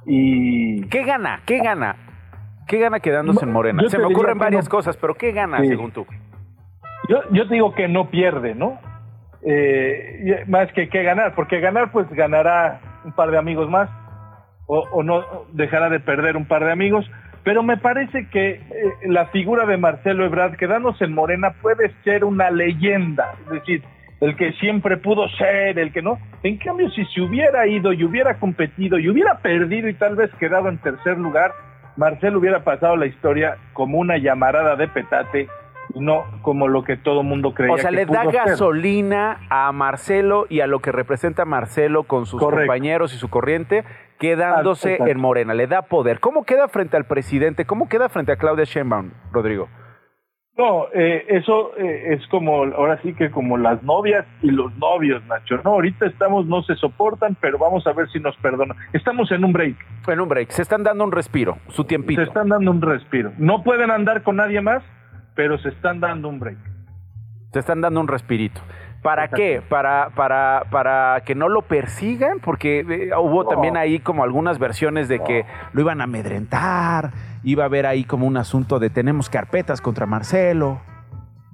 Y 0.07 0.83
¿qué 0.89 1.05
gana? 1.05 1.41
¿Qué 1.45 1.59
gana? 1.59 1.97
¿Qué 2.67 2.79
gana 2.79 3.01
quedándose 3.01 3.45
en 3.45 3.53
Morena? 3.53 3.83
Se 3.89 3.99
me 3.99 4.07
ocurren 4.07 4.39
varias 4.39 4.65
no. 4.65 4.71
cosas, 4.71 4.97
pero 4.97 5.15
¿qué 5.15 5.33
gana 5.33 5.59
sí. 5.61 5.69
según 5.69 5.91
tú? 5.91 6.07
Yo, 7.09 7.23
yo 7.31 7.45
digo 7.47 7.75
que 7.75 7.89
no 7.89 8.11
pierde, 8.11 8.55
¿no? 8.55 8.79
Eh, 9.43 10.45
más 10.47 10.73
que 10.73 10.89
que 10.89 11.03
ganar, 11.03 11.35
porque 11.35 11.61
ganar 11.61 11.91
pues 11.93 12.09
ganará 12.11 12.81
un 13.05 13.13
par 13.13 13.31
de 13.31 13.39
amigos 13.39 13.71
más 13.71 13.89
o, 14.67 14.81
o 14.93 15.03
no 15.03 15.25
dejará 15.53 15.89
de 15.89 16.01
perder 16.01 16.37
un 16.37 16.45
par 16.45 16.65
de 16.65 16.73
amigos, 16.73 17.09
pero 17.45 17.63
me 17.63 17.77
parece 17.77 18.29
que 18.29 18.51
eh, 18.51 18.63
la 19.07 19.27
figura 19.27 19.65
de 19.65 19.77
Marcelo 19.77 20.27
Ebrard 20.27 20.57
quedándose 20.57 21.05
en 21.05 21.15
Morena 21.15 21.55
puede 21.63 21.93
ser 22.05 22.25
una 22.25 22.51
leyenda, 22.51 23.35
es 23.45 23.51
decir, 23.51 23.83
el 24.21 24.37
que 24.37 24.53
siempre 24.55 24.97
pudo 24.97 25.29
ser, 25.31 25.79
el 25.79 25.93
que 25.93 26.03
no. 26.03 26.19
En 26.43 26.59
cambio, 26.59 26.91
si 26.91 27.05
se 27.07 27.21
hubiera 27.21 27.67
ido 27.67 27.93
y 27.93 28.05
hubiera 28.05 28.39
competido 28.39 28.99
y 28.99 29.09
hubiera 29.09 29.39
perdido 29.39 29.89
y 29.89 29.95
tal 29.95 30.17
vez 30.17 30.31
quedado 30.35 30.69
en 30.69 30.79
tercer 30.79 31.17
lugar, 31.17 31.53
Marcelo 31.97 32.39
hubiera 32.39 32.65
pasado 32.65 32.97
la 32.97 33.07
historia 33.07 33.57
como 33.73 33.99
una 33.99 34.19
llamarada 34.19 34.77
de 34.77 34.89
petate 34.89 35.49
no 35.95 36.25
como 36.43 36.69
lo 36.69 36.85
que 36.85 36.97
todo 36.97 37.23
mundo 37.23 37.55
creía. 37.55 37.75
O 37.75 37.79
sea, 37.79 37.91
que 37.91 37.97
le 37.97 38.07
da 38.07 38.25
gasolina 38.25 39.41
a 39.51 39.71
Marcelo 39.73 40.47
y 40.49 40.61
a 40.61 40.67
lo 40.67 40.81
que 40.81 40.93
representa 40.93 41.45
Marcelo 41.45 42.05
con 42.05 42.27
sus 42.27 42.41
Correcto. 42.41 42.67
compañeros 42.67 43.15
y 43.15 43.19
su 43.19 43.29
corriente, 43.29 43.85
quedándose 44.19 44.99
en 44.99 45.21
Morena. 45.21 45.55
Le 45.55 45.67
da 45.67 45.83
poder. 45.83 46.21
¿Cómo 46.21 46.45
queda 46.45 46.69
frente 46.69 46.97
al 46.97 47.05
presidente? 47.05 47.65
¿Cómo 47.65 47.89
queda 47.89 48.09
frente 48.09 48.33
a 48.33 48.37
Claudia 48.37 48.65
Sheinbaum, 48.65 49.13
Rodrigo? 49.33 49.69
No, 50.59 50.87
eh, 50.93 51.25
eso 51.29 51.71
eh, 51.79 52.15
es 52.15 52.27
como, 52.27 52.65
ahora 52.65 53.01
sí 53.03 53.15
que 53.15 53.31
como 53.31 53.57
las 53.57 53.81
novias 53.85 54.27
y 54.43 54.51
los 54.51 54.77
novios, 54.77 55.25
Nacho. 55.27 55.61
No, 55.63 55.71
ahorita 55.75 56.07
estamos, 56.07 56.47
no 56.47 56.65
se 56.65 56.75
soportan, 56.75 57.37
pero 57.41 57.59
vamos 57.59 57.87
a 57.87 57.93
ver 57.93 58.11
si 58.11 58.19
nos 58.19 58.37
perdonan. 58.39 58.77
Estamos 58.93 59.31
en 59.31 59.45
un 59.45 59.53
break. 59.53 59.77
En 60.09 60.21
un 60.21 60.29
break. 60.29 60.51
Se 60.51 60.63
están 60.63 60.83
dando 60.83 61.05
un 61.05 61.13
respiro, 61.13 61.59
su 61.69 61.85
tiempito. 61.85 62.21
Se 62.21 62.27
están 62.27 62.49
dando 62.49 62.73
un 62.73 62.83
respiro. 62.83 63.31
No 63.39 63.63
pueden 63.63 63.93
andar 63.93 64.25
con 64.25 64.35
nadie 64.35 64.61
más, 64.61 64.83
pero 65.39 65.57
se 65.59 65.69
están 65.69 66.01
dando 66.01 66.29
un 66.29 66.41
break. 66.41 66.59
Se 67.53 67.61
están 67.61 67.81
dando 67.81 68.01
un 68.01 68.09
respirito. 68.09 68.61
¿Para 69.05 69.29
qué? 69.29 69.63
¿Para, 69.69 70.11
para, 70.17 70.65
para 70.69 71.23
que 71.25 71.37
no 71.37 71.49
lo 71.49 71.63
persigan? 71.63 72.41
Porque 72.41 72.81
eh, 72.81 73.11
hubo 73.17 73.45
no. 73.45 73.49
también 73.49 73.77
ahí 73.77 74.01
como 74.01 74.25
algunas 74.25 74.59
versiones 74.59 75.07
de 75.07 75.19
no. 75.19 75.25
que 75.25 75.45
lo 75.73 75.83
iban 75.83 76.01
a 76.01 76.05
amedrentar, 76.05 77.13
iba 77.45 77.63
a 77.63 77.67
haber 77.67 77.87
ahí 77.87 78.03
como 78.03 78.27
un 78.27 78.37
asunto 78.37 78.81
de 78.81 78.91
tenemos 78.91 79.31
carpetas 79.31 79.81
contra 79.81 80.07
Marcelo. 80.07 80.81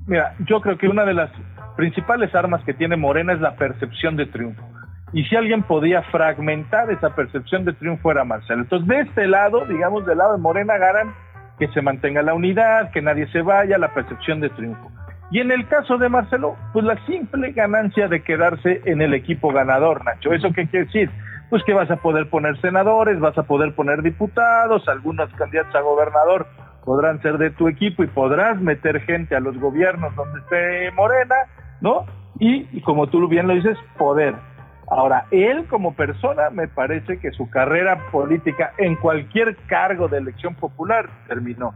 Mira, 0.06 0.34
yo 0.46 0.62
creo 0.62 0.78
que 0.78 0.88
una 0.88 1.04
de 1.04 1.12
las 1.12 1.30
principales 1.76 2.34
armas 2.34 2.64
que 2.64 2.72
tiene 2.72 2.96
Morena 2.96 3.34
es 3.34 3.40
la 3.42 3.54
percepción 3.56 4.16
de 4.16 4.24
triunfo. 4.24 4.66
Y 5.12 5.24
si 5.24 5.36
alguien 5.36 5.62
podía 5.62 6.00
fragmentar 6.04 6.90
esa 6.90 7.14
percepción 7.14 7.66
de 7.66 7.74
triunfo 7.74 8.10
era 8.10 8.24
Marcelo. 8.24 8.62
Entonces, 8.62 8.88
de 8.88 9.00
este 9.00 9.26
lado, 9.26 9.66
digamos, 9.66 10.06
del 10.06 10.16
lado 10.16 10.32
de 10.32 10.38
Morena, 10.38 10.78
ganan 10.78 11.14
que 11.58 11.68
se 11.68 11.82
mantenga 11.82 12.22
la 12.22 12.34
unidad, 12.34 12.90
que 12.90 13.02
nadie 13.02 13.26
se 13.28 13.42
vaya, 13.42 13.78
la 13.78 13.94
percepción 13.94 14.40
de 14.40 14.50
triunfo. 14.50 14.90
Y 15.30 15.40
en 15.40 15.50
el 15.50 15.66
caso 15.68 15.98
de 15.98 16.08
Marcelo, 16.08 16.56
pues 16.72 16.84
la 16.84 17.04
simple 17.06 17.52
ganancia 17.52 18.08
de 18.08 18.22
quedarse 18.22 18.82
en 18.84 19.00
el 19.00 19.14
equipo 19.14 19.52
ganador, 19.52 20.04
Nacho. 20.04 20.32
¿Eso 20.32 20.52
qué 20.52 20.66
quiere 20.68 20.86
decir? 20.86 21.10
Pues 21.50 21.62
que 21.64 21.72
vas 21.72 21.90
a 21.90 21.96
poder 21.96 22.28
poner 22.28 22.60
senadores, 22.60 23.18
vas 23.20 23.36
a 23.38 23.44
poder 23.44 23.74
poner 23.74 24.02
diputados, 24.02 24.88
algunos 24.88 25.32
candidatos 25.34 25.74
a 25.74 25.80
gobernador 25.80 26.46
podrán 26.84 27.20
ser 27.22 27.38
de 27.38 27.50
tu 27.50 27.68
equipo 27.68 28.04
y 28.04 28.06
podrás 28.06 28.60
meter 28.60 29.00
gente 29.00 29.34
a 29.34 29.40
los 29.40 29.58
gobiernos 29.58 30.14
donde 30.14 30.40
esté 30.40 30.90
Morena, 30.92 31.34
¿no? 31.80 32.04
Y, 32.38 32.68
y 32.76 32.80
como 32.82 33.06
tú 33.08 33.26
bien 33.26 33.48
lo 33.48 33.54
dices, 33.54 33.78
poder. 33.96 34.34
Ahora, 34.88 35.26
él 35.30 35.66
como 35.68 35.94
persona 35.94 36.50
me 36.50 36.68
parece 36.68 37.18
que 37.18 37.30
su 37.32 37.48
carrera 37.48 38.10
política 38.10 38.72
en 38.78 38.96
cualquier 38.96 39.56
cargo 39.66 40.08
de 40.08 40.18
elección 40.18 40.54
popular 40.54 41.08
terminó. 41.26 41.74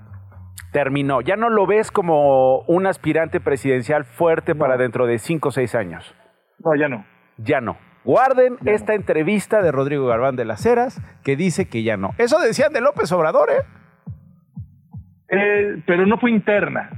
Terminó. 0.73 1.21
Ya 1.23 1.37
no 1.37 1.49
lo 1.49 1.67
ves 1.67 1.91
como 1.91 2.61
un 2.61 2.87
aspirante 2.87 3.41
presidencial 3.41 4.05
fuerte 4.05 4.55
no. 4.55 4.61
para 4.61 4.77
dentro 4.77 5.07
de 5.07 5.19
cinco 5.19 5.49
o 5.49 5.53
seis 5.53 5.75
años. 5.75 6.15
No, 6.63 6.75
ya 6.75 6.89
no. 6.89 7.05
Ya 7.39 7.61
no. 7.61 7.79
Guarden 8.05 8.59
ya 8.61 8.73
esta 8.73 8.93
no. 8.93 8.99
entrevista 8.99 9.63
de 9.63 9.73
Rodrigo 9.73 10.07
Garbán 10.07 10.37
de 10.37 10.45
las 10.45 10.65
Heras 10.67 11.01
que 11.25 11.37
dice 11.37 11.69
que 11.69 11.83
ya 11.83 11.97
no. 11.97 12.11
Eso 12.19 12.39
decían 12.39 12.73
de 12.73 12.81
López 12.81 13.11
Obrador, 13.13 13.51
¿eh? 13.51 13.63
eh 15.29 15.83
pero 15.87 16.07
no 16.07 16.19
fue 16.19 16.31
interna. 16.31 16.91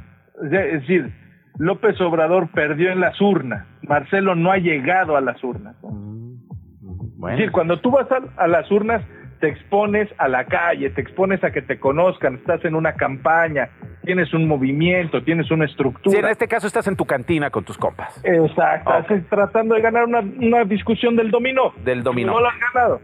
Es 0.42 0.50
decir, 0.50 1.12
López 1.60 2.00
Obrador 2.00 2.48
perdió 2.48 2.90
en 2.90 3.00
las 3.00 3.20
urnas. 3.20 3.66
Marcelo 3.82 4.34
no 4.34 4.50
ha 4.50 4.56
llegado 4.56 5.14
a 5.18 5.20
las 5.20 5.44
urnas. 5.44 5.76
Bueno. 5.82 7.34
Es 7.34 7.38
decir, 7.38 7.52
cuando 7.52 7.78
tú 7.80 7.90
vas 7.90 8.10
a, 8.10 8.42
a, 8.42 8.48
las 8.48 8.70
urnas, 8.70 9.02
te 9.40 9.48
expones 9.48 10.08
a 10.16 10.26
la 10.26 10.46
calle, 10.46 10.88
te 10.88 11.02
expones 11.02 11.44
a 11.44 11.50
que 11.50 11.60
te 11.60 11.78
conozcan, 11.78 12.36
estás 12.36 12.64
en 12.64 12.74
una 12.74 12.94
campaña, 12.94 13.68
tienes 14.02 14.32
un 14.32 14.48
movimiento, 14.48 15.22
tienes 15.22 15.50
una 15.50 15.66
estructura. 15.66 16.10
Sí, 16.10 16.24
en 16.24 16.30
este 16.30 16.48
caso 16.48 16.66
estás 16.66 16.86
en 16.86 16.96
tu 16.96 17.04
cantina 17.04 17.50
con 17.50 17.62
tus 17.62 17.76
compas. 17.76 18.18
Exacto, 18.24 18.88
okay. 18.88 19.18
estás 19.18 19.28
tratando 19.28 19.74
de 19.74 19.82
ganar 19.82 20.06
una, 20.06 20.20
una, 20.20 20.64
discusión 20.64 21.14
del 21.14 21.30
dominó. 21.30 21.74
Del 21.84 22.02
dominó. 22.02 22.32
No 22.32 22.40
lo 22.40 22.48
has 22.48 22.58
ganado. 22.72 23.02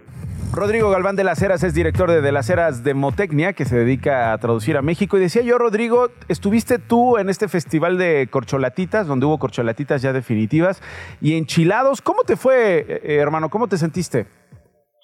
Rodrigo 0.53 0.91
Galván 0.91 1.17
de 1.17 1.25
las 1.25 1.43
Heras 1.43 1.63
es 1.63 1.75
director 1.75 2.11
de 2.11 2.21
De 2.21 2.33
las 2.33 2.49
Heras 2.49 2.83
Demotecnia, 2.83 3.53
que 3.53 3.65
se 3.65 3.77
dedica 3.77 4.33
a 4.33 4.39
traducir 4.39 4.77
a 4.77 4.83
México. 4.83 5.17
Y 5.17 5.21
decía 5.21 5.43
yo, 5.43 5.59
Rodrigo, 5.59 6.09
estuviste 6.29 6.79
tú 6.79 7.19
en 7.19 7.29
este 7.29 7.49
festival 7.49 7.99
de 7.99 8.29
corcholatitas, 8.31 9.07
donde 9.07 9.27
hubo 9.27 9.39
corcholatitas 9.39 10.03
ya 10.03 10.13
definitivas, 10.13 10.83
y 11.21 11.37
enchilados. 11.37 12.01
¿Cómo 12.01 12.23
te 12.23 12.37
fue, 12.37 12.87
eh, 12.89 13.17
hermano? 13.17 13.49
¿Cómo 13.51 13.69
te 13.69 13.77
sentiste? 13.77 14.27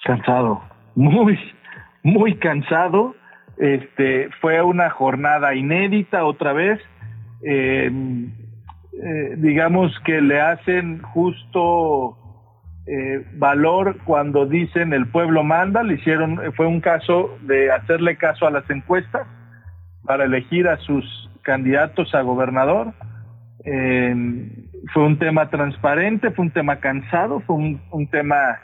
Cansado, 0.05 0.63
muy, 0.95 1.39
muy 2.03 2.39
cansado. 2.39 3.15
Este, 3.59 4.31
fue 4.41 4.63
una 4.63 4.91
jornada 4.91 5.55
inédita 5.55 6.25
otra 6.25 6.53
vez. 6.53 6.81
Eh, 7.45 7.91
eh, 8.93 9.35
digamos 9.37 9.93
que 10.05 10.21
le 10.21 10.41
hacen 10.41 11.03
justo 11.03 12.17
eh, 12.87 13.25
valor 13.35 13.99
cuando 14.05 14.47
dicen 14.47 14.93
el 14.93 15.07
pueblo 15.07 15.45
manda, 15.45 15.83
le 15.83 15.95
hicieron, 15.95 16.41
fue 16.57 16.67
un 16.67 16.81
caso 16.81 17.37
de 17.43 17.71
hacerle 17.71 18.17
caso 18.17 18.47
a 18.47 18.51
las 18.51 18.69
encuestas 18.71 19.27
para 20.05 20.25
elegir 20.25 20.67
a 20.69 20.79
sus 20.79 21.05
candidatos 21.43 22.15
a 22.15 22.23
gobernador. 22.23 22.93
Eh, 23.65 24.15
fue 24.93 25.05
un 25.05 25.19
tema 25.19 25.49
transparente, 25.49 26.33
fue 26.33 26.47
un 26.47 26.51
tema 26.51 26.77
cansado, 26.77 27.41
fue 27.41 27.57
un, 27.57 27.81
un 27.93 28.09
tema 28.09 28.59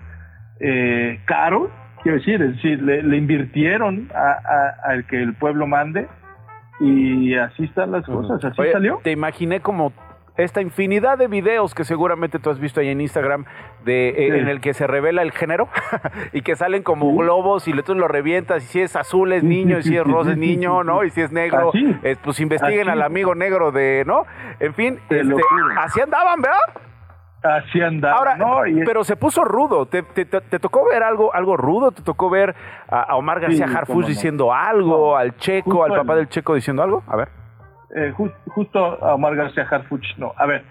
eh, 0.59 1.20
caro, 1.26 1.70
quiero 2.02 2.18
decir, 2.18 2.42
es 2.42 2.57
decir, 2.57 2.83
le, 2.83 3.02
le 3.02 3.16
invirtieron 3.16 4.09
al 4.85 5.07
que 5.07 5.22
el 5.22 5.35
pueblo 5.35 5.66
mande 5.68 6.09
y 6.81 7.35
así 7.35 7.64
están 7.64 7.92
las 7.92 8.04
cosas, 8.04 8.44
así 8.44 8.61
Oye, 8.61 8.72
salió. 8.72 9.00
Te 9.02 9.12
imaginé 9.12 9.61
como 9.61 9.92
esta 10.38 10.62
infinidad 10.62 11.18
de 11.18 11.27
videos 11.29 11.74
que 11.74 11.85
seguramente 11.85 12.38
tú 12.38 12.48
has 12.48 12.59
visto 12.59 12.81
ahí 12.81 12.88
en 12.88 13.01
Instagram 13.01 13.44
de 13.85 14.09
eh, 14.11 14.38
en 14.38 14.48
el 14.48 14.61
que 14.61 14.72
se 14.72 14.87
revela 14.87 15.20
el 15.22 15.33
género 15.33 15.68
y 16.33 16.42
que 16.42 16.57
salen 16.57 16.83
como 16.83 17.14
globos 17.16 17.68
y 17.68 17.72
tú 17.83 17.94
lo 17.94 18.09
revientas 18.09 18.64
y 18.64 18.66
si 18.66 18.81
es 18.81 18.96
azul 18.96 19.33
es 19.33 19.42
niño 19.44 19.79
y 19.79 19.83
si 19.83 19.96
es 19.96 20.05
rosa 20.05 20.31
es 20.33 20.38
niño, 20.38 20.85
¿no? 20.85 21.05
Y 21.05 21.11
si 21.11 21.20
es 21.20 21.33
negro, 21.33 21.72
eh, 22.03 22.16
pues 22.22 22.40
investiguen 22.40 22.88
al 22.88 23.03
amigo 23.03 23.35
negro 23.35 23.72
de, 23.72 24.05
¿no? 24.07 24.24
En 24.61 24.74
fin, 24.74 24.98
este, 25.11 25.35
así 25.79 26.01
andaban, 26.01 26.40
¿verdad? 26.40 26.59
Así 27.40 27.81
andaban. 27.81 28.18
Ahora, 28.18 28.37
¿no? 28.37 28.66
Y- 28.66 28.85
pero 28.85 29.05
se 29.05 29.14
puso 29.16 29.44
rudo. 29.44 29.87
¿Te, 29.87 30.03
te, 30.03 30.24
te- 30.24 30.40
te 30.40 30.59
tocó 30.59 30.85
ver 30.90 31.05
algo, 31.05 31.33
algo 31.33 31.57
rudo? 31.57 31.92
¿Te 31.92 32.03
tocó 32.03 32.29
ver 32.31 32.55
a, 32.88 33.03
a 33.03 33.16
Omar 33.16 33.38
García 33.40 33.66
Sí, 33.68 33.72
no. 34.03 34.07
diciendo 34.09 34.53
algo? 34.53 35.16
¿Al 35.16 35.37
Checo, 35.37 35.70
Justo 35.70 35.85
al 35.85 36.01
papá 36.01 36.12
el- 36.14 36.18
del 36.20 36.29
Checo 36.29 36.55
diciendo 36.55 36.83
algo? 36.83 37.05
A 37.07 37.16
ver. 37.16 37.29
Eh, 37.94 38.12
ju- 38.16 38.33
justo 38.46 39.05
a 39.05 39.14
Omar 39.14 39.35
García 39.37 39.66
Harfuch, 39.70 40.16
no. 40.16 40.33
A 40.37 40.46
ver, 40.46 40.64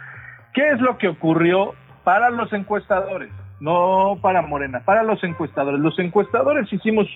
¿qué 0.53 0.69
es 0.69 0.79
lo 0.81 0.97
que 0.97 1.07
ocurrió 1.07 1.73
para 2.03 2.29
los 2.29 2.51
encuestadores? 2.53 3.29
No 3.59 4.17
para 4.21 4.41
Morena, 4.43 4.81
para 4.85 5.03
los 5.03 5.23
encuestadores. 5.23 5.79
Los 5.79 5.97
encuestadores 5.99 6.71
hicimos 6.71 7.07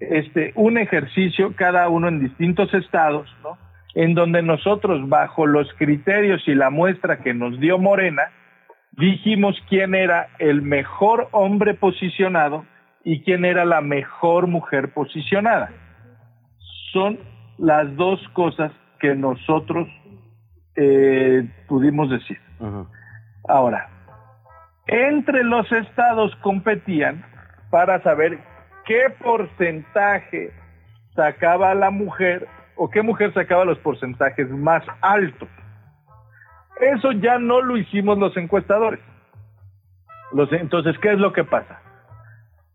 este 0.00 0.52
un 0.54 0.78
ejercicio, 0.78 1.54
cada 1.56 1.88
uno 1.88 2.08
en 2.08 2.20
distintos 2.20 2.72
estados, 2.74 3.28
¿no? 3.42 3.56
En 3.94 4.14
donde 4.14 4.42
nosotros, 4.42 5.08
bajo 5.08 5.46
los 5.46 5.72
criterios 5.74 6.46
y 6.46 6.54
la 6.54 6.70
muestra 6.70 7.20
que 7.20 7.32
nos 7.34 7.58
dio 7.58 7.78
Morena, 7.78 8.24
dijimos 8.92 9.56
quién 9.68 9.94
era 9.94 10.28
el 10.38 10.60
mejor 10.62 11.28
hombre 11.32 11.74
posicionado 11.74 12.64
y 13.02 13.22
quién 13.22 13.44
era 13.44 13.64
la 13.64 13.80
mejor 13.80 14.46
mujer 14.46 14.92
posicionada. 14.92 15.70
Son 16.92 17.18
las 17.56 17.96
dos 17.96 18.20
cosas 18.34 18.72
que 19.00 19.14
nosotros 19.14 19.88
eh, 20.76 21.48
pudimos 21.66 22.10
decir. 22.10 22.38
Ahora, 23.48 23.88
entre 24.86 25.44
los 25.44 25.70
estados 25.72 26.34
competían 26.36 27.24
para 27.70 28.02
saber 28.02 28.38
qué 28.86 29.14
porcentaje 29.22 30.52
sacaba 31.14 31.74
la 31.74 31.90
mujer 31.90 32.46
o 32.76 32.88
qué 32.90 33.02
mujer 33.02 33.32
sacaba 33.34 33.64
los 33.64 33.78
porcentajes 33.78 34.48
más 34.50 34.84
altos. 35.00 35.48
Eso 36.80 37.12
ya 37.12 37.38
no 37.38 37.60
lo 37.60 37.76
hicimos 37.76 38.18
los 38.18 38.36
encuestadores. 38.36 39.00
Los- 40.32 40.52
entonces, 40.52 40.96
¿qué 40.98 41.12
es 41.12 41.18
lo 41.18 41.32
que 41.32 41.44
pasa? 41.44 41.80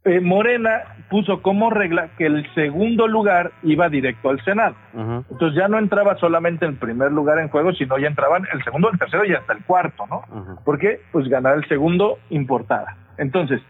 Eh, 0.03 0.19
Morena 0.19 0.92
puso 1.13 1.43
como 1.43 1.69
regla 1.69 2.09
que 2.17 2.25
el 2.25 2.51
segundo 2.55 3.07
lugar 3.07 3.51
iba 3.61 3.87
directo 3.87 4.31
al 4.31 4.43
Senado. 4.43 4.73
Entonces 4.95 5.55
ya 5.55 5.67
no 5.67 5.77
entraba 5.77 6.17
solamente 6.17 6.65
el 6.65 6.73
primer 6.73 7.11
lugar 7.11 7.37
en 7.37 7.49
juego, 7.49 7.71
sino 7.73 7.99
ya 7.99 8.07
entraban 8.07 8.47
el 8.51 8.63
segundo, 8.63 8.89
el 8.91 8.97
tercero 8.97 9.23
y 9.23 9.35
hasta 9.35 9.53
el 9.53 9.63
cuarto, 9.63 10.07
¿no? 10.07 10.23
Porque 10.65 11.01
pues 11.11 11.27
ganar 11.29 11.57
el 11.57 11.67
segundo 11.67 12.17
importaba. 12.31 12.95
Entonces, 13.19 13.61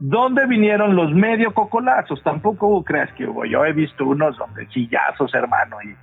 ¿dónde 0.00 0.46
vinieron 0.46 0.96
los 0.96 1.12
medio 1.12 1.52
cocolazos? 1.52 2.22
Tampoco 2.22 2.82
creas 2.82 3.12
que 3.18 3.26
hubo. 3.26 3.44
Yo 3.44 3.66
he 3.66 3.74
visto 3.74 4.06
unos 4.06 4.38
donde 4.38 4.66
sillazos, 4.68 5.34
hermano, 5.34 5.76
y, 5.84 5.94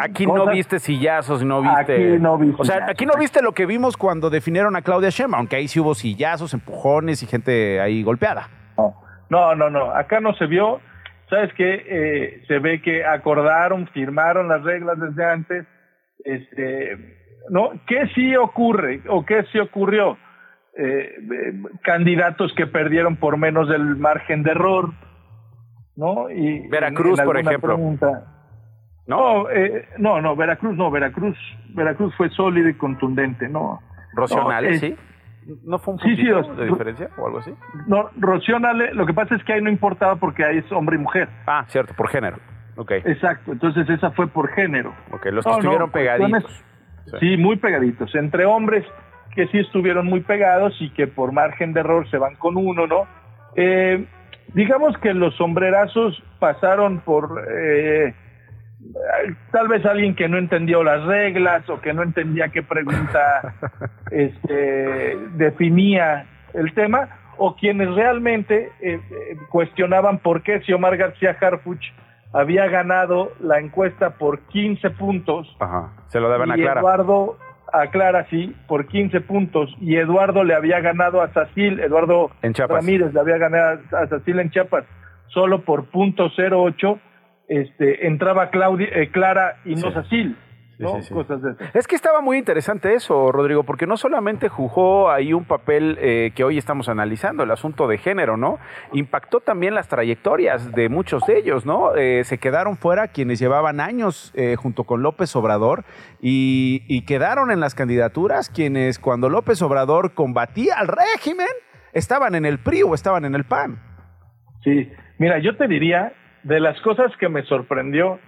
Aquí 0.00 0.24
no 0.26 0.46
viste 0.46 0.78
sillazos, 0.78 1.44
no 1.44 1.60
viste. 1.60 1.92
Aquí 1.92 2.18
no 2.18 2.38
vi 2.38 2.54
O 2.56 2.64
sea, 2.64 2.86
aquí 2.88 3.04
no 3.04 3.18
viste 3.18 3.42
lo 3.42 3.52
que 3.52 3.66
vimos 3.66 3.98
cuando 3.98 4.30
definieron 4.30 4.76
a 4.76 4.80
Claudia 4.80 5.10
Sheinbaum, 5.10 5.40
aunque 5.40 5.56
ahí 5.56 5.68
sí 5.68 5.78
hubo 5.78 5.94
sillazos, 5.94 6.54
empujones 6.54 7.22
y 7.22 7.26
gente 7.26 7.82
ahí 7.82 8.02
golpeada. 8.02 8.48
No, 8.78 8.94
no, 9.54 9.70
no, 9.70 9.90
acá 9.94 10.20
no 10.20 10.34
se 10.34 10.46
vio. 10.46 10.80
¿Sabes 11.30 11.52
qué? 11.54 11.82
Eh, 11.88 12.42
se 12.46 12.58
ve 12.58 12.82
que 12.82 13.04
acordaron, 13.04 13.86
firmaron 13.88 14.48
las 14.48 14.62
reglas 14.62 14.98
desde 15.00 15.24
antes. 15.24 15.66
Este, 16.24 17.16
¿no? 17.48 17.70
¿Qué 17.86 18.06
sí 18.14 18.36
ocurre 18.36 19.00
o 19.08 19.24
qué 19.24 19.44
sí 19.50 19.58
ocurrió? 19.58 20.18
Eh, 20.76 21.16
eh, 21.18 21.52
candidatos 21.82 22.52
que 22.54 22.66
perdieron 22.66 23.16
por 23.16 23.36
menos 23.36 23.68
del 23.68 23.96
margen 23.96 24.42
de 24.42 24.50
error, 24.52 24.90
¿no? 25.96 26.30
Y 26.30 26.66
Veracruz, 26.68 27.20
por 27.20 27.36
ejemplo. 27.36 27.74
pregunta- 27.76 28.24
no, 29.06 29.50
eh, 29.50 29.86
no, 29.98 30.20
no, 30.20 30.36
Veracruz 30.36 30.76
no, 30.76 30.90
Veracruz, 30.90 31.36
Veracruz 31.74 32.14
fue 32.16 32.28
sólido 32.30 32.68
y 32.68 32.74
contundente, 32.74 33.48
no. 33.48 33.80
Rocío 34.14 34.42
No, 34.44 34.48
Nale, 34.50 34.70
eh, 34.74 34.78
¿sí? 34.78 34.96
¿No 35.64 35.78
fue 35.78 35.94
un 35.94 36.00
sí, 36.00 36.16
sí, 36.16 36.24
de 36.24 36.66
diferencia 36.66 37.10
o 37.16 37.26
algo 37.26 37.38
así? 37.40 37.52
No, 37.86 38.10
Rocío 38.16 38.58
Nale, 38.58 38.94
lo 38.94 39.06
que 39.06 39.12
pasa 39.14 39.34
es 39.34 39.42
que 39.44 39.54
ahí 39.54 39.62
no 39.62 39.70
importaba 39.70 40.16
porque 40.16 40.44
ahí 40.44 40.58
es 40.58 40.70
hombre 40.72 40.96
y 40.96 40.98
mujer. 41.00 41.28
Ah, 41.46 41.64
cierto, 41.68 41.94
por 41.94 42.08
género. 42.08 42.38
Ok. 42.76 42.92
Exacto, 43.04 43.52
entonces 43.52 43.88
esa 43.90 44.12
fue 44.12 44.28
por 44.28 44.48
género. 44.50 44.94
Ok, 45.10 45.26
los 45.26 45.44
que 45.44 45.50
No, 45.50 45.56
estuvieron 45.58 45.90
pegaditos. 45.90 46.64
Sí. 47.20 47.36
muy 47.36 47.56
pegaditos. 47.56 48.14
Entre 48.14 48.44
hombres 48.44 48.84
que 49.34 49.46
sí 49.48 49.58
estuvieron 49.58 50.06
muy 50.06 50.20
pegados 50.20 50.74
y 50.80 50.90
que 50.90 51.06
por 51.06 51.32
margen 51.32 51.72
de 51.72 51.80
error 51.80 52.08
se 52.10 52.18
van 52.18 52.36
con 52.36 52.56
uno, 52.56 52.86
¿no? 52.86 53.06
Eh, 53.56 54.06
digamos 54.54 54.96
que 54.98 55.12
los 55.12 55.34
sombrerazos 55.36 56.22
pasaron 56.38 57.00
por 57.00 57.44
eh, 57.50 58.14
tal 59.50 59.68
vez 59.68 59.84
alguien 59.86 60.14
que 60.14 60.28
no 60.28 60.38
entendió 60.38 60.82
las 60.82 61.04
reglas 61.04 61.68
o 61.68 61.80
que 61.80 61.92
no 61.92 62.02
entendía 62.02 62.48
qué 62.48 62.62
pregunta 62.62 63.54
este, 64.10 65.16
definía 65.34 66.26
el 66.54 66.72
tema 66.74 67.08
o 67.38 67.56
quienes 67.56 67.94
realmente 67.94 68.70
eh, 68.80 69.00
eh, 69.10 69.36
cuestionaban 69.50 70.18
por 70.18 70.42
qué 70.42 70.60
si 70.62 70.72
Omar 70.72 70.96
García 70.96 71.36
Harfuch 71.40 71.84
había 72.32 72.66
ganado 72.68 73.32
la 73.40 73.58
encuesta 73.58 74.10
por 74.10 74.40
15 74.40 74.90
puntos 74.90 75.56
Ajá. 75.60 75.92
Se 76.08 76.20
lo 76.20 76.28
daban 76.28 76.50
a 76.50 76.54
Clara. 76.54 76.80
Eduardo 76.80 77.38
a 77.72 77.86
Clara 77.86 78.26
sí 78.30 78.54
por 78.68 78.86
15 78.86 79.20
puntos 79.22 79.74
y 79.80 79.96
Eduardo 79.96 80.44
le 80.44 80.54
había 80.54 80.80
ganado 80.80 81.22
a 81.22 81.32
Sacil, 81.32 81.80
Eduardo 81.80 82.30
En. 82.42 82.54
Ramírez 82.54 83.14
le 83.14 83.20
había 83.20 83.38
ganado 83.38 83.80
a 83.92 84.06
Sacil 84.08 84.38
en 84.40 84.50
Chiapas 84.50 84.84
solo 85.28 85.62
por 85.62 85.86
punto 85.86 86.30
08 86.36 87.00
este 87.60 88.06
entraba 88.06 88.50
Claudia 88.50 88.88
eh, 88.92 89.10
Clara 89.10 89.60
y 89.64 89.74
no 89.74 89.88
Sí. 89.88 89.92
Sacil, 89.92 90.36
¿no? 90.78 90.96
sí, 90.96 91.02
sí. 91.02 91.14
Cosas 91.14 91.42
de. 91.42 91.54
Es 91.74 91.86
que 91.86 91.94
estaba 91.94 92.20
muy 92.20 92.38
interesante 92.38 92.94
eso, 92.94 93.30
Rodrigo, 93.30 93.62
porque 93.64 93.86
no 93.86 93.96
solamente 93.96 94.48
jugó 94.48 95.10
ahí 95.10 95.32
un 95.32 95.44
papel 95.44 95.98
eh, 96.00 96.32
que 96.34 96.44
hoy 96.44 96.58
estamos 96.58 96.88
analizando, 96.88 97.42
el 97.42 97.50
asunto 97.50 97.86
de 97.86 97.98
género, 97.98 98.36
¿no? 98.36 98.58
Impactó 98.92 99.40
también 99.40 99.74
las 99.74 99.88
trayectorias 99.88 100.72
de 100.72 100.88
muchos 100.88 101.24
de 101.26 101.38
ellos, 101.38 101.66
¿no? 101.66 101.94
Eh, 101.94 102.24
se 102.24 102.38
quedaron 102.38 102.76
fuera 102.76 103.08
quienes 103.08 103.38
llevaban 103.38 103.80
años 103.80 104.32
eh, 104.34 104.56
junto 104.56 104.84
con 104.84 105.02
López 105.02 105.34
Obrador 105.36 105.84
y, 106.20 106.82
y 106.88 107.02
quedaron 107.04 107.50
en 107.50 107.60
las 107.60 107.74
candidaturas 107.74 108.48
quienes 108.48 108.98
cuando 108.98 109.28
López 109.28 109.60
Obrador 109.62 110.14
combatía 110.14 110.76
al 110.78 110.88
régimen 110.88 111.48
estaban 111.92 112.34
en 112.34 112.46
el 112.46 112.58
PRI 112.58 112.82
o 112.82 112.94
estaban 112.94 113.24
en 113.24 113.34
el 113.34 113.44
PAN. 113.44 113.78
Sí, 114.64 114.90
mira, 115.18 115.38
yo 115.40 115.56
te 115.56 115.66
diría, 115.66 116.12
de 116.42 116.60
las 116.60 116.80
cosas 116.80 117.16
que 117.18 117.28
me 117.28 117.42
sorprendió, 117.42 118.18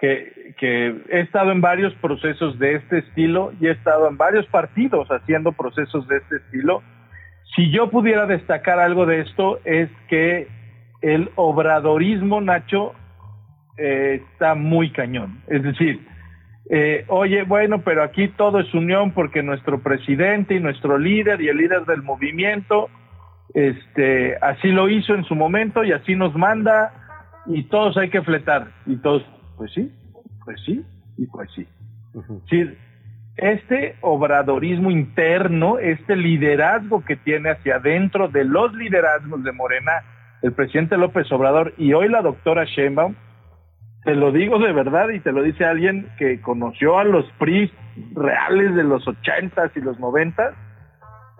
que, 0.00 0.54
he 1.08 1.20
estado 1.20 1.50
en 1.50 1.60
varios 1.60 1.94
procesos 1.94 2.58
de 2.58 2.74
este 2.74 2.98
estilo 2.98 3.52
y 3.60 3.66
he 3.66 3.70
estado 3.70 4.08
en 4.08 4.16
varios 4.16 4.46
partidos 4.46 5.08
haciendo 5.08 5.52
procesos 5.52 6.06
de 6.08 6.18
este 6.18 6.36
estilo, 6.36 6.82
si 7.56 7.70
yo 7.70 7.90
pudiera 7.90 8.26
destacar 8.26 8.78
algo 8.78 9.06
de 9.06 9.20
esto 9.20 9.60
es 9.64 9.88
que 10.08 10.48
el 11.00 11.30
obradorismo, 11.36 12.40
Nacho, 12.40 12.94
eh, 13.78 14.22
está 14.32 14.54
muy 14.54 14.90
cañón. 14.90 15.40
Es 15.48 15.62
decir, 15.62 16.06
eh, 16.70 17.04
oye, 17.08 17.42
bueno, 17.44 17.82
pero 17.82 18.02
aquí 18.02 18.28
todo 18.28 18.60
es 18.60 18.72
unión 18.74 19.12
porque 19.12 19.42
nuestro 19.42 19.82
presidente 19.82 20.54
y 20.54 20.60
nuestro 20.60 20.98
líder 20.98 21.40
y 21.40 21.48
el 21.48 21.58
líder 21.58 21.84
del 21.84 22.02
movimiento 22.02 22.88
este, 23.54 24.36
así 24.40 24.68
lo 24.68 24.88
hizo 24.88 25.14
en 25.14 25.24
su 25.24 25.34
momento 25.34 25.84
y 25.84 25.92
así 25.92 26.16
nos 26.16 26.34
manda 26.34 27.03
y 27.46 27.64
todos 27.64 27.96
hay 27.96 28.10
que 28.10 28.22
fletar 28.22 28.68
y 28.86 28.96
todos, 28.96 29.22
pues 29.56 29.72
sí, 29.72 29.92
pues 30.44 30.60
sí 30.64 30.84
y 31.16 31.26
pues 31.26 31.50
sí. 31.54 31.66
Sí, 32.48 32.70
este 33.36 33.96
obradorismo 34.00 34.90
interno, 34.90 35.78
este 35.78 36.14
liderazgo 36.14 37.04
que 37.04 37.16
tiene 37.16 37.50
hacia 37.50 37.76
adentro 37.76 38.28
de 38.28 38.44
los 38.44 38.72
liderazgos 38.74 39.42
de 39.42 39.52
Morena, 39.52 39.92
el 40.42 40.52
presidente 40.52 40.96
López 40.96 41.30
Obrador 41.32 41.74
y 41.76 41.92
hoy 41.92 42.08
la 42.08 42.22
doctora 42.22 42.64
Sheinbaum, 42.64 43.16
te 44.04 44.14
lo 44.14 44.30
digo 44.30 44.58
de 44.58 44.72
verdad 44.72 45.08
y 45.08 45.20
te 45.20 45.32
lo 45.32 45.42
dice 45.42 45.64
alguien 45.64 46.08
que 46.18 46.40
conoció 46.40 46.98
a 46.98 47.04
los 47.04 47.24
PRI 47.38 47.72
reales 48.14 48.74
de 48.76 48.84
los 48.84 49.06
ochentas 49.08 49.72
y 49.76 49.80
los 49.80 49.98
noventas, 49.98 50.54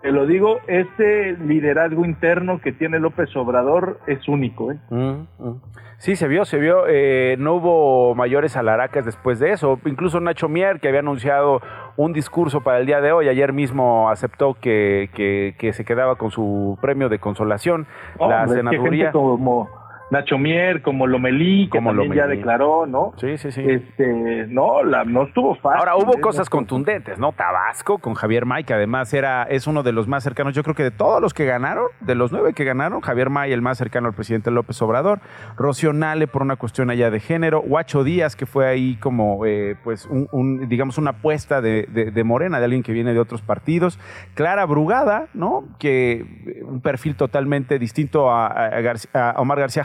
te 0.01 0.11
lo 0.11 0.25
digo, 0.27 0.59
este 0.67 1.33
liderazgo 1.33 2.05
interno 2.05 2.59
que 2.61 2.71
tiene 2.71 2.99
López 2.99 3.35
Obrador 3.35 3.99
es 4.05 4.27
único. 4.27 4.71
¿eh? 4.71 4.77
Sí, 5.97 6.15
se 6.15 6.27
vio, 6.27 6.45
se 6.45 6.59
vio. 6.59 6.83
eh, 6.87 7.35
no 7.39 7.53
hubo 7.55 8.13
mayores 8.13 8.55
alaracas 8.55 9.05
después 9.05 9.39
de 9.39 9.51
eso. 9.51 9.79
Incluso 9.85 10.19
Nacho 10.19 10.47
Mier, 10.49 10.79
que 10.79 10.89
había 10.89 10.99
anunciado 10.99 11.61
un 11.95 12.13
discurso 12.13 12.61
para 12.61 12.79
el 12.79 12.85
día 12.85 13.01
de 13.01 13.13
hoy, 13.13 13.29
ayer 13.29 13.53
mismo 13.53 14.09
aceptó 14.09 14.53
que, 14.53 15.09
que, 15.15 15.55
que 15.57 15.73
se 15.73 15.85
quedaba 15.85 16.17
con 16.17 16.29
su 16.29 16.77
premio 16.81 17.09
de 17.09 17.17
consolación. 17.19 17.87
la 18.19 18.25
Hombre, 18.25 18.43
es 18.43 18.49
que 18.51 18.57
senaduría. 18.57 19.05
gente 19.05 19.11
como 19.13 19.69
Nacho 20.11 20.37
Mier, 20.37 20.81
como 20.81 21.07
Lomelí, 21.07 21.65
que 21.65 21.77
Como 21.77 21.89
también 21.89 22.13
ya 22.13 22.21
Lomelí. 22.23 22.37
declaró, 22.37 22.85
¿no? 22.85 23.13
Sí, 23.17 23.37
sí, 23.37 23.51
sí. 23.51 23.61
Este, 23.67 24.45
no, 24.47 24.83
la, 24.83 25.03
no 25.03 25.23
estuvo 25.23 25.55
fácil. 25.55 25.79
Ahora 25.79 25.95
hubo 25.95 26.17
¿eh? 26.17 26.21
cosas 26.21 26.49
contundentes, 26.49 27.17
¿no? 27.17 27.31
Tabasco 27.31 27.97
con 27.97 28.13
Javier 28.13 28.45
May, 28.45 28.63
que 28.65 28.73
además 28.73 29.13
era, 29.13 29.43
es 29.43 29.65
uno 29.67 29.81
de 29.83 29.91
los 29.91 30.07
más 30.07 30.23
cercanos, 30.23 30.53
yo 30.53 30.61
creo 30.63 30.75
que 30.75 30.83
de 30.83 30.91
todos 30.91 31.21
los 31.21 31.33
que 31.33 31.45
ganaron, 31.45 31.85
de 32.01 32.13
los 32.15 32.31
nueve 32.31 32.53
que 32.53 32.63
ganaron, 32.63 33.01
Javier 33.01 33.29
May, 33.29 33.51
el 33.51 33.61
más 33.61 33.77
cercano 33.77 34.07
al 34.07 34.13
presidente 34.13 34.51
López 34.51 34.79
Obrador, 34.81 35.19
Rocío 35.57 35.91
Nale 35.91 36.27
por 36.27 36.43
una 36.43 36.55
cuestión 36.55 36.89
allá 36.91 37.09
de 37.09 37.19
género, 37.19 37.61
Huacho 37.61 38.03
Díaz, 38.03 38.35
que 38.35 38.45
fue 38.45 38.67
ahí 38.67 38.97
como, 38.97 39.45
eh, 39.45 39.75
pues, 39.83 40.05
un, 40.05 40.27
un, 40.31 40.69
digamos, 40.69 40.97
una 40.97 41.11
apuesta 41.11 41.61
de, 41.61 41.87
de- 41.91 42.11
de 42.11 42.23
Morena, 42.23 42.59
de 42.59 42.65
alguien 42.65 42.83
que 42.83 42.91
viene 42.93 43.13
de 43.13 43.19
otros 43.19 43.41
partidos, 43.41 43.99
Clara 44.35 44.65
Brugada, 44.65 45.27
¿no? 45.33 45.65
Que 45.79 46.11
eh, 46.45 46.63
un 46.63 46.81
perfil 46.81 47.15
totalmente 47.15 47.79
distinto 47.79 48.29
a, 48.29 48.45
a 48.47 48.81
Garci- 48.81 49.09
a 49.13 49.41
Omar 49.41 49.59
García 49.59 49.83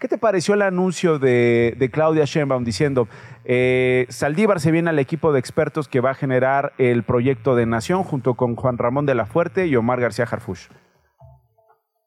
¿Qué 0.00 0.08
te 0.08 0.18
pareció 0.18 0.54
el 0.54 0.62
anuncio 0.62 1.18
de, 1.18 1.74
de 1.78 1.90
Claudia 1.90 2.24
Sheinbaum 2.24 2.64
diciendo, 2.64 3.08
eh, 3.44 4.06
Saldívar 4.08 4.60
se 4.60 4.70
viene 4.70 4.90
al 4.90 4.98
equipo 4.98 5.32
de 5.32 5.38
expertos 5.38 5.88
que 5.88 6.00
va 6.00 6.10
a 6.10 6.14
generar 6.14 6.72
el 6.78 7.02
proyecto 7.02 7.54
de 7.56 7.66
Nación 7.66 8.02
junto 8.02 8.34
con 8.34 8.56
Juan 8.56 8.78
Ramón 8.78 9.06
de 9.06 9.14
la 9.14 9.26
Fuerte 9.26 9.66
y 9.66 9.76
Omar 9.76 10.00
García 10.00 10.26
Harfuch? 10.30 10.68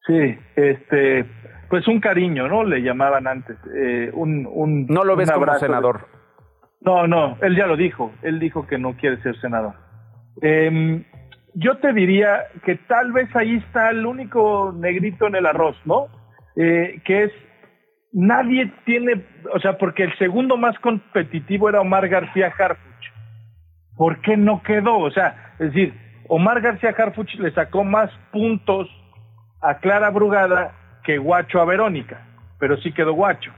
Sí, 0.08 0.38
este, 0.55 1.25
pues 1.69 1.88
un 1.88 1.99
cariño, 1.99 2.47
¿no? 2.47 2.63
Le 2.63 2.81
llamaban 2.81 3.27
antes. 3.27 3.58
eh, 3.75 4.12
un, 4.13 4.47
un, 4.51 4.86
No 4.88 5.03
lo 5.03 5.15
ves 5.15 5.29
un 5.29 5.36
como 5.39 5.53
de- 5.53 5.60
senador. 5.60 6.08
No, 6.81 7.08
no, 7.08 7.38
él 7.41 7.55
ya 7.55 7.65
lo 7.65 7.75
dijo. 7.75 8.12
Él 8.21 8.39
dijo 8.39 8.67
que 8.67 8.77
no 8.77 8.95
quiere 8.95 9.19
ser 9.23 9.39
senador. 9.41 9.73
Em, 10.41 11.03
yo 11.55 11.77
te 11.77 11.93
diría 11.93 12.43
que 12.63 12.75
tal 12.75 13.12
vez 13.12 13.34
ahí 13.36 13.55
está 13.55 13.89
el 13.89 14.05
único 14.05 14.71
negrito 14.77 15.25
en 15.25 15.36
el 15.36 15.47
arroz, 15.47 15.75
¿no? 15.86 16.08
Eh, 16.55 17.01
que 17.03 17.23
es, 17.23 17.31
nadie 18.13 18.71
tiene, 18.85 19.25
o 19.53 19.59
sea, 19.59 19.77
porque 19.77 20.03
el 20.03 20.17
segundo 20.17 20.57
más 20.57 20.77
competitivo 20.79 21.69
era 21.69 21.81
Omar 21.81 22.07
García 22.07 22.53
Harfuch. 22.57 22.81
¿Por 23.97 24.21
qué 24.21 24.37
no 24.37 24.61
quedó? 24.63 24.97
O 24.99 25.11
sea, 25.11 25.53
es 25.59 25.73
decir, 25.73 25.93
Omar 26.27 26.61
García 26.61 26.95
Harfuch 26.97 27.35
le 27.35 27.51
sacó 27.51 27.83
más 27.83 28.09
puntos 28.31 28.89
a 29.61 29.79
Clara 29.79 30.09
Brugada 30.09 30.73
que 31.03 31.17
Guacho 31.17 31.61
a 31.61 31.65
Verónica, 31.65 32.25
pero 32.59 32.77
sí 32.77 32.91
quedó 32.91 33.13
Guacho. 33.13 33.51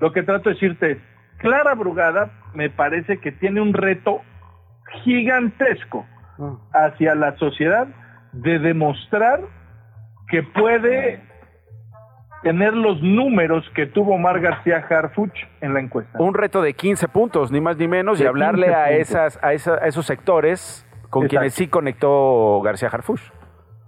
Lo 0.00 0.12
que 0.12 0.22
trato 0.22 0.48
de 0.48 0.54
decirte 0.54 0.90
es, 0.92 0.98
Clara 1.38 1.74
Brugada 1.74 2.30
me 2.54 2.70
parece 2.70 3.18
que 3.18 3.32
tiene 3.32 3.60
un 3.60 3.74
reto 3.74 4.22
gigantesco 5.02 6.06
hacia 6.72 7.14
la 7.14 7.36
sociedad 7.36 7.86
de 8.32 8.58
demostrar 8.58 9.40
que 10.28 10.42
puede 10.42 11.22
tener 12.44 12.74
los 12.74 13.02
números 13.02 13.68
que 13.74 13.86
tuvo 13.86 14.14
Omar 14.14 14.38
García 14.40 14.76
Harfuch 14.88 15.34
en 15.60 15.74
la 15.74 15.80
encuesta. 15.80 16.16
Un 16.22 16.34
reto 16.34 16.62
de 16.62 16.74
15 16.74 17.08
puntos, 17.08 17.50
ni 17.50 17.60
más 17.60 17.76
ni 17.76 17.88
menos, 17.88 18.20
y 18.20 18.26
hablarle 18.26 18.66
15 18.66 18.74
a, 18.76 18.90
esas, 18.92 19.38
a, 19.42 19.52
esa- 19.52 19.82
a 19.82 19.86
esos 19.88 20.06
sectores 20.06 20.86
con 21.10 21.24
Exacto. 21.24 21.28
quienes 21.40 21.54
sí 21.54 21.66
conectó 21.66 22.60
García 22.62 22.88
Harfuch. 22.92 23.20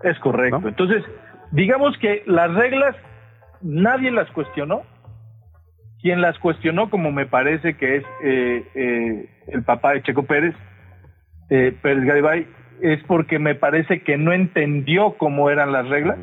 Es 0.03 0.19
correcto. 0.19 0.61
Entonces, 0.67 1.05
digamos 1.53 1.97
que 1.99 2.23
las 2.27 2.53
reglas 2.55 2.97
nadie 3.63 4.11
las 4.11 4.29
cuestionó. 4.33 4.83
Quien 6.03 6.21
las 6.21 6.39
cuestionó, 6.39 6.89
como 6.91 7.11
me 7.13 7.27
parece 7.27 7.77
que 7.77 7.97
es 7.97 8.05
eh, 8.23 8.65
eh, 8.75 9.31
el 9.49 9.63
papá 9.65 9.93
de 9.93 10.03
Checo 10.03 10.23
Pérez, 10.25 10.55
eh, 11.51 11.77
Pérez 11.83 12.05
Garibay, 12.05 12.47
es 12.81 13.03
porque 13.05 13.39
me 13.39 13.55
parece 13.55 14.03
que 14.03 14.17
no 14.19 14.33
entendió 14.33 15.15
cómo 15.19 15.49
eran 15.51 15.73
las 15.73 15.89
reglas, 15.89 16.19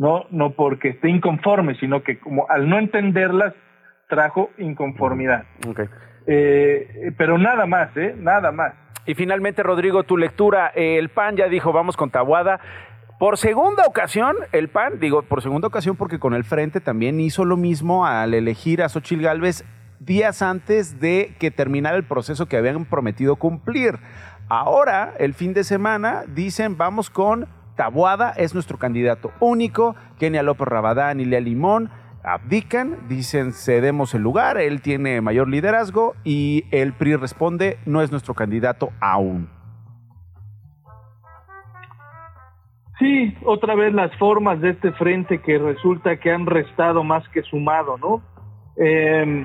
no, 0.00 0.24
no 0.30 0.52
porque 0.52 0.88
esté 0.88 1.10
inconforme, 1.10 1.74
sino 1.74 2.02
que 2.02 2.18
como 2.18 2.48
al 2.48 2.70
no 2.70 2.78
entenderlas 2.78 3.52
trajo 4.08 4.48
inconformidad. 4.56 5.44
Eh, 6.26 7.12
pero 7.18 7.36
nada 7.36 7.66
más, 7.66 7.94
¿eh? 7.98 8.14
Nada 8.16 8.50
más. 8.50 8.72
Y 9.04 9.14
finalmente, 9.14 9.62
Rodrigo, 9.62 10.04
tu 10.04 10.16
lectura, 10.16 10.72
eh, 10.74 10.96
el 10.96 11.10
PAN 11.10 11.36
ya 11.36 11.48
dijo, 11.48 11.74
vamos 11.74 11.98
con 11.98 12.08
Tabuada. 12.08 12.60
Por 13.18 13.36
segunda 13.36 13.84
ocasión, 13.84 14.36
el 14.52 14.70
PAN, 14.70 15.00
digo, 15.00 15.20
por 15.20 15.42
segunda 15.42 15.68
ocasión 15.68 15.96
porque 15.96 16.18
con 16.18 16.32
el 16.32 16.44
Frente 16.44 16.80
también 16.80 17.20
hizo 17.20 17.44
lo 17.44 17.58
mismo 17.58 18.06
al 18.06 18.32
elegir 18.32 18.82
a 18.82 18.88
Xochil 18.88 19.20
Gálvez 19.20 19.66
días 19.98 20.40
antes 20.40 20.98
de 20.98 21.34
que 21.38 21.50
terminara 21.50 21.98
el 21.98 22.04
proceso 22.04 22.46
que 22.46 22.56
habían 22.56 22.86
prometido 22.86 23.36
cumplir. 23.36 23.98
Ahora, 24.48 25.12
el 25.18 25.34
fin 25.34 25.52
de 25.52 25.62
semana, 25.62 26.24
dicen, 26.26 26.78
vamos 26.78 27.10
con 27.10 27.46
Tabuada, 27.76 28.32
es 28.36 28.54
nuestro 28.54 28.78
candidato 28.78 29.32
único, 29.40 29.96
Kenia 30.18 30.42
López 30.42 30.68
Rabadán 30.68 31.20
y 31.20 31.24
Lea 31.24 31.40
Limón 31.40 31.90
abdican, 32.22 33.08
dicen 33.08 33.52
cedemos 33.52 34.14
el 34.14 34.22
lugar, 34.22 34.58
él 34.58 34.82
tiene 34.82 35.20
mayor 35.20 35.48
liderazgo 35.48 36.14
y 36.24 36.64
el 36.70 36.92
PRI 36.92 37.16
responde, 37.16 37.78
no 37.86 38.02
es 38.02 38.10
nuestro 38.10 38.34
candidato 38.34 38.90
aún. 39.00 39.48
Sí, 42.98 43.34
otra 43.44 43.74
vez 43.74 43.94
las 43.94 44.14
formas 44.18 44.60
de 44.60 44.70
este 44.70 44.92
frente 44.92 45.40
que 45.40 45.56
resulta 45.58 46.18
que 46.18 46.30
han 46.30 46.44
restado 46.44 47.02
más 47.02 47.26
que 47.30 47.42
sumado, 47.44 47.96
¿no? 47.96 48.22
Eh, 48.76 49.44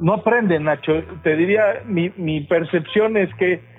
no 0.00 0.14
aprenden, 0.14 0.64
Nacho. 0.64 0.92
Te 1.22 1.36
diría, 1.36 1.82
mi 1.86 2.40
percepción 2.40 3.18
es 3.18 3.32
que 3.34 3.73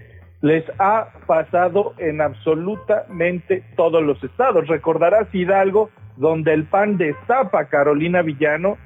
les 0.46 0.64
ha 0.78 1.08
pasado 1.26 1.96
en 1.98 2.22
absolutamente 2.22 3.64
todos 3.76 4.04
los 4.04 4.24
estados. 4.24 4.68
Recordarás 4.68 5.28
Hidalgo, 5.34 5.90
donde 6.18 6.54
el 6.54 6.66
PAN 6.66 6.98
destapa 6.98 7.62
a 7.62 7.66
Carolina 7.66 8.22
Villano 8.22 8.78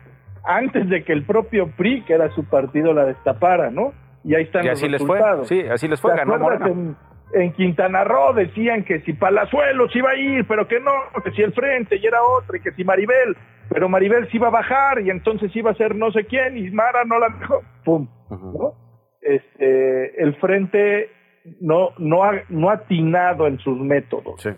antes 0.46 0.88
de 0.88 1.04
que 1.04 1.12
el 1.12 1.26
propio 1.26 1.68
PRI, 1.76 2.04
que 2.06 2.14
era 2.14 2.30
su 2.30 2.46
partido, 2.46 2.94
la 2.94 3.04
destapara, 3.04 3.72
¿no? 3.72 3.92
Y 4.24 4.36
ahí 4.36 4.44
están 4.44 4.64
Y 4.64 4.70
los 4.70 4.80
así 4.80 4.88
les 4.88 5.06
fue, 5.06 5.18
resultados. 5.18 5.48
sí, 5.50 5.62
así 5.70 5.90
les 5.90 6.00
fue, 6.00 6.14
¿Te 6.14 6.20
ganó 6.20 6.66
en, 6.66 6.96
en 7.34 7.52
Quintana 7.52 8.06
Roo 8.06 8.32
decían 8.32 8.86
que 8.86 9.02
si 9.02 9.12
Palazuelos 9.12 9.94
iba 9.98 10.12
a 10.12 10.16
ir, 10.16 10.48
pero 10.48 10.66
que 10.66 10.80
no, 10.80 10.92
que 11.22 11.32
si 11.32 11.42
el 11.42 11.52
frente 11.52 11.98
y 11.98 12.06
era 12.06 12.20
otro, 12.24 12.56
y 12.56 12.62
que 12.62 12.72
si 12.72 12.86
Maribel, 12.86 13.36
pero 13.68 13.90
Maribel 13.90 14.30
se 14.32 14.38
iba 14.38 14.48
a 14.48 14.52
bajar 14.52 15.02
y 15.02 15.10
entonces 15.10 15.54
iba 15.54 15.72
a 15.72 15.76
ser 15.76 15.94
no 15.94 16.10
sé 16.12 16.24
quién 16.24 16.58
y 16.58 16.70
Mara 16.72 17.04
no 17.04 17.20
la 17.20 17.28
dejó. 17.38 17.62
¡Pum! 17.84 18.08
¿no? 18.30 18.74
Este, 19.22 20.24
el 20.24 20.36
frente 20.38 21.19
no, 21.62 21.90
no, 21.98 22.24
ha, 22.24 22.32
no 22.50 22.70
ha 22.70 22.74
atinado 22.74 23.48
en 23.48 23.60
sus 23.60 23.78
métodos. 23.80 24.42
Sí. 24.42 24.50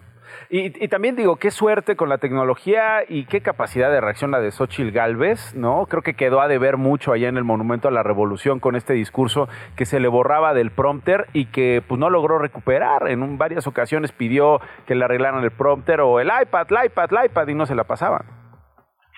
Y, 0.50 0.84
y 0.84 0.88
también 0.88 1.16
digo, 1.18 1.36
qué 1.36 1.52
suerte 1.52 1.96
con 1.98 2.08
la 2.08 2.18
tecnología 2.18 3.04
y 3.08 3.26
qué 3.26 3.42
capacidad 3.42 3.92
de 3.92 4.00
reacción 4.00 4.32
la 4.32 4.40
de 4.40 4.52
Xochitl 4.52 4.92
Galvez, 4.92 5.54
¿no? 5.56 5.86
Creo 5.88 6.02
que 6.04 6.14
quedó 6.14 6.40
a 6.42 6.48
deber 6.48 6.78
mucho 6.78 7.12
allá 7.12 7.28
en 7.28 7.36
el 7.38 7.44
Monumento 7.44 7.88
a 7.88 7.92
la 7.92 8.02
Revolución 8.04 8.60
con 8.60 8.76
este 8.78 8.94
discurso 8.94 9.50
que 9.76 9.86
se 9.86 10.00
le 10.00 10.08
borraba 10.08 10.54
del 10.54 10.72
prompter 10.72 11.28
y 11.34 11.46
que 11.48 11.82
pues 11.86 12.00
no 12.00 12.10
logró 12.10 12.38
recuperar. 12.40 13.10
En 13.10 13.24
un- 13.24 13.38
varias 13.38 13.68
ocasiones 13.68 14.12
pidió 14.14 14.60
que 14.88 14.96
le 14.96 15.04
arreglaran 15.06 15.44
el 15.44 15.52
prompter 15.52 16.00
o 16.02 16.20
el 16.22 16.28
iPad, 16.42 16.68
el 16.70 16.86
iPad, 16.86 17.10
el 17.12 17.26
iPad 17.26 17.48
y 17.50 17.56
no 17.56 17.66
se 17.66 17.76
la 17.76 17.84
pasaban. 17.84 18.24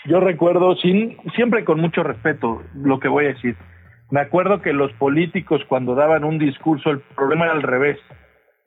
Yo 0.06 0.20
recuerdo, 0.20 0.76
sin, 0.78 1.18
siempre 1.36 1.64
con 1.64 1.80
mucho 1.80 2.04
respeto, 2.04 2.62
lo 2.76 3.00
que 3.00 3.08
voy 3.08 3.26
a 3.26 3.30
decir. 3.30 3.56
Me 4.14 4.20
acuerdo 4.20 4.62
que 4.62 4.74
los 4.74 4.94
políticos 4.94 5.64
cuando 5.68 5.96
daban 5.96 6.24
un 6.24 6.38
discurso, 6.38 6.92
el 6.92 7.00
problema 7.00 7.46
era 7.46 7.56
al 7.56 7.64
revés. 7.64 7.98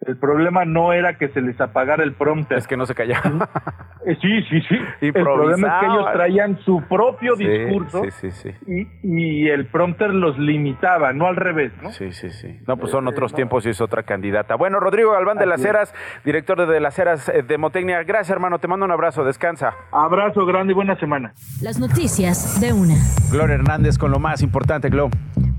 El 0.00 0.18
problema 0.18 0.64
no 0.64 0.92
era 0.92 1.16
que 1.16 1.28
se 1.30 1.40
les 1.40 1.58
apagara 1.60 2.04
el 2.04 2.12
prompter. 2.14 2.58
Es 2.58 2.66
que 2.66 2.76
no 2.76 2.84
se 2.86 2.94
callaban. 2.94 3.40
Eh, 4.06 4.16
sí, 4.20 4.42
sí, 4.48 4.60
sí. 4.68 4.76
El 5.00 5.12
problema 5.14 5.66
es 5.66 5.74
que 5.80 5.86
ellos 5.86 6.12
traían 6.12 6.58
su 6.64 6.80
propio 6.88 7.34
Sí, 7.34 7.44
discurso 7.44 8.02
Sí, 8.04 8.10
sí, 8.10 8.30
sí. 8.30 8.50
y, 8.68 8.86
y 9.02 9.48
el 9.48 9.66
prompter 9.66 10.10
los 10.14 10.38
limitaba, 10.38 11.12
no 11.12 11.26
al 11.26 11.34
revés, 11.34 11.72
¿no? 11.82 11.90
Sí, 11.90 12.12
sí, 12.12 12.30
sí. 12.30 12.60
No, 12.68 12.76
pues 12.76 12.92
son 12.92 13.08
otros 13.08 13.32
tiempos 13.34 13.66
y 13.66 13.70
es 13.70 13.80
otra 13.80 14.02
candidata. 14.04 14.54
Bueno, 14.54 14.78
Rodrigo 14.80 15.12
Galván 15.12 15.38
de 15.38 15.46
las 15.46 15.64
Heras, 15.64 15.92
director 16.24 16.58
de, 16.60 16.66
de 16.72 16.78
las 16.80 16.96
Heras 16.98 17.28
eh, 17.30 17.42
de 17.42 17.58
Motecnia. 17.58 18.02
Gracias, 18.04 18.30
hermano. 18.30 18.58
Te 18.58 18.68
mando 18.68 18.84
un 18.86 18.92
abrazo. 18.92 19.24
Descansa. 19.24 19.74
Abrazo 19.90 20.44
grande 20.46 20.72
y 20.72 20.76
buena 20.76 20.96
semana. 21.00 21.32
Las 21.62 21.80
noticias 21.80 22.60
de 22.60 22.72
una. 22.72 22.94
Gloria 23.32 23.54
Hernández 23.56 23.98
con 23.98 24.10
lo 24.10 24.18
más 24.20 24.42
importante, 24.42 24.88
Glo. 24.90 25.08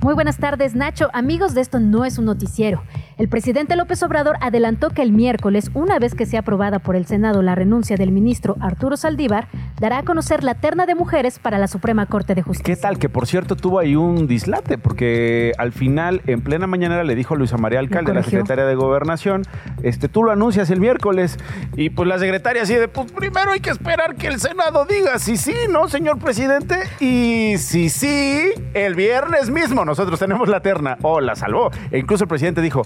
Muy 0.02 0.14
buenas 0.14 0.38
tardes, 0.38 0.76
Nacho. 0.76 1.10
Amigos 1.12 1.56
de 1.56 1.62
esto 1.62 1.80
no 1.80 2.06
es 2.06 2.18
un 2.20 2.26
noticiero. 2.26 2.84
El 3.18 3.30
presidente 3.30 3.76
López 3.76 4.02
Obrador 4.04 4.27
adelantó 4.42 4.90
que 4.90 5.02
el 5.02 5.12
miércoles, 5.12 5.72
una 5.74 6.00
vez 6.00 6.16
que 6.16 6.26
sea 6.26 6.42
aprobada 6.42 6.80
por 6.80 6.96
el 6.96 7.06
Senado 7.06 7.42
la 7.42 7.56
renuncia 7.56 7.98
del 7.98 8.12
ministro 8.12 8.56
Arturo 8.60 8.98
Saldívar, 8.98 9.48
dará 9.80 10.00
a 10.00 10.04
conocer 10.04 10.44
la 10.44 10.56
terna 10.56 10.86
de 10.86 10.96
mujeres 10.96 11.40
para 11.40 11.58
la 11.58 11.68
Suprema 11.68 12.06
Corte 12.06 12.36
de 12.36 12.42
Justicia. 12.42 12.76
¿Qué 12.76 12.80
tal? 12.80 13.00
Que 13.00 13.10
por 13.10 13.28
cierto 13.28 13.56
tuvo 13.56 13.80
ahí 13.80 13.96
un 13.96 14.28
dislate, 14.28 14.78
porque 14.78 15.54
al 15.58 15.72
final, 15.72 16.22
en 16.28 16.42
plena 16.42 16.68
mañanera, 16.68 17.04
le 17.04 17.16
dijo 17.16 17.36
Luisa 17.36 17.58
María 17.58 17.80
Alcalde, 17.80 18.14
la 18.14 18.24
secretaria 18.24 18.66
de 18.66 18.76
Gobernación, 18.76 19.44
este, 19.84 20.10
tú 20.10 20.24
lo 20.24 20.32
anuncias 20.32 20.70
el 20.70 20.80
miércoles. 20.80 21.38
Y 21.76 21.90
pues 21.90 22.08
la 22.08 22.20
secretaria 22.20 22.64
así 22.64 22.76
de, 22.76 22.88
pues 22.88 23.12
primero 23.12 23.52
hay 23.52 23.60
que 23.60 23.70
esperar 23.70 24.16
que 24.16 24.28
el 24.28 24.40
Senado 24.40 24.86
diga 24.86 25.20
si 25.20 25.38
sí, 25.38 25.54
¿no, 25.70 25.88
señor 25.88 26.20
presidente? 26.20 26.76
Y 27.00 27.58
si 27.58 27.90
sí, 27.90 28.52
el 28.74 28.96
viernes 28.96 29.50
mismo 29.50 29.86
nosotros 29.86 30.20
tenemos 30.20 30.48
la 30.50 30.62
terna. 30.62 30.98
Oh, 31.02 31.22
la 31.22 31.36
salvó. 31.36 31.72
E 31.92 32.00
incluso 32.00 32.24
el 32.24 32.28
presidente 32.28 32.62
dijo, 32.62 32.84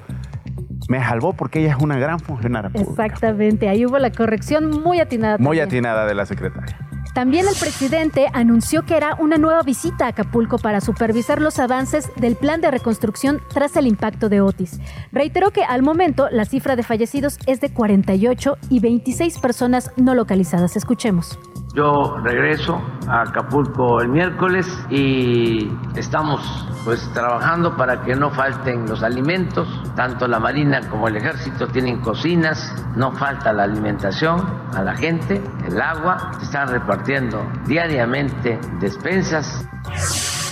me 0.92 1.02
salvó 1.02 1.32
porque 1.34 1.62
ella 1.62 1.72
es 1.72 1.82
una 1.82 1.98
gran 1.98 2.20
funcionaria 2.20 2.70
pública. 2.70 2.92
Exactamente, 3.06 3.70
ahí 3.70 3.86
hubo 3.86 3.98
la 3.98 4.12
corrección 4.12 4.70
muy 4.70 5.00
atinada. 5.00 5.38
Muy 5.38 5.58
también. 5.58 5.68
atinada 5.68 6.06
de 6.06 6.16
la 6.16 6.26
secretaria. 6.26 6.78
También 7.14 7.46
el 7.48 7.56
presidente 7.56 8.28
anunció 8.34 8.84
que 8.84 8.96
hará 8.96 9.16
una 9.16 9.38
nueva 9.38 9.64
visita 9.64 10.06
a 10.06 10.10
Acapulco 10.10 10.58
para 10.58 10.80
supervisar 10.80 11.42
los 11.42 11.60
avances 11.60 12.10
del 12.16 12.36
plan 12.36 12.62
de 12.62 12.72
reconstrucción 12.72 13.42
tras 13.54 13.76
el 13.76 13.88
impacto 13.88 14.30
de 14.30 14.42
Otis. 14.42 14.80
Reiteró 15.12 15.52
que 15.52 15.64
al 15.64 15.82
momento 15.82 16.30
la 16.30 16.46
cifra 16.46 16.76
de 16.76 16.84
fallecidos 16.84 17.38
es 17.48 17.60
de 17.60 17.70
48 17.70 18.58
y 18.70 18.80
26 18.80 19.40
personas 19.40 19.92
no 19.98 20.14
localizadas. 20.14 20.78
Escuchemos. 20.78 21.38
Yo 21.74 22.18
regreso 22.22 22.82
a 23.08 23.22
Acapulco 23.22 24.02
el 24.02 24.10
miércoles 24.10 24.68
y 24.90 25.72
estamos 25.96 26.42
pues 26.84 27.10
trabajando 27.14 27.78
para 27.78 28.02
que 28.02 28.14
no 28.14 28.30
falten 28.32 28.90
los 28.90 29.04
alimentos. 29.04 29.68
Tanto 29.96 30.28
la 30.28 30.40
Marina 30.40 30.82
como 30.90 31.08
el 31.08 31.16
Ejército 31.16 31.68
tienen 31.68 32.02
cocinas, 32.02 32.76
no 32.98 33.14
falta 33.14 33.54
la 33.54 33.64
alimentación 33.64 34.46
a 34.76 34.82
la 34.84 34.96
gente, 34.96 35.42
el 35.66 35.80
agua, 35.80 36.34
se 36.40 36.46
están 36.46 36.68
repartiendo 36.68 37.42
diariamente 37.66 38.60
despensas. 38.82 39.66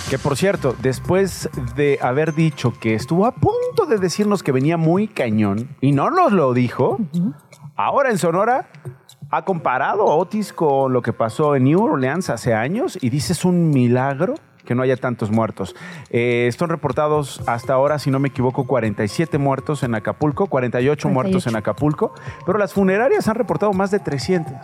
Que 0.08 0.18
por 0.18 0.38
cierto, 0.38 0.74
después 0.80 1.50
de 1.76 1.98
haber 2.00 2.34
dicho 2.34 2.72
que 2.80 2.94
estuvo 2.94 3.26
a 3.26 3.32
punto 3.32 3.84
de 3.86 3.98
decirnos 3.98 4.42
que 4.42 4.52
venía 4.52 4.78
muy 4.78 5.06
cañón 5.06 5.76
y 5.82 5.92
no 5.92 6.10
nos 6.10 6.32
lo 6.32 6.54
dijo, 6.54 6.98
ahora 7.76 8.10
en 8.10 8.16
Sonora 8.16 8.70
ha 9.30 9.44
comparado 9.44 10.10
a 10.10 10.16
Otis 10.16 10.52
con 10.52 10.92
lo 10.92 11.02
que 11.02 11.12
pasó 11.12 11.54
en 11.54 11.64
New 11.64 11.82
Orleans 11.82 12.30
hace 12.30 12.54
años 12.54 12.98
y 13.00 13.10
dice 13.10 13.32
es 13.32 13.44
un 13.44 13.70
milagro 13.70 14.34
que 14.64 14.74
no 14.74 14.82
haya 14.82 14.96
tantos 14.96 15.30
muertos. 15.30 15.74
Eh, 16.10 16.46
están 16.46 16.68
reportados 16.68 17.42
hasta 17.46 17.72
ahora, 17.72 17.98
si 17.98 18.10
no 18.10 18.20
me 18.20 18.28
equivoco, 18.28 18.66
47 18.66 19.38
muertos 19.38 19.82
en 19.82 19.94
Acapulco, 19.94 20.46
48, 20.46 21.08
muertos 21.08 21.46
en 21.46 21.56
Acapulco, 21.56 22.14
pero 22.46 22.58
las 22.58 22.72
funerarias 22.72 23.26
han 23.26 23.34
reportado 23.34 23.72
más 23.72 23.90
de 23.90 23.98
300, 23.98 24.54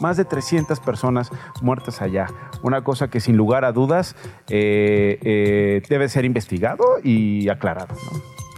más 0.00 0.16
de 0.16 0.24
300 0.24 0.80
personas 0.80 1.30
muertas 1.60 2.00
allá. 2.00 2.28
Una 2.62 2.82
cosa 2.84 3.08
que 3.08 3.20
sin 3.20 3.36
lugar 3.36 3.64
a 3.64 3.72
dudas 3.72 4.16
eh, 4.48 5.18
eh, 5.22 5.82
debe 5.88 6.08
ser 6.08 6.24
investigado 6.24 6.84
y 7.02 7.48
aclarado. 7.50 7.94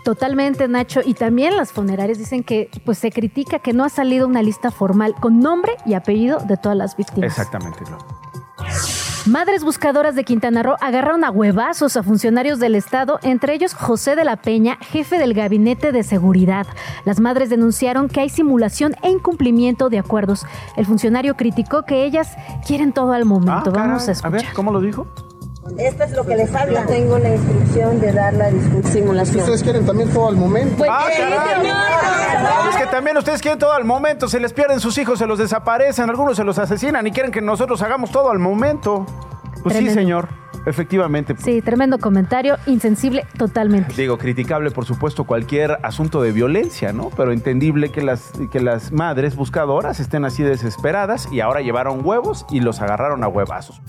Totalmente, 0.05 0.67
Nacho. 0.69 1.01
Y 1.05 1.15
también 1.15 1.57
las 1.57 1.73
funerarias 1.73 2.19
dicen 2.19 2.43
que 2.43 2.69
pues, 2.85 2.99
se 2.99 3.11
critica 3.13 3.61
que 3.61 3.73
no 3.73 3.85
ha 3.85 3.89
salido 3.89 4.27
una 4.27 4.43
lista 4.43 4.71
formal 4.71 5.15
con 5.21 5.41
nombre 5.41 5.73
y 5.87 5.95
apellido 5.95 6.39
de 6.41 6.57
todas 6.57 6.77
las 6.77 6.97
víctimas. 6.97 7.31
Exactamente, 7.31 7.85
no. 7.91 7.99
Madres 9.27 9.63
buscadoras 9.63 10.17
de 10.17 10.25
Quintana 10.25 10.65
Roo 10.65 10.75
agarraron 10.81 11.23
a 11.23 11.31
huevazos 11.31 11.97
a 11.97 12.03
funcionarios 12.03 12.59
del 12.59 12.75
Estado, 12.75 13.21
entre 13.23 13.55
ellos 13.55 13.73
José 13.73 14.17
de 14.17 14.25
la 14.25 14.37
Peña, 14.37 14.79
jefe 14.81 15.17
del 15.19 15.33
Gabinete 15.33 15.93
de 15.93 16.03
Seguridad. 16.03 16.67
Las 17.05 17.21
madres 17.21 17.49
denunciaron 17.49 18.09
que 18.09 18.21
hay 18.21 18.29
simulación 18.29 18.97
e 19.03 19.11
incumplimiento 19.11 19.91
de 19.91 20.01
acuerdos. 20.01 20.45
El 20.77 20.87
funcionario 20.87 21.37
criticó 21.37 21.83
que 21.85 22.05
ellas 22.05 22.31
quieren 22.67 22.93
todo 22.93 23.13
al 23.13 23.25
momento. 23.25 23.71
Ah, 23.71 23.79
Vamos 23.79 24.09
a 24.09 24.11
A 24.11 24.13
escuchar. 24.13 24.33
ver, 24.33 24.53
¿cómo 24.55 24.73
lo 24.73 24.81
dijo? 24.81 25.07
Esto 25.79 26.05
es 26.05 26.13
lo 26.13 26.27
que 26.27 26.37
les 26.37 26.55
habla. 26.55 26.85
Tengo 26.87 27.19
la 27.19 27.31
instrucción 27.35 28.01
de 28.01 28.13
dar 28.13 28.35
la 28.35 28.51
simulación. 28.91 29.41
Ustedes 29.41 29.63
quieren 29.63 29.87
también 29.87 30.11
todo 30.13 30.29
al 30.29 30.37
momento. 30.37 30.77
Pues, 30.77 30.91
Ah, 30.93 31.07
eh, 31.13 31.19
caray. 31.19 32.71
Es 32.71 32.77
que 32.77 32.87
también 32.87 33.17
ustedes 33.17 33.41
quieren 33.41 33.59
todo 33.59 33.73
al 33.73 33.85
momento, 33.85 34.29
se 34.29 34.41
les 34.41 34.53
pierden 34.53 34.81
sus 34.81 34.99
hijos, 34.99 35.19
se 35.19 35.27
los 35.27 35.39
desaparecen, 35.39 36.11
algunos 36.11 36.37
se 36.37 36.45
los 36.45 36.59
asesinan 36.59 37.07
y 37.07 37.13
quieren 37.13 37.31
que 37.31 37.41
nosotros 37.41 37.81
hagamos 37.83 38.11
todo 38.11 38.31
al 38.31 38.39
momento. 38.39 39.07
Pues 39.63 39.75
Tremendo. 39.75 39.91
sí, 39.91 39.95
señor, 39.95 40.29
efectivamente. 40.67 41.35
Sí, 41.39 41.63
tremendo 41.63 41.99
comentario, 41.99 42.57
insensible 42.67 43.27
totalmente. 43.37 43.95
Digo, 43.95 44.19
criticable, 44.19 44.71
por 44.71 44.85
supuesto, 44.85 45.25
cualquier 45.25 45.79
asunto 45.83 46.23
de 46.23 46.33
violencia, 46.33 46.93
¿no? 46.93 47.11
Pero 47.17 47.33
entendible 47.33 47.91
que 47.91 48.03
las, 48.03 48.33
que 48.51 48.61
las 48.61 48.93
madres 48.93 49.37
buscadoras 49.37 50.01
estén 50.01 50.25
así 50.25 50.43
desesperadas 50.43 51.31
y 51.33 51.41
ahora 51.41 51.61
llevaron 51.61 52.05
huevos 52.05 52.47
y 52.51 52.61
los 52.61 52.81
agarraron 52.81 53.25
a 53.25 53.29
huevazos. 53.29 53.81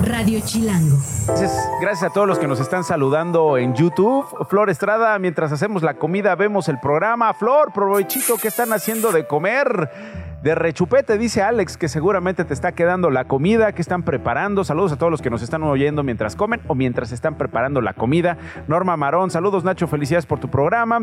Radio 0.00 0.40
Chilango. 0.44 0.96
Gracias, 1.26 1.70
gracias 1.80 2.10
a 2.10 2.12
todos 2.12 2.26
los 2.26 2.38
que 2.38 2.48
nos 2.48 2.60
están 2.60 2.82
saludando 2.84 3.58
en 3.58 3.74
YouTube. 3.74 4.24
Flor 4.48 4.70
Estrada, 4.70 5.18
mientras 5.18 5.52
hacemos 5.52 5.82
la 5.82 5.94
comida, 5.94 6.34
vemos 6.34 6.68
el 6.68 6.78
programa. 6.80 7.32
Flor, 7.34 7.72
provechito, 7.72 8.36
¿qué 8.40 8.48
están 8.48 8.72
haciendo 8.72 9.12
de 9.12 9.26
comer? 9.26 10.31
De 10.42 10.56
rechupete, 10.56 11.18
dice 11.18 11.40
Alex, 11.40 11.76
que 11.76 11.88
seguramente 11.88 12.44
te 12.44 12.52
está 12.52 12.72
quedando 12.72 13.10
la 13.10 13.26
comida, 13.26 13.72
que 13.72 13.80
están 13.80 14.02
preparando. 14.02 14.64
Saludos 14.64 14.90
a 14.90 14.96
todos 14.96 15.12
los 15.12 15.22
que 15.22 15.30
nos 15.30 15.40
están 15.40 15.62
oyendo 15.62 16.02
mientras 16.02 16.34
comen 16.34 16.60
o 16.66 16.74
mientras 16.74 17.12
están 17.12 17.38
preparando 17.38 17.80
la 17.80 17.94
comida. 17.94 18.36
Norma 18.66 18.96
Marón, 18.96 19.30
saludos 19.30 19.62
Nacho, 19.62 19.86
felicidades 19.86 20.26
por 20.26 20.40
tu 20.40 20.48
programa. 20.48 20.98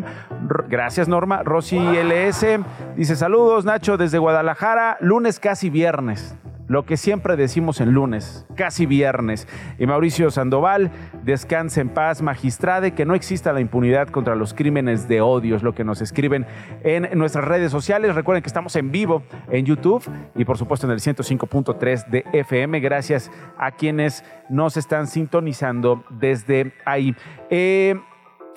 Gracias 0.67 1.07
Norma. 1.07 1.41
Rosy 1.43 1.77
LS 1.79 2.59
dice 2.97 3.15
saludos 3.15 3.63
Nacho 3.63 3.95
desde 3.95 4.17
Guadalajara, 4.17 4.97
lunes 4.99 5.39
casi 5.39 5.69
viernes. 5.69 6.35
Lo 6.69 6.85
que 6.85 6.97
siempre 6.97 7.35
decimos 7.35 7.81
en 7.81 7.91
lunes, 7.91 8.45
casi 8.55 8.85
viernes. 8.85 9.47
Y 9.79 9.87
Mauricio 9.87 10.29
Sandoval, 10.29 10.91
descanse 11.23 11.81
en 11.81 11.89
paz, 11.89 12.21
magistrade, 12.21 12.91
que 12.91 13.05
no 13.05 13.15
exista 13.15 13.51
la 13.53 13.59
impunidad 13.59 14.07
contra 14.09 14.35
los 14.35 14.53
crímenes 14.53 15.07
de 15.07 15.19
odio, 15.19 15.55
es 15.55 15.63
lo 15.63 15.73
que 15.73 15.83
nos 15.83 15.99
escriben 15.99 16.45
en 16.83 17.09
nuestras 17.17 17.45
redes 17.45 17.71
sociales. 17.71 18.13
Recuerden 18.13 18.43
que 18.43 18.49
estamos 18.49 18.75
en 18.75 18.91
vivo 18.91 19.23
en 19.49 19.65
YouTube 19.65 20.03
y 20.35 20.45
por 20.45 20.59
supuesto 20.59 20.85
en 20.85 20.93
el 20.93 20.99
105.3 20.99 22.07
de 22.07 22.23
FM. 22.33 22.79
Gracias 22.81 23.31
a 23.57 23.71
quienes 23.71 24.23
nos 24.47 24.77
están 24.77 25.07
sintonizando 25.07 26.03
desde 26.11 26.73
ahí. 26.85 27.15
Eh, 27.49 27.99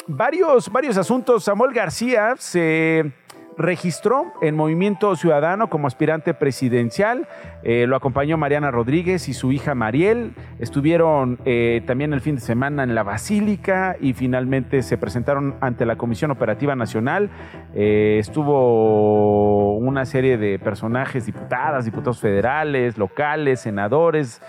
varios, 0.07 0.71
varios 0.71 0.97
asuntos. 0.97 1.45
Samuel 1.45 1.73
García 1.73 2.35
se 2.37 3.13
registró 3.57 4.33
en 4.41 4.57
Movimiento 4.57 5.15
Ciudadano 5.17 5.69
como 5.69 5.87
aspirante 5.87 6.35
presidencial. 6.35 7.29
Eh, 7.63 7.87
lo 7.87 7.97
acompañó 7.97 8.37
Mariana 8.37 8.71
Rodríguez 8.71 9.29
y 9.29 9.35
su 9.35 9.53
hija 9.53 9.75
Mariel. 9.75 10.35
Estuvieron 10.59 11.39
eh, 11.45 11.83
también 11.87 12.13
el 12.13 12.21
fin 12.21 12.37
de 12.37 12.41
semana 12.41 12.83
en 12.83 12.95
la 12.95 13.03
Basílica 13.03 13.97
y 14.01 14.15
finalmente 14.15 14.83
se 14.83 14.99
presentaron 14.99 15.57
ante 15.61 15.87
la 15.87 15.97
Comisión 15.97 16.31
Operativa 16.31 16.75
Nacional. 16.75 17.31
Eh, 17.75 18.17
estuvo 18.19 19.77
una 19.77 20.05
serie 20.05 20.39
de 20.39 20.59
personajes, 20.59 21.27
diputadas, 21.27 21.85
diputados 21.85 22.21
federales, 22.21 22.99
locales, 22.99 23.61
senadores, 23.61 24.41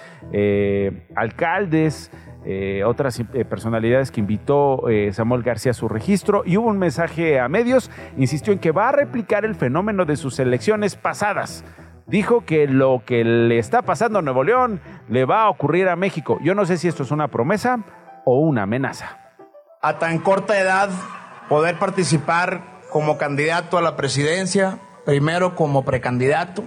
alcaldes 1.16 2.12
eh, 2.46 2.84
otras 2.86 3.20
eh, 3.20 3.46
personalidades 3.46 4.12
que 4.12 4.20
invitó 4.20 4.90
eh, 4.90 5.14
Samuel 5.14 5.44
García 5.44 5.72
a 5.72 5.74
su 5.74 5.88
registro 5.88 6.44
y 6.46 6.58
hubo 6.58 6.68
un 6.68 6.78
mensaje 6.78 7.40
a 7.40 7.48
medios, 7.48 7.90
insistió 8.18 8.52
en 8.52 8.60
que 8.60 8.72
va 8.72 8.90
a 8.90 8.92
replicar 8.92 9.46
el 9.46 9.56
fenómeno 9.56 10.04
de 10.06 10.18
sus 10.18 10.40
elecciones 10.40 10.96
pasadas. 10.98 11.64
Dijo 12.06 12.44
que 12.46 12.68
lo 12.68 13.02
que 13.06 13.24
le 13.24 13.60
está 13.60 13.82
pasando 13.84 14.20
a 14.20 14.22
Nuevo 14.22 14.44
León 14.44 14.82
le 15.08 15.24
va 15.24 15.44
a 15.44 15.50
ocurrir 15.50 15.88
a 15.88 15.96
México. 15.96 16.38
Yo 16.44 16.54
no 16.54 16.66
sé 16.66 16.78
si 16.78 16.90
esto 16.90 17.04
es 17.04 17.12
una 17.12 17.30
promesa 17.30 17.80
o 18.26 18.40
una 18.40 18.64
amenaza. 18.64 19.20
a 19.82 20.00
tan 20.00 20.20
corta 20.20 20.60
edad 20.60 20.90
poder 21.48 21.78
participar 21.78 22.82
como 22.90 23.18
candidato 23.18 23.78
a 23.78 23.82
la 23.82 23.96
presidencia, 23.96 24.80
primero 25.06 25.56
como 25.56 25.84
precandidato, 25.84 26.64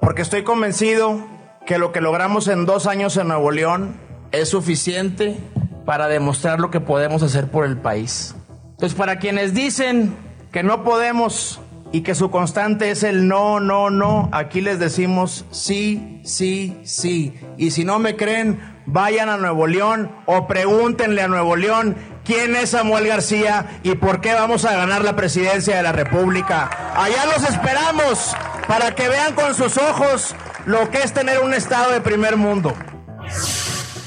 porque 0.00 0.22
estoy 0.22 0.42
convencido 0.42 1.24
que 1.66 1.78
lo 1.78 1.92
que 1.92 2.00
logramos 2.00 2.48
en 2.48 2.66
dos 2.66 2.86
años 2.86 3.16
en 3.16 3.28
Nuevo 3.28 3.50
León 3.50 4.09
es 4.32 4.48
suficiente 4.48 5.36
para 5.84 6.08
demostrar 6.08 6.60
lo 6.60 6.70
que 6.70 6.80
podemos 6.80 7.22
hacer 7.22 7.48
por 7.48 7.64
el 7.64 7.76
país. 7.76 8.34
Entonces, 8.70 8.96
para 8.96 9.18
quienes 9.18 9.54
dicen 9.54 10.14
que 10.52 10.62
no 10.62 10.84
podemos 10.84 11.60
y 11.92 12.02
que 12.02 12.14
su 12.14 12.30
constante 12.30 12.90
es 12.90 13.02
el 13.02 13.26
no, 13.26 13.60
no, 13.60 13.90
no, 13.90 14.28
aquí 14.32 14.60
les 14.60 14.78
decimos 14.78 15.44
sí, 15.50 16.20
sí, 16.24 16.78
sí. 16.84 17.34
Y 17.56 17.72
si 17.72 17.84
no 17.84 17.98
me 17.98 18.16
creen, 18.16 18.60
vayan 18.86 19.28
a 19.28 19.36
Nuevo 19.36 19.66
León 19.66 20.10
o 20.26 20.46
pregúntenle 20.46 21.22
a 21.22 21.28
Nuevo 21.28 21.56
León 21.56 21.96
quién 22.24 22.54
es 22.54 22.70
Samuel 22.70 23.08
García 23.08 23.80
y 23.82 23.96
por 23.96 24.20
qué 24.20 24.34
vamos 24.34 24.64
a 24.64 24.76
ganar 24.76 25.04
la 25.04 25.16
presidencia 25.16 25.76
de 25.76 25.82
la 25.82 25.92
República. 25.92 26.70
Allá 26.94 27.26
los 27.26 27.48
esperamos 27.48 28.36
para 28.68 28.94
que 28.94 29.08
vean 29.08 29.34
con 29.34 29.54
sus 29.54 29.76
ojos 29.76 30.34
lo 30.66 30.90
que 30.90 31.02
es 31.02 31.12
tener 31.12 31.40
un 31.40 31.54
estado 31.54 31.90
de 31.90 32.00
primer 32.00 32.36
mundo. 32.36 32.72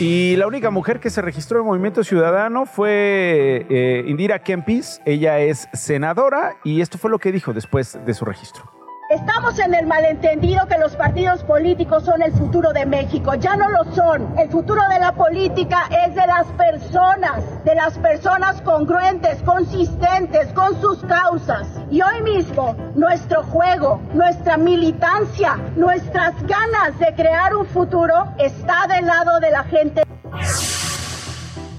Y 0.06 0.36
la 0.36 0.48
única 0.48 0.70
mujer 0.70 1.00
que 1.00 1.10
se 1.10 1.22
registró 1.22 1.62
en 1.62 1.66
Movimiento 1.66 2.04
Ciudadano 2.04 2.66
fue 2.66 3.66
eh, 3.70 4.04
Indira 4.06 4.40
Kempis. 4.40 5.00
Ella 5.06 5.40
es 5.40 5.70
senadora 5.72 6.58
y 6.66 6.82
esto 6.82 6.98
fue 6.98 7.10
lo 7.10 7.20
que 7.20 7.32
dijo 7.32 7.54
después 7.54 7.98
de 8.06 8.14
su 8.14 8.26
registro. 8.26 8.83
Estamos 9.14 9.60
en 9.60 9.76
el 9.76 9.86
malentendido 9.86 10.66
que 10.66 10.80
los 10.80 10.96
partidos 10.96 11.44
políticos 11.44 12.04
son 12.04 12.24
el 12.24 12.32
futuro 12.32 12.74
de 12.74 12.88
México. 12.88 13.36
Ya 13.36 13.56
no 13.56 13.70
lo 13.70 13.84
son. 13.94 14.34
El 14.40 14.50
futuro 14.50 14.82
de 14.90 15.00
la 15.00 15.12
política 15.12 15.88
es 16.08 16.16
de 16.16 16.26
las 16.26 16.48
personas, 16.58 17.44
de 17.64 17.76
las 17.76 17.96
personas 18.00 18.60
congruentes, 18.64 19.40
consistentes 19.44 20.52
con 20.54 20.82
sus 20.82 21.00
causas. 21.06 21.68
Y 21.92 22.02
hoy 22.02 22.24
mismo 22.24 22.76
nuestro 22.96 23.44
juego, 23.44 24.02
nuestra 24.16 24.58
militancia, 24.58 25.60
nuestras 25.76 26.34
ganas 26.48 26.98
de 26.98 27.14
crear 27.14 27.56
un 27.56 27.68
futuro 27.68 28.34
está 28.40 28.88
del 28.88 29.06
lado 29.06 29.40
de 29.40 29.52
la 29.52 29.64
gente. 29.66 30.02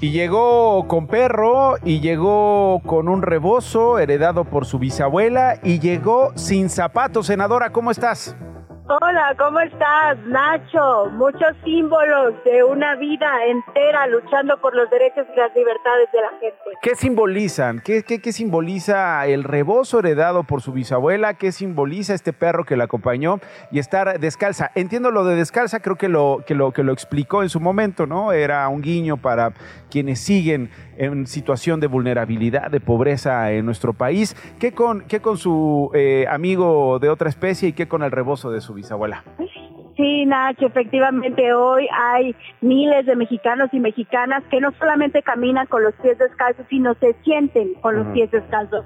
Y 0.05 0.11
llegó 0.11 0.87
con 0.87 1.07
perro 1.07 1.77
y 1.83 2.01
llegó 2.01 2.83
con 2.85 3.09
un 3.09 3.23
rebozo 3.23 3.99
heredado 3.99 4.45
por 4.45 4.67
su 4.67 4.79
bisabuela 4.79 5.59
y 5.63 5.79
llegó 5.79 6.33
sin 6.35 6.69
zapatos. 6.69 7.29
Senadora, 7.29 7.71
¿cómo 7.71 7.91
estás? 7.91 8.37
Hola, 8.87 9.35
¿cómo 9.39 9.61
estás, 9.61 10.18
Nacho? 10.26 11.07
Muchos 11.12 11.57
símbolos 11.64 12.35
de 12.45 12.62
una 12.64 12.97
vida 12.97 13.26
entera 13.47 14.07
luchando 14.09 14.61
por 14.61 14.76
los 14.76 14.91
derechos 14.91 15.24
y 15.35 15.39
las 15.39 15.57
libertades 15.57 16.12
de 16.12 16.20
la 16.20 16.28
gente. 16.39 16.78
¿Qué 16.82 16.95
simbolizan? 16.95 17.80
¿Qué, 17.80 18.03
qué, 18.03 18.20
qué 18.20 18.30
simboliza 18.30 19.26
el 19.26 19.43
rebozo 19.43 20.01
heredado 20.01 20.45
por 20.45 20.61
su 20.61 20.72
bisabuela? 20.72 21.32
¿Qué 21.32 21.51
simboliza 21.51 22.12
este 22.12 22.35
perro 22.35 22.66
que 22.66 22.76
la 22.76 22.85
acompañó 22.85 23.41
y 23.70 23.78
estar 23.78 24.20
descalza? 24.20 24.70
Entiendo 24.74 25.11
lo 25.11 25.24
de 25.24 25.37
descalza, 25.37 25.80
creo 25.80 25.97
que 25.97 26.11
lo, 26.11 26.45
que 26.47 26.55
lo, 26.55 26.72
que 26.72 26.82
lo 26.82 26.93
explicó 26.93 27.43
en 27.43 27.49
su 27.49 27.61
momento, 27.61 28.05
¿no? 28.05 28.32
Era 28.32 28.68
un 28.68 28.82
guiño 28.82 29.16
para 29.16 29.55
quienes 29.91 30.20
siguen 30.20 30.68
en 30.99 31.26
situación 31.26 31.80
de 31.80 31.87
vulnerabilidad, 31.87 32.70
de 32.70 32.80
pobreza 32.80 33.51
en 33.53 33.64
nuestro 33.64 33.95
país. 33.95 34.37
¿Qué 34.59 34.72
con, 34.72 35.03
qué 35.03 35.20
con 35.20 35.39
su 35.39 35.91
eh, 35.95 36.26
amigo 36.28 36.99
de 36.99 37.09
otra 37.09 37.30
especie 37.30 37.70
y 37.70 37.72
qué 37.72 37.89
con 37.89 38.03
el 38.03 38.11
rebozo 38.11 38.51
de 38.51 38.61
su 38.61 38.74
bisabuela? 38.75 39.22
Sí, 39.97 40.27
Nacho, 40.27 40.66
efectivamente 40.66 41.55
hoy 41.55 41.87
hay 41.93 42.35
miles 42.61 43.07
de 43.07 43.14
mexicanos 43.14 43.68
y 43.72 43.79
mexicanas 43.79 44.43
que 44.51 44.61
no 44.61 44.72
solamente 44.72 45.22
caminan 45.22 45.66
con 45.68 45.85
los 45.85 45.95
pies 45.95 46.18
descalzos, 46.18 46.66
sino 46.68 46.95
se 46.95 47.14
sienten 47.22 47.75
con 47.75 47.97
los 47.97 48.07
pies 48.09 48.31
descalzos. 48.33 48.85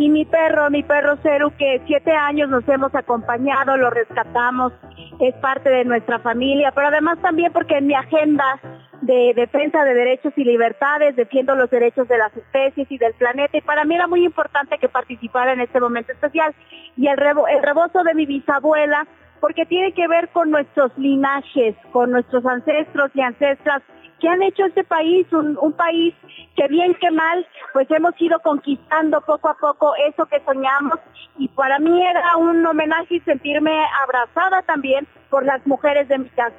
Y 0.00 0.08
mi 0.10 0.24
perro, 0.24 0.68
mi 0.70 0.82
perro 0.82 1.16
Ceru, 1.22 1.52
que 1.56 1.80
siete 1.86 2.10
años 2.12 2.48
nos 2.50 2.68
hemos 2.68 2.92
acompañado, 2.94 3.76
lo 3.76 3.88
rescatamos, 3.90 4.72
es 5.20 5.34
parte 5.36 5.70
de 5.70 5.84
nuestra 5.84 6.18
familia, 6.18 6.72
pero 6.74 6.88
además 6.88 7.18
también 7.22 7.52
porque 7.52 7.78
en 7.78 7.86
mi 7.86 7.94
agenda 7.94 8.60
de 9.00 9.32
defensa 9.36 9.84
de 9.84 9.94
derechos 9.94 10.32
y 10.36 10.42
libertades, 10.42 11.14
defiendo 11.14 11.54
los 11.54 11.70
derechos 11.70 12.08
de 12.08 12.18
las 12.18 12.36
especies 12.36 12.90
y 12.90 12.98
del 12.98 13.14
planeta 13.14 13.56
y 13.56 13.60
para 13.60 13.84
mí 13.84 13.94
era 13.94 14.08
muy 14.08 14.24
importante 14.24 14.76
que 14.78 14.88
participara 14.88 15.52
en 15.52 15.60
este 15.60 15.78
momento 15.78 16.10
especial. 16.10 16.52
Y 16.96 17.06
el, 17.06 17.16
rebo- 17.16 17.46
el 17.48 17.62
rebozo 17.62 18.02
de 18.02 18.14
mi 18.14 18.26
bisabuela, 18.26 19.06
porque 19.40 19.66
tiene 19.66 19.92
que 19.92 20.08
ver 20.08 20.28
con 20.30 20.50
nuestros 20.50 20.96
linajes, 20.96 21.74
con 21.92 22.10
nuestros 22.10 22.44
ancestros 22.46 23.10
y 23.14 23.20
ancestras 23.20 23.82
que 24.20 24.28
han 24.28 24.42
hecho 24.42 24.64
este 24.64 24.84
país 24.84 25.26
un, 25.32 25.56
un 25.60 25.72
país 25.72 26.14
que 26.56 26.66
bien 26.68 26.94
que 26.94 27.10
mal, 27.10 27.46
pues 27.72 27.88
hemos 27.90 28.20
ido 28.20 28.40
conquistando 28.40 29.20
poco 29.20 29.48
a 29.48 29.54
poco 29.54 29.92
eso 30.08 30.26
que 30.26 30.40
soñamos 30.44 30.98
y 31.38 31.48
para 31.48 31.78
mí 31.78 32.04
era 32.04 32.36
un 32.36 32.64
homenaje 32.66 33.20
sentirme 33.24 33.84
abrazada 34.02 34.62
también 34.62 35.06
por 35.30 35.44
las 35.44 35.64
mujeres 35.66 36.08
de 36.08 36.18
mi 36.18 36.28
casa. 36.30 36.56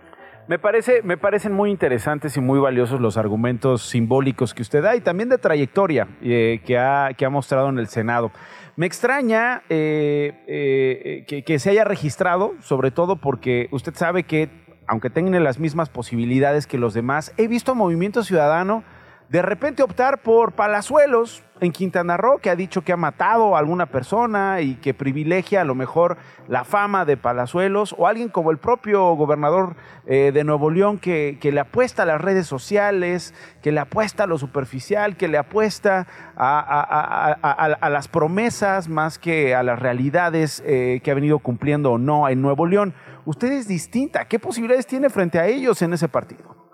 Me, 0.47 0.57
parece, 0.57 1.03
me 1.03 1.15
parecen 1.15 1.53
muy 1.53 1.69
interesantes 1.69 2.35
y 2.35 2.41
muy 2.41 2.59
valiosos 2.59 2.99
los 2.99 3.17
argumentos 3.17 3.83
simbólicos 3.83 4.55
que 4.55 4.63
usted 4.63 4.81
da 4.81 4.95
y 4.95 5.01
también 5.01 5.29
de 5.29 5.37
trayectoria 5.37 6.07
eh, 6.23 6.61
que, 6.65 6.75
ha, 6.75 7.09
que 7.15 7.23
ha 7.23 7.29
mostrado 7.29 7.69
en 7.69 7.77
el 7.77 7.87
Senado. 7.87 8.31
Me 8.79 8.85
extraña 8.85 9.63
eh, 9.67 10.31
eh, 10.47 11.25
que, 11.27 11.43
que 11.43 11.59
se 11.59 11.69
haya 11.69 11.83
registrado, 11.83 12.53
sobre 12.61 12.91
todo 12.91 13.17
porque 13.17 13.67
usted 13.71 13.93
sabe 13.93 14.23
que, 14.23 14.47
aunque 14.87 15.09
tengan 15.09 15.43
las 15.43 15.59
mismas 15.59 15.89
posibilidades 15.89 16.65
que 16.65 16.77
los 16.77 16.93
demás, 16.93 17.33
he 17.35 17.49
visto 17.49 17.75
Movimiento 17.75 18.23
Ciudadano 18.23 18.85
de 19.29 19.43
repente 19.43 19.83
optar 19.83 20.23
por 20.23 20.53
Palazuelos 20.53 21.43
en 21.59 21.71
Quintana 21.71 22.17
Roo, 22.17 22.39
que 22.39 22.49
ha 22.49 22.55
dicho 22.55 22.81
que 22.81 22.93
ha 22.93 22.97
matado 22.97 23.55
a 23.55 23.59
alguna 23.59 23.85
persona 23.85 24.61
y 24.61 24.75
que 24.75 24.95
privilegia 24.95 25.61
a 25.61 25.65
lo 25.65 25.75
mejor 25.75 26.17
la 26.47 26.63
fama 26.63 27.05
de 27.05 27.15
Palazuelos, 27.15 27.93
o 27.97 28.07
alguien 28.07 28.29
como 28.29 28.49
el 28.49 28.57
propio 28.57 29.13
gobernador 29.13 29.75
eh, 30.07 30.31
de 30.33 30.43
Nuevo 30.43 30.71
León, 30.71 30.97
que, 30.97 31.37
que 31.39 31.51
le 31.51 31.59
apuesta 31.59 32.03
a 32.03 32.05
las 32.07 32.19
redes 32.19 32.47
sociales, 32.47 33.35
que 33.61 33.71
le 33.71 33.81
apuesta 33.81 34.23
a 34.23 34.27
lo 34.27 34.39
superficial, 34.39 35.15
que 35.15 35.27
le 35.27 35.37
apuesta 35.37 36.07
a, 36.35 37.89
las 37.89 38.07
promesas 38.07 38.89
más 38.89 39.19
que 39.19 39.53
a 39.53 39.61
las 39.61 39.77
realidades 39.77 40.63
eh, 40.65 41.01
que 41.03 41.11
ha 41.11 41.15
venido 41.15 41.37
cumpliendo 41.39 41.91
o 41.91 41.97
no 41.99 42.29
en 42.29 42.41
Nuevo 42.41 42.65
León. 42.65 42.95
Usted 43.25 43.51
es 43.51 43.67
distinta. 43.67 44.25
¿Qué 44.25 44.39
posibilidades 44.39 44.87
tiene 44.87 45.09
frente 45.09 45.37
a 45.37 45.45
ellos 45.45 45.81
en 45.81 45.93
ese 45.93 46.07
partido? 46.07 46.68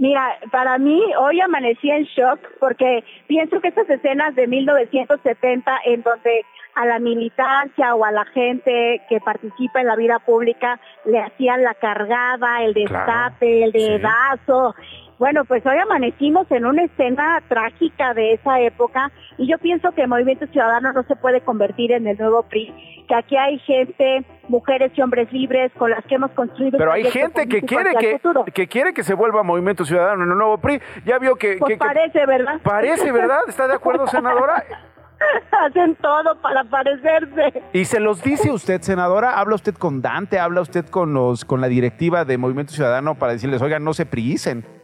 Mira, 0.00 0.38
para 0.50 0.78
mí 0.78 0.98
hoy 1.18 1.42
amanecí 1.42 1.90
en 1.90 2.04
shock 2.04 2.40
porque 2.58 3.04
pienso 3.26 3.60
que 3.60 3.68
estas 3.68 3.88
escenas 3.90 4.34
de 4.34 4.46
1970 4.46 5.78
en 5.84 6.00
donde 6.00 6.46
a 6.74 6.86
la 6.86 6.98
militancia 6.98 7.94
o 7.94 8.02
a 8.06 8.10
la 8.10 8.24
gente 8.24 9.02
que 9.10 9.20
participa 9.20 9.82
en 9.82 9.88
la 9.88 9.96
vida 9.96 10.18
pública 10.20 10.80
le 11.04 11.20
hacían 11.20 11.62
la 11.62 11.74
cargada, 11.74 12.62
el 12.62 12.72
destape, 12.72 13.64
el 13.64 13.72
dedazo. 13.72 14.74
Bueno, 15.20 15.44
pues 15.44 15.64
hoy 15.66 15.76
amanecimos 15.76 16.50
en 16.50 16.64
una 16.64 16.82
escena 16.84 17.42
trágica 17.46 18.14
de 18.14 18.32
esa 18.32 18.58
época 18.60 19.12
y 19.36 19.46
yo 19.50 19.58
pienso 19.58 19.92
que 19.92 20.00
el 20.00 20.08
Movimiento 20.08 20.46
Ciudadano 20.46 20.94
no 20.94 21.02
se 21.02 21.14
puede 21.14 21.42
convertir 21.42 21.92
en 21.92 22.06
el 22.06 22.16
nuevo 22.16 22.42
PRI, 22.44 23.04
que 23.06 23.14
aquí 23.14 23.36
hay 23.36 23.58
gente, 23.58 24.24
mujeres 24.48 24.90
y 24.96 25.02
hombres 25.02 25.30
libres 25.30 25.70
con 25.76 25.90
las 25.90 26.02
que 26.06 26.14
hemos 26.14 26.30
construido. 26.30 26.78
Pero 26.78 26.90
hay 26.92 27.04
gente 27.04 27.46
que 27.46 27.60
quiere 27.60 27.90
que, 28.00 28.18
que 28.54 28.66
quiere 28.66 28.94
que 28.94 29.02
se 29.02 29.12
vuelva 29.12 29.42
Movimiento 29.42 29.84
Ciudadano 29.84 30.24
en 30.24 30.30
el 30.30 30.38
nuevo 30.38 30.56
PRI. 30.56 30.80
Ya 31.04 31.18
vio 31.18 31.36
que... 31.36 31.58
Pues 31.58 31.68
que- 31.68 31.74
que- 31.74 31.84
parece, 31.84 32.24
¿verdad? 32.24 32.58
Parece, 32.62 33.12
¿verdad? 33.12 33.40
¿Está 33.46 33.68
de 33.68 33.74
acuerdo, 33.74 34.06
senadora? 34.06 34.64
Hacen 35.66 35.96
todo 35.96 36.40
para 36.40 36.64
parecerse. 36.64 37.62
¿Y 37.74 37.84
se 37.84 38.00
los 38.00 38.22
dice 38.22 38.50
usted, 38.50 38.80
senadora? 38.80 39.38
¿Habla 39.38 39.56
usted 39.56 39.74
con 39.74 40.00
Dante? 40.00 40.38
¿Habla 40.38 40.62
usted 40.62 40.86
con 40.86 41.12
los 41.12 41.44
con 41.44 41.60
la 41.60 41.66
directiva 41.66 42.24
de 42.24 42.38
Movimiento 42.38 42.72
Ciudadano 42.72 43.16
para 43.16 43.32
decirles, 43.32 43.60
oigan, 43.60 43.84
no 43.84 43.92
se 43.92 44.06
priicen? 44.06 44.79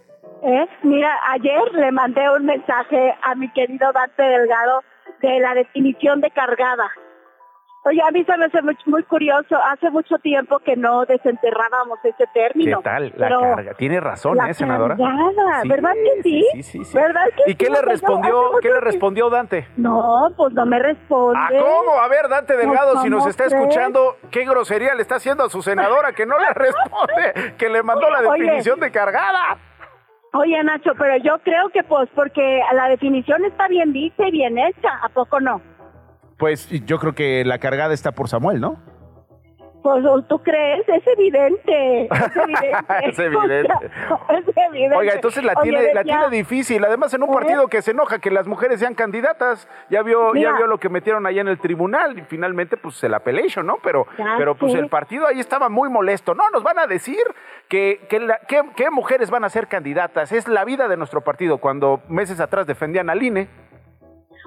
¿Eh? 0.49 0.68
Mira, 0.82 1.11
ayer 1.32 1.72
le 1.72 1.90
mandé 1.90 2.22
un 2.30 2.44
mensaje 2.47 3.14
a 3.22 3.34
mi 3.34 3.51
querido 3.53 3.90
Dante 3.92 4.22
Delgado 4.22 4.82
de 5.20 5.40
la 5.40 5.55
definición 5.55 6.20
de 6.20 6.30
cargada. 6.30 6.88
Oye, 7.84 8.01
a 8.03 8.11
mí 8.11 8.24
se 8.24 8.36
me 8.36 8.47
hace 8.47 8.62
muy, 8.62 8.76
muy 8.86 9.03
curioso. 9.05 9.57
Hace 9.72 9.90
mucho 9.90 10.18
tiempo 10.18 10.59
que 10.61 10.76
no 10.76 11.05
desenterrábamos 11.05 11.99
ese 12.05 12.16
¿Qué 12.18 12.26
término. 12.34 12.80
tal? 12.82 13.12
La 13.16 13.28
carga. 13.28 13.74
Tiene 13.74 14.01
razón, 14.01 14.36
la 14.36 14.51
¿eh, 14.51 14.55
senadora? 14.55 14.97
cargada, 14.97 15.62
Sí, 15.62 15.68
¿verdad 15.68 15.92
que 15.94 16.22
sí? 16.22 16.47
sí, 16.53 16.62
sí, 16.64 16.84
sí. 16.84 16.97
¿Verdad 16.97 17.24
que 17.36 17.51
¿Y 17.51 17.55
qué 17.55 17.66
sí? 17.66 17.72
le 17.72 17.78
O 17.78 17.82
sea, 17.82 17.86
yo 17.86 17.90
respondió, 17.92 18.51
qué 18.61 18.68
le 18.70 18.80
respondió 18.80 19.30
Dante? 19.30 19.68
No, 19.76 20.28
pues 20.36 20.53
no 20.55 20.66
me 20.66 20.78
responde. 20.80 21.38
Ah, 21.40 21.49
¿cómo? 21.61 21.92
A 22.01 22.09
ver, 22.09 22.28
Dante 22.28 22.57
Delgado, 22.57 22.92
Pues, 22.94 23.03
si 23.05 23.11
nos 23.11 23.20
¿cómo 23.20 23.30
está 23.30 23.44
crees? 23.44 23.61
escuchando, 23.61 24.16
qué 24.32 24.44
grosería 24.44 24.94
le 24.97 25.03
está 25.03 25.16
haciendo 25.16 25.44
a 25.44 25.49
su 25.49 25.62
senadora 25.62 26.12
que 26.12 26.26
no 26.26 26.38
le 26.38 26.47
responde, 26.55 27.55
que 27.57 27.68
le 27.68 27.82
mandó 27.84 28.11
la 28.11 28.18
Oye. 28.28 28.42
definición 28.44 28.80
de 28.80 28.90
cargada. 28.90 29.59
Oye, 30.39 30.62
Nacho, 30.62 30.91
pero 30.99 31.16
yo 31.16 31.39
creo 31.43 31.70
que 31.72 31.82
pues 31.82 32.09
porque 32.14 32.61
la 32.74 32.89
definición 32.89 33.45
está 33.45 33.68
bien 33.68 33.93
dicha 33.93 34.28
y 34.28 34.32
bien 34.32 34.59
hecha, 34.59 34.89
¿a 35.03 35.09
poco 35.09 35.41
no? 35.41 35.62
Pues 36.37 36.68
yo 36.84 36.99
creo 36.99 37.14
que 37.14 37.45
la 37.45 37.59
cargada 37.59 37.95
está 37.95 38.12
por 38.12 38.28
Samuel, 38.28 38.61
¿no? 38.61 38.76
Pues 39.87 40.05
tú 40.28 40.43
crees, 40.43 40.89
es 40.89 41.07
evidente, 41.07 42.07
es 42.07 42.37
evidente. 42.37 42.72
Es 43.07 43.18
evidente. 43.20 43.72
O 44.11 44.26
sea, 44.26 44.39
es 44.39 44.45
evidente. 44.68 44.97
Oiga, 44.97 45.12
entonces 45.14 45.45
la 45.45 45.53
Oye, 45.57 45.70
tiene, 45.70 45.95
la 45.95 46.03
tiene 46.03 46.28
difícil. 46.30 46.84
Además, 46.84 47.14
en 47.14 47.22
un 47.22 47.32
partido 47.32 47.68
que 47.68 47.82
se 47.82 47.93
enoja 47.93 48.18
que 48.18 48.32
las 48.32 48.49
mujeres 48.49 48.80
sean 48.80 48.95
candidatas, 48.95 49.68
ya 49.89 50.03
vio, 50.03 50.34
ya 50.34 50.53
vio 50.57 50.66
lo 50.66 50.78
que 50.78 50.89
metieron 50.89 51.24
allá 51.24 51.41
en 51.41 51.47
el 51.47 51.59
tribunal 51.61 52.18
y 52.18 52.22
finalmente, 52.22 52.76
pues 52.76 52.97
se 52.97 53.09
la 53.09 53.20
pelation, 53.20 53.64
¿no? 53.64 53.76
Pero, 53.80 54.07
Ya 54.18 54.34
pero 54.37 54.57
pues 54.57 54.74
el 54.74 54.89
partido 54.89 55.26
ahí 55.28 55.39
estaba 55.39 55.68
muy 55.68 55.89
molesto. 55.89 56.34
No, 56.34 56.51
nos 56.51 56.64
van 56.64 56.80
a 56.80 56.89
decir 56.89 57.22
que, 57.68 58.01
que, 58.09 58.18
la- 58.18 58.41
que- 58.49 58.64
qué 58.74 58.91
mujeres 58.91 59.30
van 59.30 59.45
a 59.45 59.49
ser 59.51 59.68
candidatas. 59.68 60.32
Es 60.32 60.49
la 60.49 60.64
vida 60.64 60.89
de 60.89 60.97
nuestro 60.97 61.20
partido. 61.20 61.59
Cuando 61.59 62.01
meses 62.09 62.41
atrás 62.41 62.66
defendían 62.66 63.09
al 63.09 63.22
INE. 63.22 63.47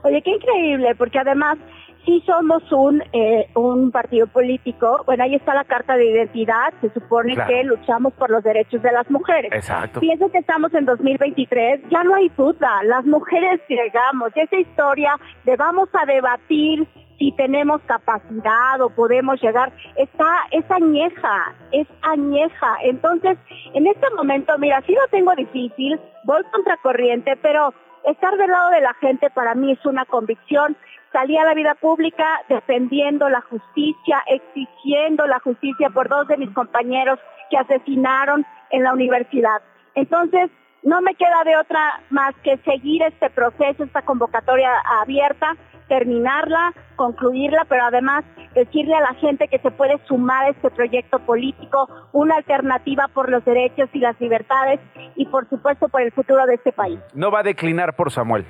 Oye, 0.04 0.22
qué 0.22 0.32
increíble, 0.32 0.96
porque 0.96 1.20
además 1.20 1.58
sí 2.06 2.24
somos 2.26 2.64
un, 2.72 3.02
eh, 3.14 3.50
un 3.56 3.92
partido 3.92 4.28
político. 4.28 5.04
Bueno, 5.06 5.24
ahí 5.24 5.36
está 5.36 5.54
la 5.54 5.64
carta 5.64 5.96
de 5.98 6.06
identidad. 6.06 6.74
Se 6.82 6.90
supone 6.92 7.34
Claro. 7.36 7.50
que 7.50 7.64
luchamos 7.64 8.14
por 8.14 8.30
los 8.30 8.44
derechos 8.44 8.82
de 8.82 8.92
las 8.92 9.10
mujeres. 9.10 9.52
Exacto. 9.54 10.00
Pienso 10.00 10.30
que 10.32 10.40
estamos 10.40 10.74
en 10.74 10.86
2023, 10.86 11.82
ya 11.90 12.04
no 12.04 12.16
hay 12.16 12.30
duda, 12.30 12.84
las 12.84 13.06
mujeres 13.06 13.62
llegamos, 13.68 14.32
esa 14.36 14.56
historia 14.58 15.16
de 15.46 15.56
vamos 15.56 15.90
a 15.94 16.06
debatir 16.06 16.88
si 17.18 17.34
tenemos 17.34 17.82
capacidad 17.82 18.80
o 18.82 18.90
podemos 18.90 19.42
llegar, 19.42 19.74
está, 19.98 20.38
es 20.52 20.64
añeja, 20.72 21.54
es 21.72 21.86
añeja. 22.02 22.78
Entonces, 22.84 23.38
en 23.74 23.88
este 23.88 24.10
momento, 24.16 24.58
mira, 24.58 24.82
sí 24.88 24.94
lo 24.94 25.06
tengo 25.12 25.34
difícil, 25.36 26.00
voy 26.24 26.42
contracorriente, 26.52 27.36
pero 27.42 27.74
estar 28.06 28.38
del 28.38 28.50
lado 28.50 28.70
de 28.70 28.80
la 28.82 28.94
gente 29.02 29.30
para 29.32 29.54
mí 29.54 29.74
es 29.74 29.86
una 29.86 30.06
convicción. 30.06 30.78
Salí 31.12 31.38
a 31.38 31.44
la 31.44 31.56
vida 31.56 31.76
pública 31.76 32.26
defendiendo 32.50 33.30
la 33.30 33.42
justicia, 33.42 34.22
exigiendo 34.28 35.26
la 35.26 35.40
justicia 35.40 35.90
por 35.90 36.08
dos 36.08 36.28
de 36.28 36.38
mis 36.38 36.52
compañeros 36.52 37.20
que 37.50 37.58
asesinaron 37.58 38.46
en 38.70 38.84
la 38.84 38.94
universidad. 38.94 39.62
Entonces, 39.96 40.52
no 40.84 41.02
me 41.02 41.16
queda 41.16 41.44
de 41.46 41.58
otra 41.58 42.02
más 42.10 42.36
que 42.44 42.58
seguir 42.60 43.02
este 43.04 43.30
proceso, 43.32 43.84
esta 43.84 44.04
convocatoria 44.04 44.72
abierta, 45.02 45.56
terminarla, 45.88 46.74
concluirla, 46.96 47.66
pero 47.68 47.86
además 47.86 48.24
decirle 48.54 48.96
a 48.96 49.02
la 49.02 49.14
gente 49.16 49.48
que 49.48 49.60
se 49.60 49.72
puede 49.72 50.00
sumar 50.06 50.46
a 50.46 50.50
este 50.50 50.70
proyecto 50.70 51.20
político, 51.20 51.90
una 52.14 52.36
alternativa 52.36 53.08
por 53.14 53.30
los 53.30 53.44
derechos 53.44 53.90
y 53.94 54.00
las 54.00 54.20
libertades 54.22 54.80
y 55.16 55.26
por 55.26 55.50
supuesto 55.50 55.90
por 55.90 56.02
el 56.02 56.12
futuro 56.12 56.46
de 56.46 56.56
este 56.56 56.72
país. 56.72 57.00
No 57.14 57.32
va 57.32 57.40
a 57.40 57.44
declinar 57.44 57.96
por 57.96 58.12
Samuel. 58.12 58.46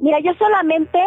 Mira, 0.00 0.18
yo 0.20 0.34
solamente 0.34 1.00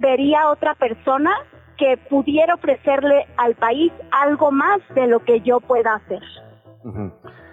vería 0.00 0.42
a 0.42 0.50
otra 0.50 0.74
persona 0.74 1.30
que 1.78 1.96
pudiera 1.96 2.54
ofrecerle 2.54 3.26
al 3.36 3.54
país 3.54 3.92
algo 4.10 4.50
más 4.50 4.80
de 4.94 5.06
lo 5.06 5.20
que 5.20 5.40
yo 5.40 5.60
pueda 5.60 5.94
hacer. 5.94 6.20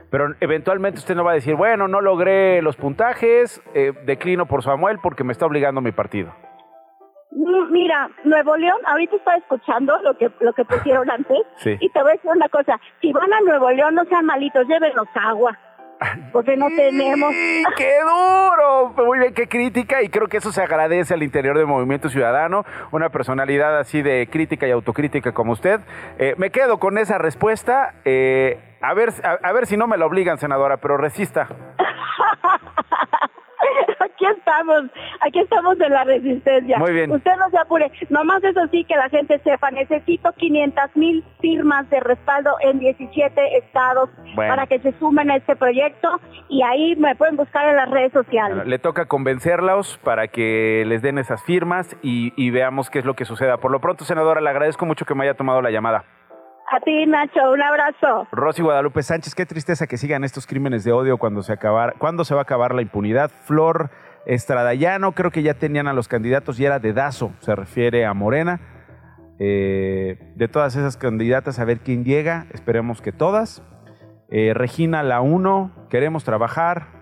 Pero 0.10 0.34
eventualmente 0.40 1.00
usted 1.00 1.16
no 1.16 1.24
va 1.24 1.32
a 1.32 1.36
decir, 1.36 1.56
bueno, 1.56 1.88
no 1.88 2.02
logré 2.02 2.62
los 2.62 2.76
puntajes, 2.78 3.62
eh, 3.74 3.94
declino 4.06 4.46
por 4.46 4.64
Samuel 4.64 5.00
porque 5.04 5.24
me 5.24 5.32
está 5.34 5.46
obligando 5.46 5.82
mi 5.82 5.92
partido. 5.92 6.34
Mm, 7.32 7.72
Mira, 7.72 8.10
Nuevo 8.24 8.56
León, 8.56 8.80
ahorita 8.88 9.18
estaba 9.18 9.38
escuchando 9.38 9.98
lo 10.02 10.18
que 10.18 10.32
lo 10.40 10.54
que 10.54 10.64
pusieron 10.66 11.10
antes 11.12 11.38
Sí. 11.58 11.76
y 11.80 11.90
te 11.90 12.02
voy 12.02 12.12
a 12.12 12.14
decir 12.16 12.32
una 12.34 12.48
cosa, 12.50 12.80
si 13.02 13.12
van 13.14 13.32
a 13.34 13.42
Nuevo 13.42 13.70
León 13.72 13.96
no 13.96 14.04
sean 14.06 14.26
malitos, 14.26 14.66
llévenos 14.68 15.08
agua, 15.14 15.58
porque 16.32 16.56
no 16.58 16.68
tenemos. 16.68 17.32
¡Qué 17.76 17.94
duro! 18.02 18.94
Muy 19.06 19.20
bien, 19.20 19.34
qué 19.34 19.48
crítica 19.48 20.02
y 20.02 20.10
creo 20.10 20.28
que 20.28 20.38
eso 20.38 20.52
se 20.52 20.62
agradece 20.62 21.14
al 21.14 21.24
interior 21.24 21.58
del 21.58 21.68
Movimiento 21.68 22.10
Ciudadano, 22.10 22.66
una 22.92 23.10
personalidad 23.10 23.78
así 23.80 24.02
de 24.02 24.28
crítica 24.32 24.68
y 24.68 24.72
autocrítica 24.72 25.32
como 25.32 25.54
usted. 25.54 25.82
Eh, 26.20 26.36
me 26.38 26.50
quedo 26.52 26.80
con 26.80 26.98
esa 26.98 27.18
respuesta. 27.18 27.94
eh, 28.06 28.60
a 28.82 28.94
ver, 28.94 29.10
a, 29.24 29.40
a 29.48 29.52
ver 29.54 29.66
si 29.66 29.76
no 29.76 29.88
me 29.88 29.98
lo 29.98 30.06
obligan, 30.06 30.38
senadora, 30.38 30.78
pero 30.78 30.98
resista. 30.98 31.48
Aquí 34.00 34.26
estamos, 34.26 34.84
aquí 35.22 35.40
estamos 35.40 35.80
en 35.80 35.92
la 35.94 36.04
resistencia. 36.04 36.78
Muy 36.80 36.92
bien. 36.94 37.12
Usted 37.12 37.32
no 37.38 37.50
se 37.50 37.58
apure. 37.58 37.92
Nomás 38.10 38.44
eso 38.44 38.62
sí, 38.72 38.84
que 38.86 38.96
la 38.96 39.10
gente 39.10 39.40
sepa, 39.40 39.72
necesito 39.72 40.32
500 40.34 40.96
mil 40.96 41.24
firmas 41.40 41.90
de 41.90 42.00
respaldo 42.00 42.56
en 42.62 42.80
17 42.80 43.58
estados 43.58 44.10
Bueno. 44.36 44.54
para 44.54 44.68
que 44.68 44.80
se 44.80 44.92
sumen 44.94 45.30
a 45.32 45.36
este 45.36 45.56
proyecto 45.56 46.20
y 46.50 46.64
ahí 46.64 46.96
me 46.96 47.16
pueden 47.16 47.36
buscar 47.36 47.68
en 47.68 47.76
las 47.76 47.90
redes 47.90 48.12
sociales. 48.14 48.66
Le 48.66 48.80
toca 48.80 49.06
convencerlos 49.06 49.98
para 50.04 50.28
que 50.28 50.84
les 50.88 51.02
den 51.02 51.18
esas 51.18 51.44
firmas 51.44 51.96
y, 52.02 52.34
y 52.36 52.50
veamos 52.52 52.90
qué 52.90 53.00
es 53.00 53.06
lo 53.06 53.14
que 53.16 53.26
suceda. 53.26 53.58
Por 53.58 53.72
lo 53.72 53.80
pronto, 53.80 54.04
senadora, 54.06 54.42
le 54.42 54.50
agradezco 54.50 54.86
mucho 54.86 55.06
que 55.06 55.14
me 55.16 55.24
haya 55.24 55.36
tomado 55.36 55.62
la 55.62 55.72
llamada. 55.72 56.04
A 56.70 56.82
ti, 56.82 57.06
Nacho, 57.06 57.52
un 57.52 57.62
abrazo. 57.62 58.28
Rosy 58.32 58.62
Guadalupe 58.62 59.02
Sánchez, 59.02 59.36
qué 59.36 59.46
tristeza 59.46 59.88
que 59.88 59.98
sigan 59.98 60.26
estos 60.26 60.46
crímenes 60.46 60.84
de 60.84 60.92
odio 60.92 61.18
cuando 61.18 61.42
se 61.42 61.54
acabar, 61.54 61.96
cuándo 61.98 62.26
se 62.26 62.34
va 62.34 62.42
a 62.42 62.44
acabar 62.44 62.76
la 62.76 62.82
impunidad. 62.82 63.32
Flor 63.46 63.90
Estradayano, 64.26 65.14
creo 65.14 65.32
que 65.32 65.44
ya 65.44 65.54
tenían 65.54 65.88
a 65.88 65.94
los 65.94 66.10
candidatos 66.10 66.60
y 66.60 66.66
era 66.66 66.80
dedazo, 66.80 67.32
se 67.40 67.56
refiere 67.56 68.06
a 68.06 68.14
Morena. 68.14 68.60
Eh, 69.40 70.18
de 70.36 70.48
todas 70.50 70.76
esas 70.76 70.98
candidatas, 70.98 71.60
a 71.60 71.66
ver 71.66 71.80
quién 71.80 72.04
llega, 72.04 72.48
esperemos 72.52 73.02
que 73.02 73.14
todas. 73.14 73.64
Eh, 74.30 74.54
Regina 74.54 75.04
La 75.04 75.22
1, 75.22 75.88
queremos 75.90 76.26
trabajar. 76.26 76.97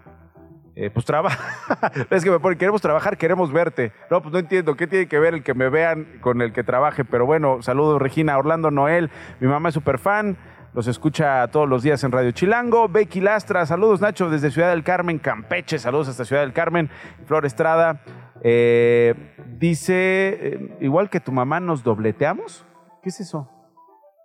Eh, 0.76 0.90
pues 0.90 1.06
trabaja. 1.06 1.94
es 2.10 2.24
que 2.24 2.30
me 2.30 2.40
pone, 2.40 2.58
queremos 2.58 2.82
trabajar, 2.82 3.18
queremos 3.18 3.52
verte. 3.52 3.94
No, 4.12 4.22
pues 4.22 4.34
no 4.34 4.40
entiendo, 4.40 4.76
¿qué 4.76 4.88
tiene 4.88 5.08
que 5.08 5.20
ver 5.20 5.34
el 5.34 5.44
que 5.44 5.54
me 5.54 5.70
vean 5.70 6.06
con 6.20 6.42
el 6.42 6.52
que 6.52 6.64
trabaje? 6.64 7.06
Pero 7.06 7.26
bueno, 7.26 7.62
saludos 7.62 8.02
Regina, 8.02 8.38
Orlando 8.38 8.72
Noel, 8.72 9.10
mi 9.40 9.48
mamá 9.48 9.70
es 9.70 9.76
súper 9.76 10.00
fan, 10.00 10.38
los 10.74 10.88
escucha 10.88 11.48
todos 11.48 11.70
los 11.70 11.82
días 11.82 12.04
en 12.04 12.12
Radio 12.12 12.32
Chilango. 12.32 12.90
Becky 12.90 13.22
Lastra, 13.22 13.66
saludos 13.66 14.02
Nacho 14.02 14.30
desde 14.30 14.52
Ciudad 14.52 14.72
del 14.72 14.84
Carmen, 14.84 15.18
Campeche, 15.18 15.80
saludos 15.80 16.10
hasta 16.10 16.26
Ciudad 16.26 16.42
del 16.42 16.52
Carmen. 16.52 16.90
Flor 17.26 17.46
Estrada, 17.46 18.02
eh, 18.44 19.16
dice, 19.58 19.94
eh, 20.42 20.78
igual 20.82 21.10
que 21.10 21.22
tu 21.22 21.32
mamá, 21.32 21.62
¿nos 21.62 21.84
dobleteamos? 21.84 22.66
¿Qué 23.02 23.10
es 23.10 23.22
eso? 23.22 23.50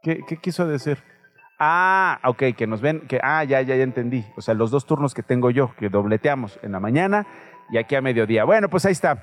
¿Qué, 0.03 0.25
qué 0.27 0.37
quiso 0.37 0.67
decir? 0.67 0.99
Ah, 1.63 2.19
ok, 2.25 2.43
que 2.57 2.67
nos 2.67 2.81
ven, 2.81 3.01
que, 3.07 3.21
ah, 3.23 3.45
ya, 3.45 3.61
ya, 3.61 3.77
ya 3.77 3.83
entendí. 3.83 4.25
O 4.35 4.41
sea, 4.41 4.55
los 4.55 4.71
dos 4.71 4.87
turnos 4.87 5.13
que 5.13 5.23
tengo 5.23 5.51
yo, 5.51 5.75
que 5.77 5.91
dobleteamos 5.91 6.59
en 6.63 6.73
la 6.73 6.81
mañana 6.81 7.27
y 7.71 7.77
aquí 7.77 7.95
a 7.97 8.01
mediodía. 8.01 8.45
Bueno, 8.45 8.71
pues 8.71 8.87
ahí 8.87 8.93
está. 8.93 9.23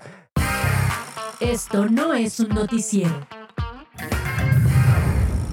Esto 1.39 1.87
no 1.87 2.13
es 2.13 2.39
un 2.39 2.49
noticiero. 2.49 3.27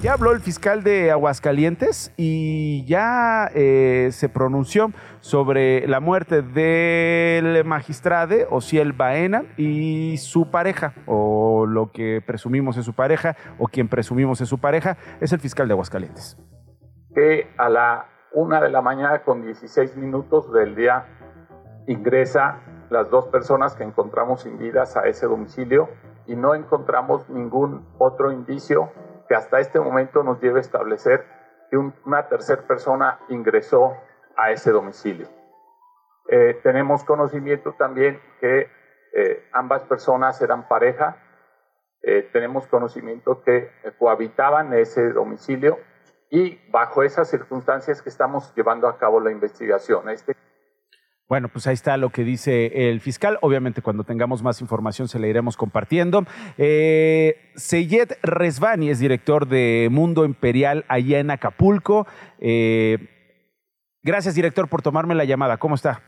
Ya 0.03 0.13
habló 0.13 0.33
el 0.33 0.41
fiscal 0.41 0.83
de 0.83 1.09
Aguascalientes 1.09 2.13
y 2.17 2.85
ya 2.85 3.49
eh, 3.55 4.09
se 4.11 4.29
pronunció 4.29 4.91
sobre 5.21 5.87
la 5.87 5.99
muerte 5.99 6.43
del 6.43 7.65
magistrado 7.65 8.35
Ociel 8.51 8.93
Baena 8.93 9.41
y 9.57 10.17
su 10.17 10.51
pareja, 10.51 10.93
o 11.07 11.65
lo 11.65 11.91
que 11.91 12.21
presumimos 12.23 12.77
es 12.77 12.85
su 12.85 12.93
pareja, 12.93 13.35
o 13.57 13.67
quien 13.67 13.87
presumimos 13.87 14.39
es 14.41 14.49
su 14.49 14.59
pareja, 14.59 14.97
es 15.19 15.33
el 15.33 15.39
fiscal 15.39 15.67
de 15.67 15.73
Aguascalientes. 15.73 16.37
Que 17.15 17.47
a 17.57 17.69
la 17.69 18.05
una 18.33 18.59
de 18.61 18.69
la 18.69 18.81
mañana 18.81 19.23
con 19.23 19.41
16 19.41 19.95
minutos 19.95 20.51
del 20.51 20.75
día 20.75 21.05
ingresa 21.87 22.59
las 22.89 23.09
dos 23.09 23.27
personas 23.27 23.75
que 23.75 23.83
encontramos 23.83 24.41
sin 24.41 24.57
vidas 24.57 24.97
a 24.97 25.07
ese 25.07 25.25
domicilio 25.25 25.89
y 26.27 26.35
no 26.35 26.53
encontramos 26.53 27.29
ningún 27.29 27.87
otro 27.97 28.31
indicio 28.31 28.91
que 29.29 29.35
hasta 29.35 29.59
este 29.59 29.79
momento 29.79 30.21
nos 30.23 30.41
lleve 30.41 30.59
a 30.59 30.61
establecer 30.61 31.25
que 31.71 31.77
un- 31.77 31.95
una 32.05 32.27
tercera 32.27 32.61
persona 32.67 33.19
ingresó 33.29 33.93
a 34.35 34.51
ese 34.51 34.71
domicilio. 34.71 35.27
Eh, 36.27 36.59
tenemos 36.61 37.03
conocimiento 37.05 37.73
también 37.77 38.19
que 38.41 38.69
eh, 39.17 39.47
ambas 39.53 39.83
personas 39.85 40.41
eran 40.41 40.67
pareja. 40.67 41.15
Eh, 42.01 42.29
tenemos 42.33 42.67
conocimiento 42.67 43.41
que 43.43 43.71
cohabitaban 43.97 44.73
ese 44.73 45.13
domicilio 45.13 45.77
y 46.29 46.57
bajo 46.71 47.03
esas 47.03 47.29
circunstancias 47.29 48.01
que 48.01 48.09
estamos 48.09 48.53
llevando 48.55 48.87
a 48.87 48.97
cabo 48.97 49.19
la 49.19 49.31
investigación. 49.31 50.09
Este 50.09 50.33
Bueno, 51.27 51.49
pues 51.49 51.67
ahí 51.67 51.73
está 51.73 51.97
lo 51.97 52.09
que 52.09 52.23
dice 52.23 52.89
el 52.89 53.01
fiscal. 53.01 53.37
Obviamente, 53.41 53.81
cuando 53.81 54.03
tengamos 54.03 54.43
más 54.43 54.61
información 54.61 55.07
se 55.07 55.19
la 55.19 55.27
iremos 55.27 55.57
compartiendo. 55.57 56.23
Eh, 56.57 57.51
Seyed 57.55 58.13
Resvani 58.23 58.89
es 58.89 58.99
director 58.99 59.47
de 59.47 59.87
Mundo 59.91 60.25
Imperial 60.25 60.85
allá 60.87 61.19
en 61.19 61.31
Acapulco. 61.31 62.07
Eh, 62.39 63.09
gracias, 64.03 64.35
director, 64.35 64.67
por 64.67 64.81
tomarme 64.81 65.15
la 65.15 65.25
llamada. 65.25 65.57
¿Cómo 65.57 65.75
está? 65.75 66.01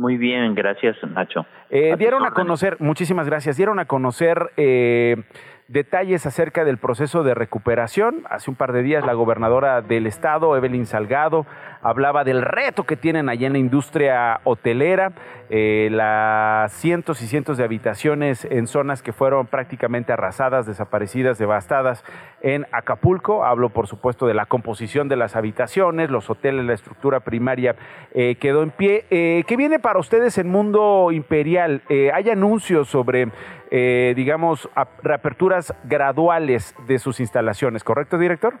Muy 0.00 0.16
bien, 0.16 0.54
gracias 0.54 0.96
Nacho. 1.10 1.44
Eh, 1.68 1.94
dieron 1.98 2.24
a 2.24 2.30
conocer, 2.30 2.78
muchísimas 2.80 3.26
gracias, 3.26 3.58
dieron 3.58 3.78
a 3.78 3.84
conocer 3.84 4.50
eh, 4.56 5.24
detalles 5.70 6.26
acerca 6.26 6.64
del 6.64 6.78
proceso 6.78 7.22
de 7.22 7.32
recuperación. 7.32 8.24
Hace 8.28 8.50
un 8.50 8.56
par 8.56 8.72
de 8.72 8.82
días 8.82 9.06
la 9.06 9.12
gobernadora 9.14 9.82
del 9.82 10.06
estado, 10.06 10.56
Evelyn 10.56 10.84
Salgado, 10.84 11.46
hablaba 11.82 12.24
del 12.24 12.42
reto 12.42 12.84
que 12.84 12.96
tienen 12.96 13.28
allá 13.28 13.46
en 13.46 13.54
la 13.54 13.58
industria 13.58 14.40
hotelera, 14.44 15.12
eh, 15.48 15.88
las 15.90 16.72
cientos 16.72 17.22
y 17.22 17.26
cientos 17.26 17.56
de 17.58 17.64
habitaciones 17.64 18.44
en 18.44 18.66
zonas 18.66 19.02
que 19.02 19.12
fueron 19.12 19.46
prácticamente 19.46 20.12
arrasadas, 20.12 20.66
desaparecidas, 20.66 21.38
devastadas 21.38 22.04
en 22.42 22.66
Acapulco. 22.70 23.44
Hablo, 23.44 23.70
por 23.70 23.86
supuesto, 23.86 24.26
de 24.26 24.34
la 24.34 24.46
composición 24.46 25.08
de 25.08 25.16
las 25.16 25.36
habitaciones, 25.36 26.10
los 26.10 26.30
hoteles, 26.30 26.64
la 26.64 26.74
estructura 26.74 27.20
primaria 27.20 27.74
eh, 28.12 28.36
quedó 28.36 28.62
en 28.62 28.70
pie. 28.70 29.06
Eh, 29.10 29.44
¿Qué 29.46 29.56
viene 29.56 29.78
para 29.78 29.98
ustedes 29.98 30.38
en 30.38 30.48
Mundo 30.48 31.10
Imperial? 31.12 31.82
Eh, 31.88 32.10
¿Hay 32.14 32.30
anuncios 32.30 32.88
sobre, 32.88 33.28
digamos, 33.70 34.68
ap- 34.74 35.00
reaperturas 35.02 35.74
graduales 35.84 36.74
de 36.86 36.98
sus 36.98 37.20
instalaciones, 37.20 37.84
correcto, 37.84 38.18
director? 38.18 38.54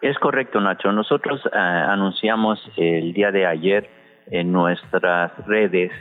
Es 0.00 0.18
correcto, 0.18 0.60
Nacho. 0.60 0.92
Nosotros 0.92 1.40
eh, 1.46 1.58
anunciamos 1.58 2.58
el 2.76 3.12
día 3.12 3.30
de 3.30 3.46
ayer 3.46 3.88
en 4.30 4.52
nuestras 4.52 5.32
redes 5.46 5.92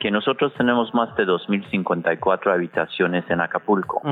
que 0.00 0.10
nosotros 0.10 0.52
tenemos 0.54 0.92
más 0.92 1.14
de 1.16 1.24
2.054 1.24 2.52
habitaciones 2.52 3.24
en 3.30 3.40
Acapulco 3.40 4.02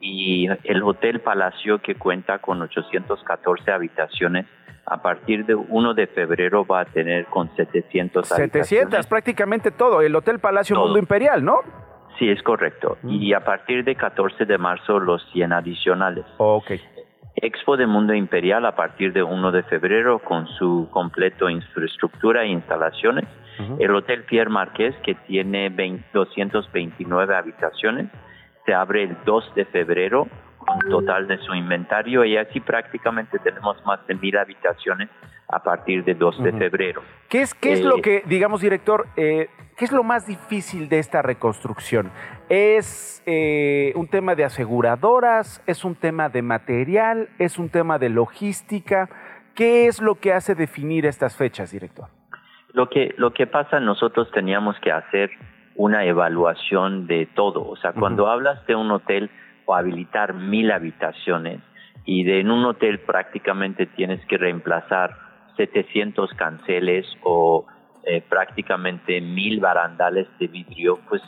y 0.00 0.46
el 0.64 0.82
Hotel 0.82 1.20
Palacio 1.20 1.80
que 1.80 1.96
cuenta 1.96 2.38
con 2.38 2.62
814 2.62 3.70
habitaciones 3.70 4.46
a 4.86 5.02
partir 5.02 5.44
de 5.46 5.54
1 5.54 5.94
de 5.94 6.06
febrero 6.06 6.64
va 6.64 6.80
a 6.80 6.84
tener 6.84 7.26
con 7.26 7.54
700 7.56 8.30
habitaciones. 8.32 8.68
700, 8.68 9.06
prácticamente 9.06 9.70
todo. 9.70 10.02
El 10.02 10.14
Hotel 10.14 10.38
Palacio 10.38 10.76
Todo. 10.76 10.86
Mundo 10.86 10.98
Imperial, 10.98 11.44
¿no? 11.44 11.60
Sí, 12.18 12.28
es 12.28 12.42
correcto. 12.42 12.98
Y 13.02 13.32
a 13.32 13.40
partir 13.40 13.82
de 13.84 13.96
14 13.96 14.44
de 14.44 14.56
marzo 14.56 15.00
los 15.00 15.22
100 15.32 15.52
adicionales. 15.52 16.24
Ok. 16.36 16.72
Expo 17.36 17.76
de 17.76 17.86
Mundo 17.86 18.14
Imperial 18.14 18.64
a 18.64 18.76
partir 18.76 19.12
de 19.12 19.22
1 19.22 19.52
de 19.52 19.62
febrero 19.64 20.20
con 20.20 20.46
su 20.46 20.88
completo 20.90 21.50
infraestructura 21.50 22.44
e 22.44 22.48
instalaciones. 22.48 23.24
El 23.78 23.94
Hotel 23.94 24.24
Pierre 24.24 24.50
Marqués 24.50 24.94
que 25.04 25.14
tiene 25.14 25.68
20 25.68 26.04
229 26.12 27.36
habitaciones 27.36 28.06
se 28.64 28.74
abre 28.74 29.04
el 29.04 29.16
2 29.24 29.54
de 29.54 29.64
febrero 29.66 30.26
con 30.58 30.78
total 30.90 31.26
de 31.26 31.38
su 31.38 31.54
inventario 31.54 32.24
y 32.24 32.36
así 32.36 32.60
prácticamente 32.60 33.38
tenemos 33.38 33.76
más 33.84 34.04
de 34.06 34.14
mil 34.14 34.36
habitaciones 34.36 35.08
a 35.48 35.62
partir 35.62 36.04
de 36.04 36.14
2 36.14 36.42
de 36.42 36.52
febrero. 36.52 37.02
¿Qué 37.28 37.42
es, 37.42 37.54
qué 37.54 37.72
es 37.72 37.80
Eh, 37.80 37.84
lo 37.84 37.96
que, 37.96 38.22
digamos, 38.26 38.60
director, 38.60 39.06
eh, 39.16 39.48
qué 39.76 39.84
es 39.84 39.92
lo 39.92 40.02
más 40.02 40.26
difícil 40.26 40.88
de 40.88 40.98
esta 40.98 41.22
reconstrucción? 41.22 42.10
¿Es 42.48 43.22
eh, 43.26 43.92
un 43.96 44.08
tema 44.08 44.34
de 44.34 44.44
aseguradoras? 44.44 45.62
¿Es 45.66 45.84
un 45.84 45.94
tema 45.94 46.28
de 46.28 46.42
material? 46.42 47.28
¿Es 47.38 47.58
un 47.58 47.68
tema 47.68 47.98
de 47.98 48.08
logística? 48.08 49.08
¿Qué 49.54 49.86
es 49.86 50.00
lo 50.00 50.16
que 50.16 50.32
hace 50.32 50.54
definir 50.54 51.06
estas 51.06 51.36
fechas, 51.36 51.70
director? 51.70 52.08
Lo 52.72 52.88
que, 52.88 53.14
lo 53.18 53.32
que 53.32 53.46
pasa, 53.46 53.78
nosotros 53.78 54.30
teníamos 54.32 54.76
que 54.80 54.90
hacer 54.90 55.30
una 55.76 56.04
evaluación 56.04 57.06
de 57.06 57.26
todo. 57.34 57.68
O 57.68 57.76
sea, 57.76 57.92
cuando 57.92 58.28
hablas 58.28 58.66
de 58.66 58.74
un 58.74 58.90
hotel, 58.90 59.30
o 59.66 59.74
habilitar 59.74 60.34
mil 60.34 60.70
habitaciones 60.70 61.60
y 62.04 62.24
de 62.24 62.40
en 62.40 62.50
un 62.50 62.64
hotel 62.64 63.00
prácticamente 63.00 63.86
tienes 63.86 64.24
que 64.26 64.36
reemplazar 64.36 65.16
700 65.56 66.32
canceles 66.34 67.06
o 67.22 67.66
eh, 68.04 68.22
prácticamente 68.28 69.20
mil 69.20 69.60
barandales 69.60 70.26
de 70.38 70.46
vidrio, 70.48 70.98
pues 71.08 71.22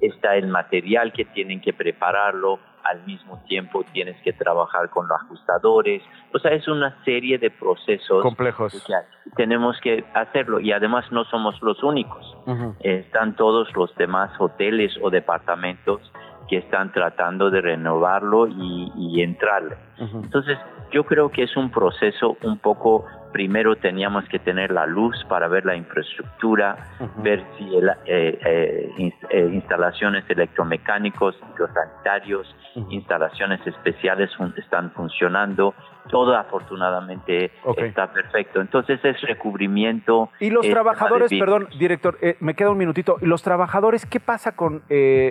está 0.00 0.36
el 0.36 0.48
material 0.48 1.12
que 1.12 1.24
tienen 1.24 1.60
que 1.60 1.72
prepararlo, 1.72 2.58
al 2.84 3.04
mismo 3.04 3.40
tiempo 3.46 3.84
tienes 3.92 4.20
que 4.22 4.32
trabajar 4.32 4.90
con 4.90 5.06
los 5.08 5.20
ajustadores, 5.20 6.02
o 6.32 6.38
sea, 6.38 6.52
es 6.52 6.66
una 6.68 6.96
serie 7.04 7.38
de 7.38 7.50
procesos 7.50 8.22
complejos. 8.22 8.84
Que 8.84 8.94
tenemos 9.36 9.78
que 9.80 10.04
hacerlo 10.14 10.58
y 10.58 10.72
además 10.72 11.04
no 11.12 11.24
somos 11.24 11.60
los 11.62 11.82
únicos, 11.82 12.36
están 12.80 13.36
todos 13.36 13.68
los 13.76 13.94
demás 13.96 14.32
hoteles 14.40 14.98
o 15.02 15.10
departamentos 15.10 16.00
que 16.48 16.58
están 16.58 16.92
tratando 16.92 17.50
de 17.50 17.60
renovarlo 17.60 18.48
y, 18.48 18.92
y 18.96 19.22
entrarle. 19.22 19.76
Entonces, 19.98 20.58
yo 20.90 21.04
creo 21.04 21.30
que 21.30 21.44
es 21.44 21.56
un 21.56 21.70
proceso 21.70 22.36
un 22.42 22.58
poco 22.58 23.06
primero 23.32 23.76
teníamos 23.76 24.28
que 24.28 24.38
tener 24.38 24.70
la 24.70 24.86
luz 24.86 25.16
para 25.28 25.48
ver 25.48 25.64
la 25.64 25.74
infraestructura, 25.74 26.76
ver 27.16 27.44
si 27.56 27.76
el, 27.76 27.88
eh, 27.88 28.38
eh, 28.44 29.12
eh, 29.30 29.50
instalaciones 29.52 30.24
electromecánicos, 30.28 31.34
sanitarios, 31.74 32.54
instalaciones 32.90 33.66
especiales 33.66 34.30
están 34.56 34.92
funcionando. 34.92 35.74
Todo 36.10 36.36
afortunadamente 36.36 37.52
está 37.76 38.12
perfecto. 38.12 38.60
Entonces 38.60 39.00
es 39.04 39.20
recubrimiento. 39.22 40.30
Y 40.40 40.50
los 40.50 40.68
trabajadores, 40.68 41.30
perdón, 41.30 41.68
director, 41.78 42.18
me 42.40 42.54
queda 42.54 42.70
un 42.70 42.78
minutito. 42.78 43.16
Los 43.20 43.42
trabajadores, 43.42 44.04
¿qué 44.04 44.20
pasa 44.20 44.54
con, 44.56 44.82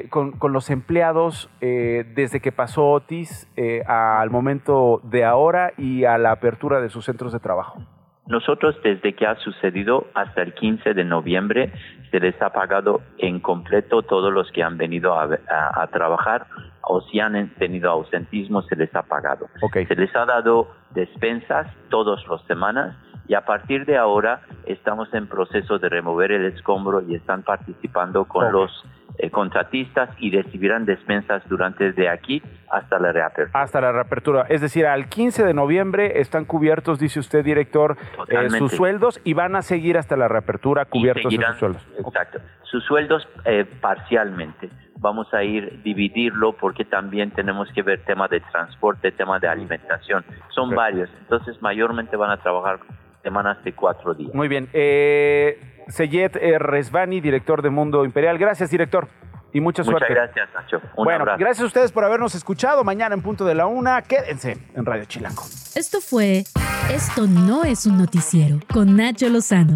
con, 0.09 0.31
con, 0.31 0.53
los 0.53 0.69
empleados 0.69 1.49
desde 1.59 2.39
que 2.39 2.51
pasó 2.51 2.89
Otis 2.89 3.49
al 3.85 4.29
momento 4.29 5.01
de 5.03 5.25
ahora 5.25 5.73
y 5.77 6.05
a 6.05 6.17
la 6.17 6.31
apertura 6.31 6.79
de 6.79 6.89
sus 6.89 7.05
centros 7.05 7.33
de 7.33 7.39
trabajo? 7.39 7.81
Nosotros 8.27 8.75
desde 8.83 9.13
que 9.13 9.25
ha 9.25 9.35
sucedido 9.35 10.07
hasta 10.13 10.41
el 10.41 10.53
15 10.53 10.93
de 10.93 11.03
noviembre 11.03 11.71
se 12.11 12.19
les 12.19 12.39
ha 12.41 12.51
pagado 12.51 13.01
en 13.17 13.39
completo 13.39 14.03
todos 14.03 14.31
los 14.31 14.51
que 14.51 14.63
han 14.63 14.77
venido 14.77 15.17
a, 15.17 15.87
trabajar 15.87 16.45
o 16.83 17.01
si 17.01 17.19
han 17.19 17.49
tenido 17.55 17.89
ausentismo 17.91 18.61
se 18.63 18.75
les 18.75 18.93
ha 18.95 19.03
pagado. 19.03 19.47
Se 19.87 19.95
les 19.95 20.15
ha 20.15 20.25
dado 20.25 20.69
despensas 20.91 21.67
todas 21.89 22.25
las 22.27 22.41
semanas 22.43 22.95
y 23.27 23.33
a 23.33 23.45
partir 23.45 23.85
de 23.85 23.97
ahora 23.97 24.41
estamos 24.65 25.13
en 25.13 25.27
proceso 25.27 25.79
de 25.79 25.89
remover 25.89 26.31
el 26.31 26.45
escombro 26.47 27.01
y 27.01 27.15
están 27.15 27.43
participando 27.43 28.25
con 28.25 28.51
los 28.51 28.71
eh, 29.17 29.29
contratistas 29.29 30.09
y 30.19 30.31
recibirán 30.31 30.85
despensas 30.85 31.43
durante 31.47 31.91
de 31.91 32.09
aquí 32.09 32.41
hasta 32.69 32.97
la 32.99 33.11
reapertura. 33.11 33.61
Hasta 33.61 33.81
la 33.81 33.91
reapertura. 33.91 34.45
Es 34.49 34.61
decir, 34.61 34.85
al 34.85 35.07
15 35.07 35.45
de 35.45 35.53
noviembre 35.53 36.19
están 36.19 36.45
cubiertos, 36.45 36.99
dice 36.99 37.19
usted, 37.19 37.43
director, 37.43 37.97
eh, 38.29 38.49
sus 38.49 38.71
sueldos 38.71 39.21
y 39.23 39.33
van 39.33 39.55
a 39.55 39.61
seguir 39.61 39.97
hasta 39.97 40.17
la 40.17 40.27
reapertura 40.27 40.85
cubiertos 40.85 41.33
sus 41.33 41.57
sueldos. 41.57 41.87
Exacto. 41.99 42.39
Sus 42.71 42.83
sueldos 42.85 43.27
eh, 43.45 43.65
parcialmente. 43.81 44.69
Vamos 44.97 45.33
a 45.33 45.43
ir 45.43 45.81
dividirlo 45.83 46.53
porque 46.53 46.85
también 46.85 47.31
tenemos 47.31 47.67
que 47.73 47.81
ver 47.81 48.03
tema 48.05 48.27
de 48.27 48.39
transporte, 48.39 49.11
tema 49.11 49.39
de 49.39 49.47
alimentación. 49.47 50.23
Son 50.49 50.73
varios. 50.73 51.09
Entonces, 51.19 51.61
mayormente 51.61 52.15
van 52.15 52.31
a 52.31 52.37
trabajar 52.37 52.79
semanas 53.23 53.63
de 53.63 53.73
cuatro 53.73 54.13
días. 54.13 54.33
Muy 54.33 54.47
bien. 54.47 54.69
Eh, 54.73 55.83
Seyed 55.87 56.37
eh, 56.37 56.57
Resvani, 56.59 57.19
director 57.19 57.61
de 57.61 57.69
Mundo 57.69 58.05
Imperial. 58.05 58.37
Gracias, 58.37 58.69
director. 58.71 59.07
Y 59.53 59.59
mucha 59.59 59.83
suerte. 59.83 60.05
Muchas 60.09 60.33
gracias, 60.33 60.49
Nacho. 60.53 60.81
bueno, 60.95 61.25
gracias 61.25 61.61
a 61.61 61.65
ustedes 61.65 61.91
por 61.91 62.05
habernos 62.05 62.35
escuchado. 62.35 62.83
Mañana 62.83 63.15
en 63.15 63.21
punto 63.21 63.43
de 63.43 63.53
la 63.53 63.65
una, 63.65 64.01
quédense 64.01 64.57
en 64.73 64.85
Radio 64.85 65.03
Chilango. 65.05 65.43
Esto 65.75 65.99
fue 65.99 66.43
Esto 66.89 67.27
no 67.27 67.63
es 67.63 67.85
un 67.85 67.97
noticiero 67.97 68.59
con 68.71 68.95
Nacho 68.95 69.27
Lozano, 69.27 69.75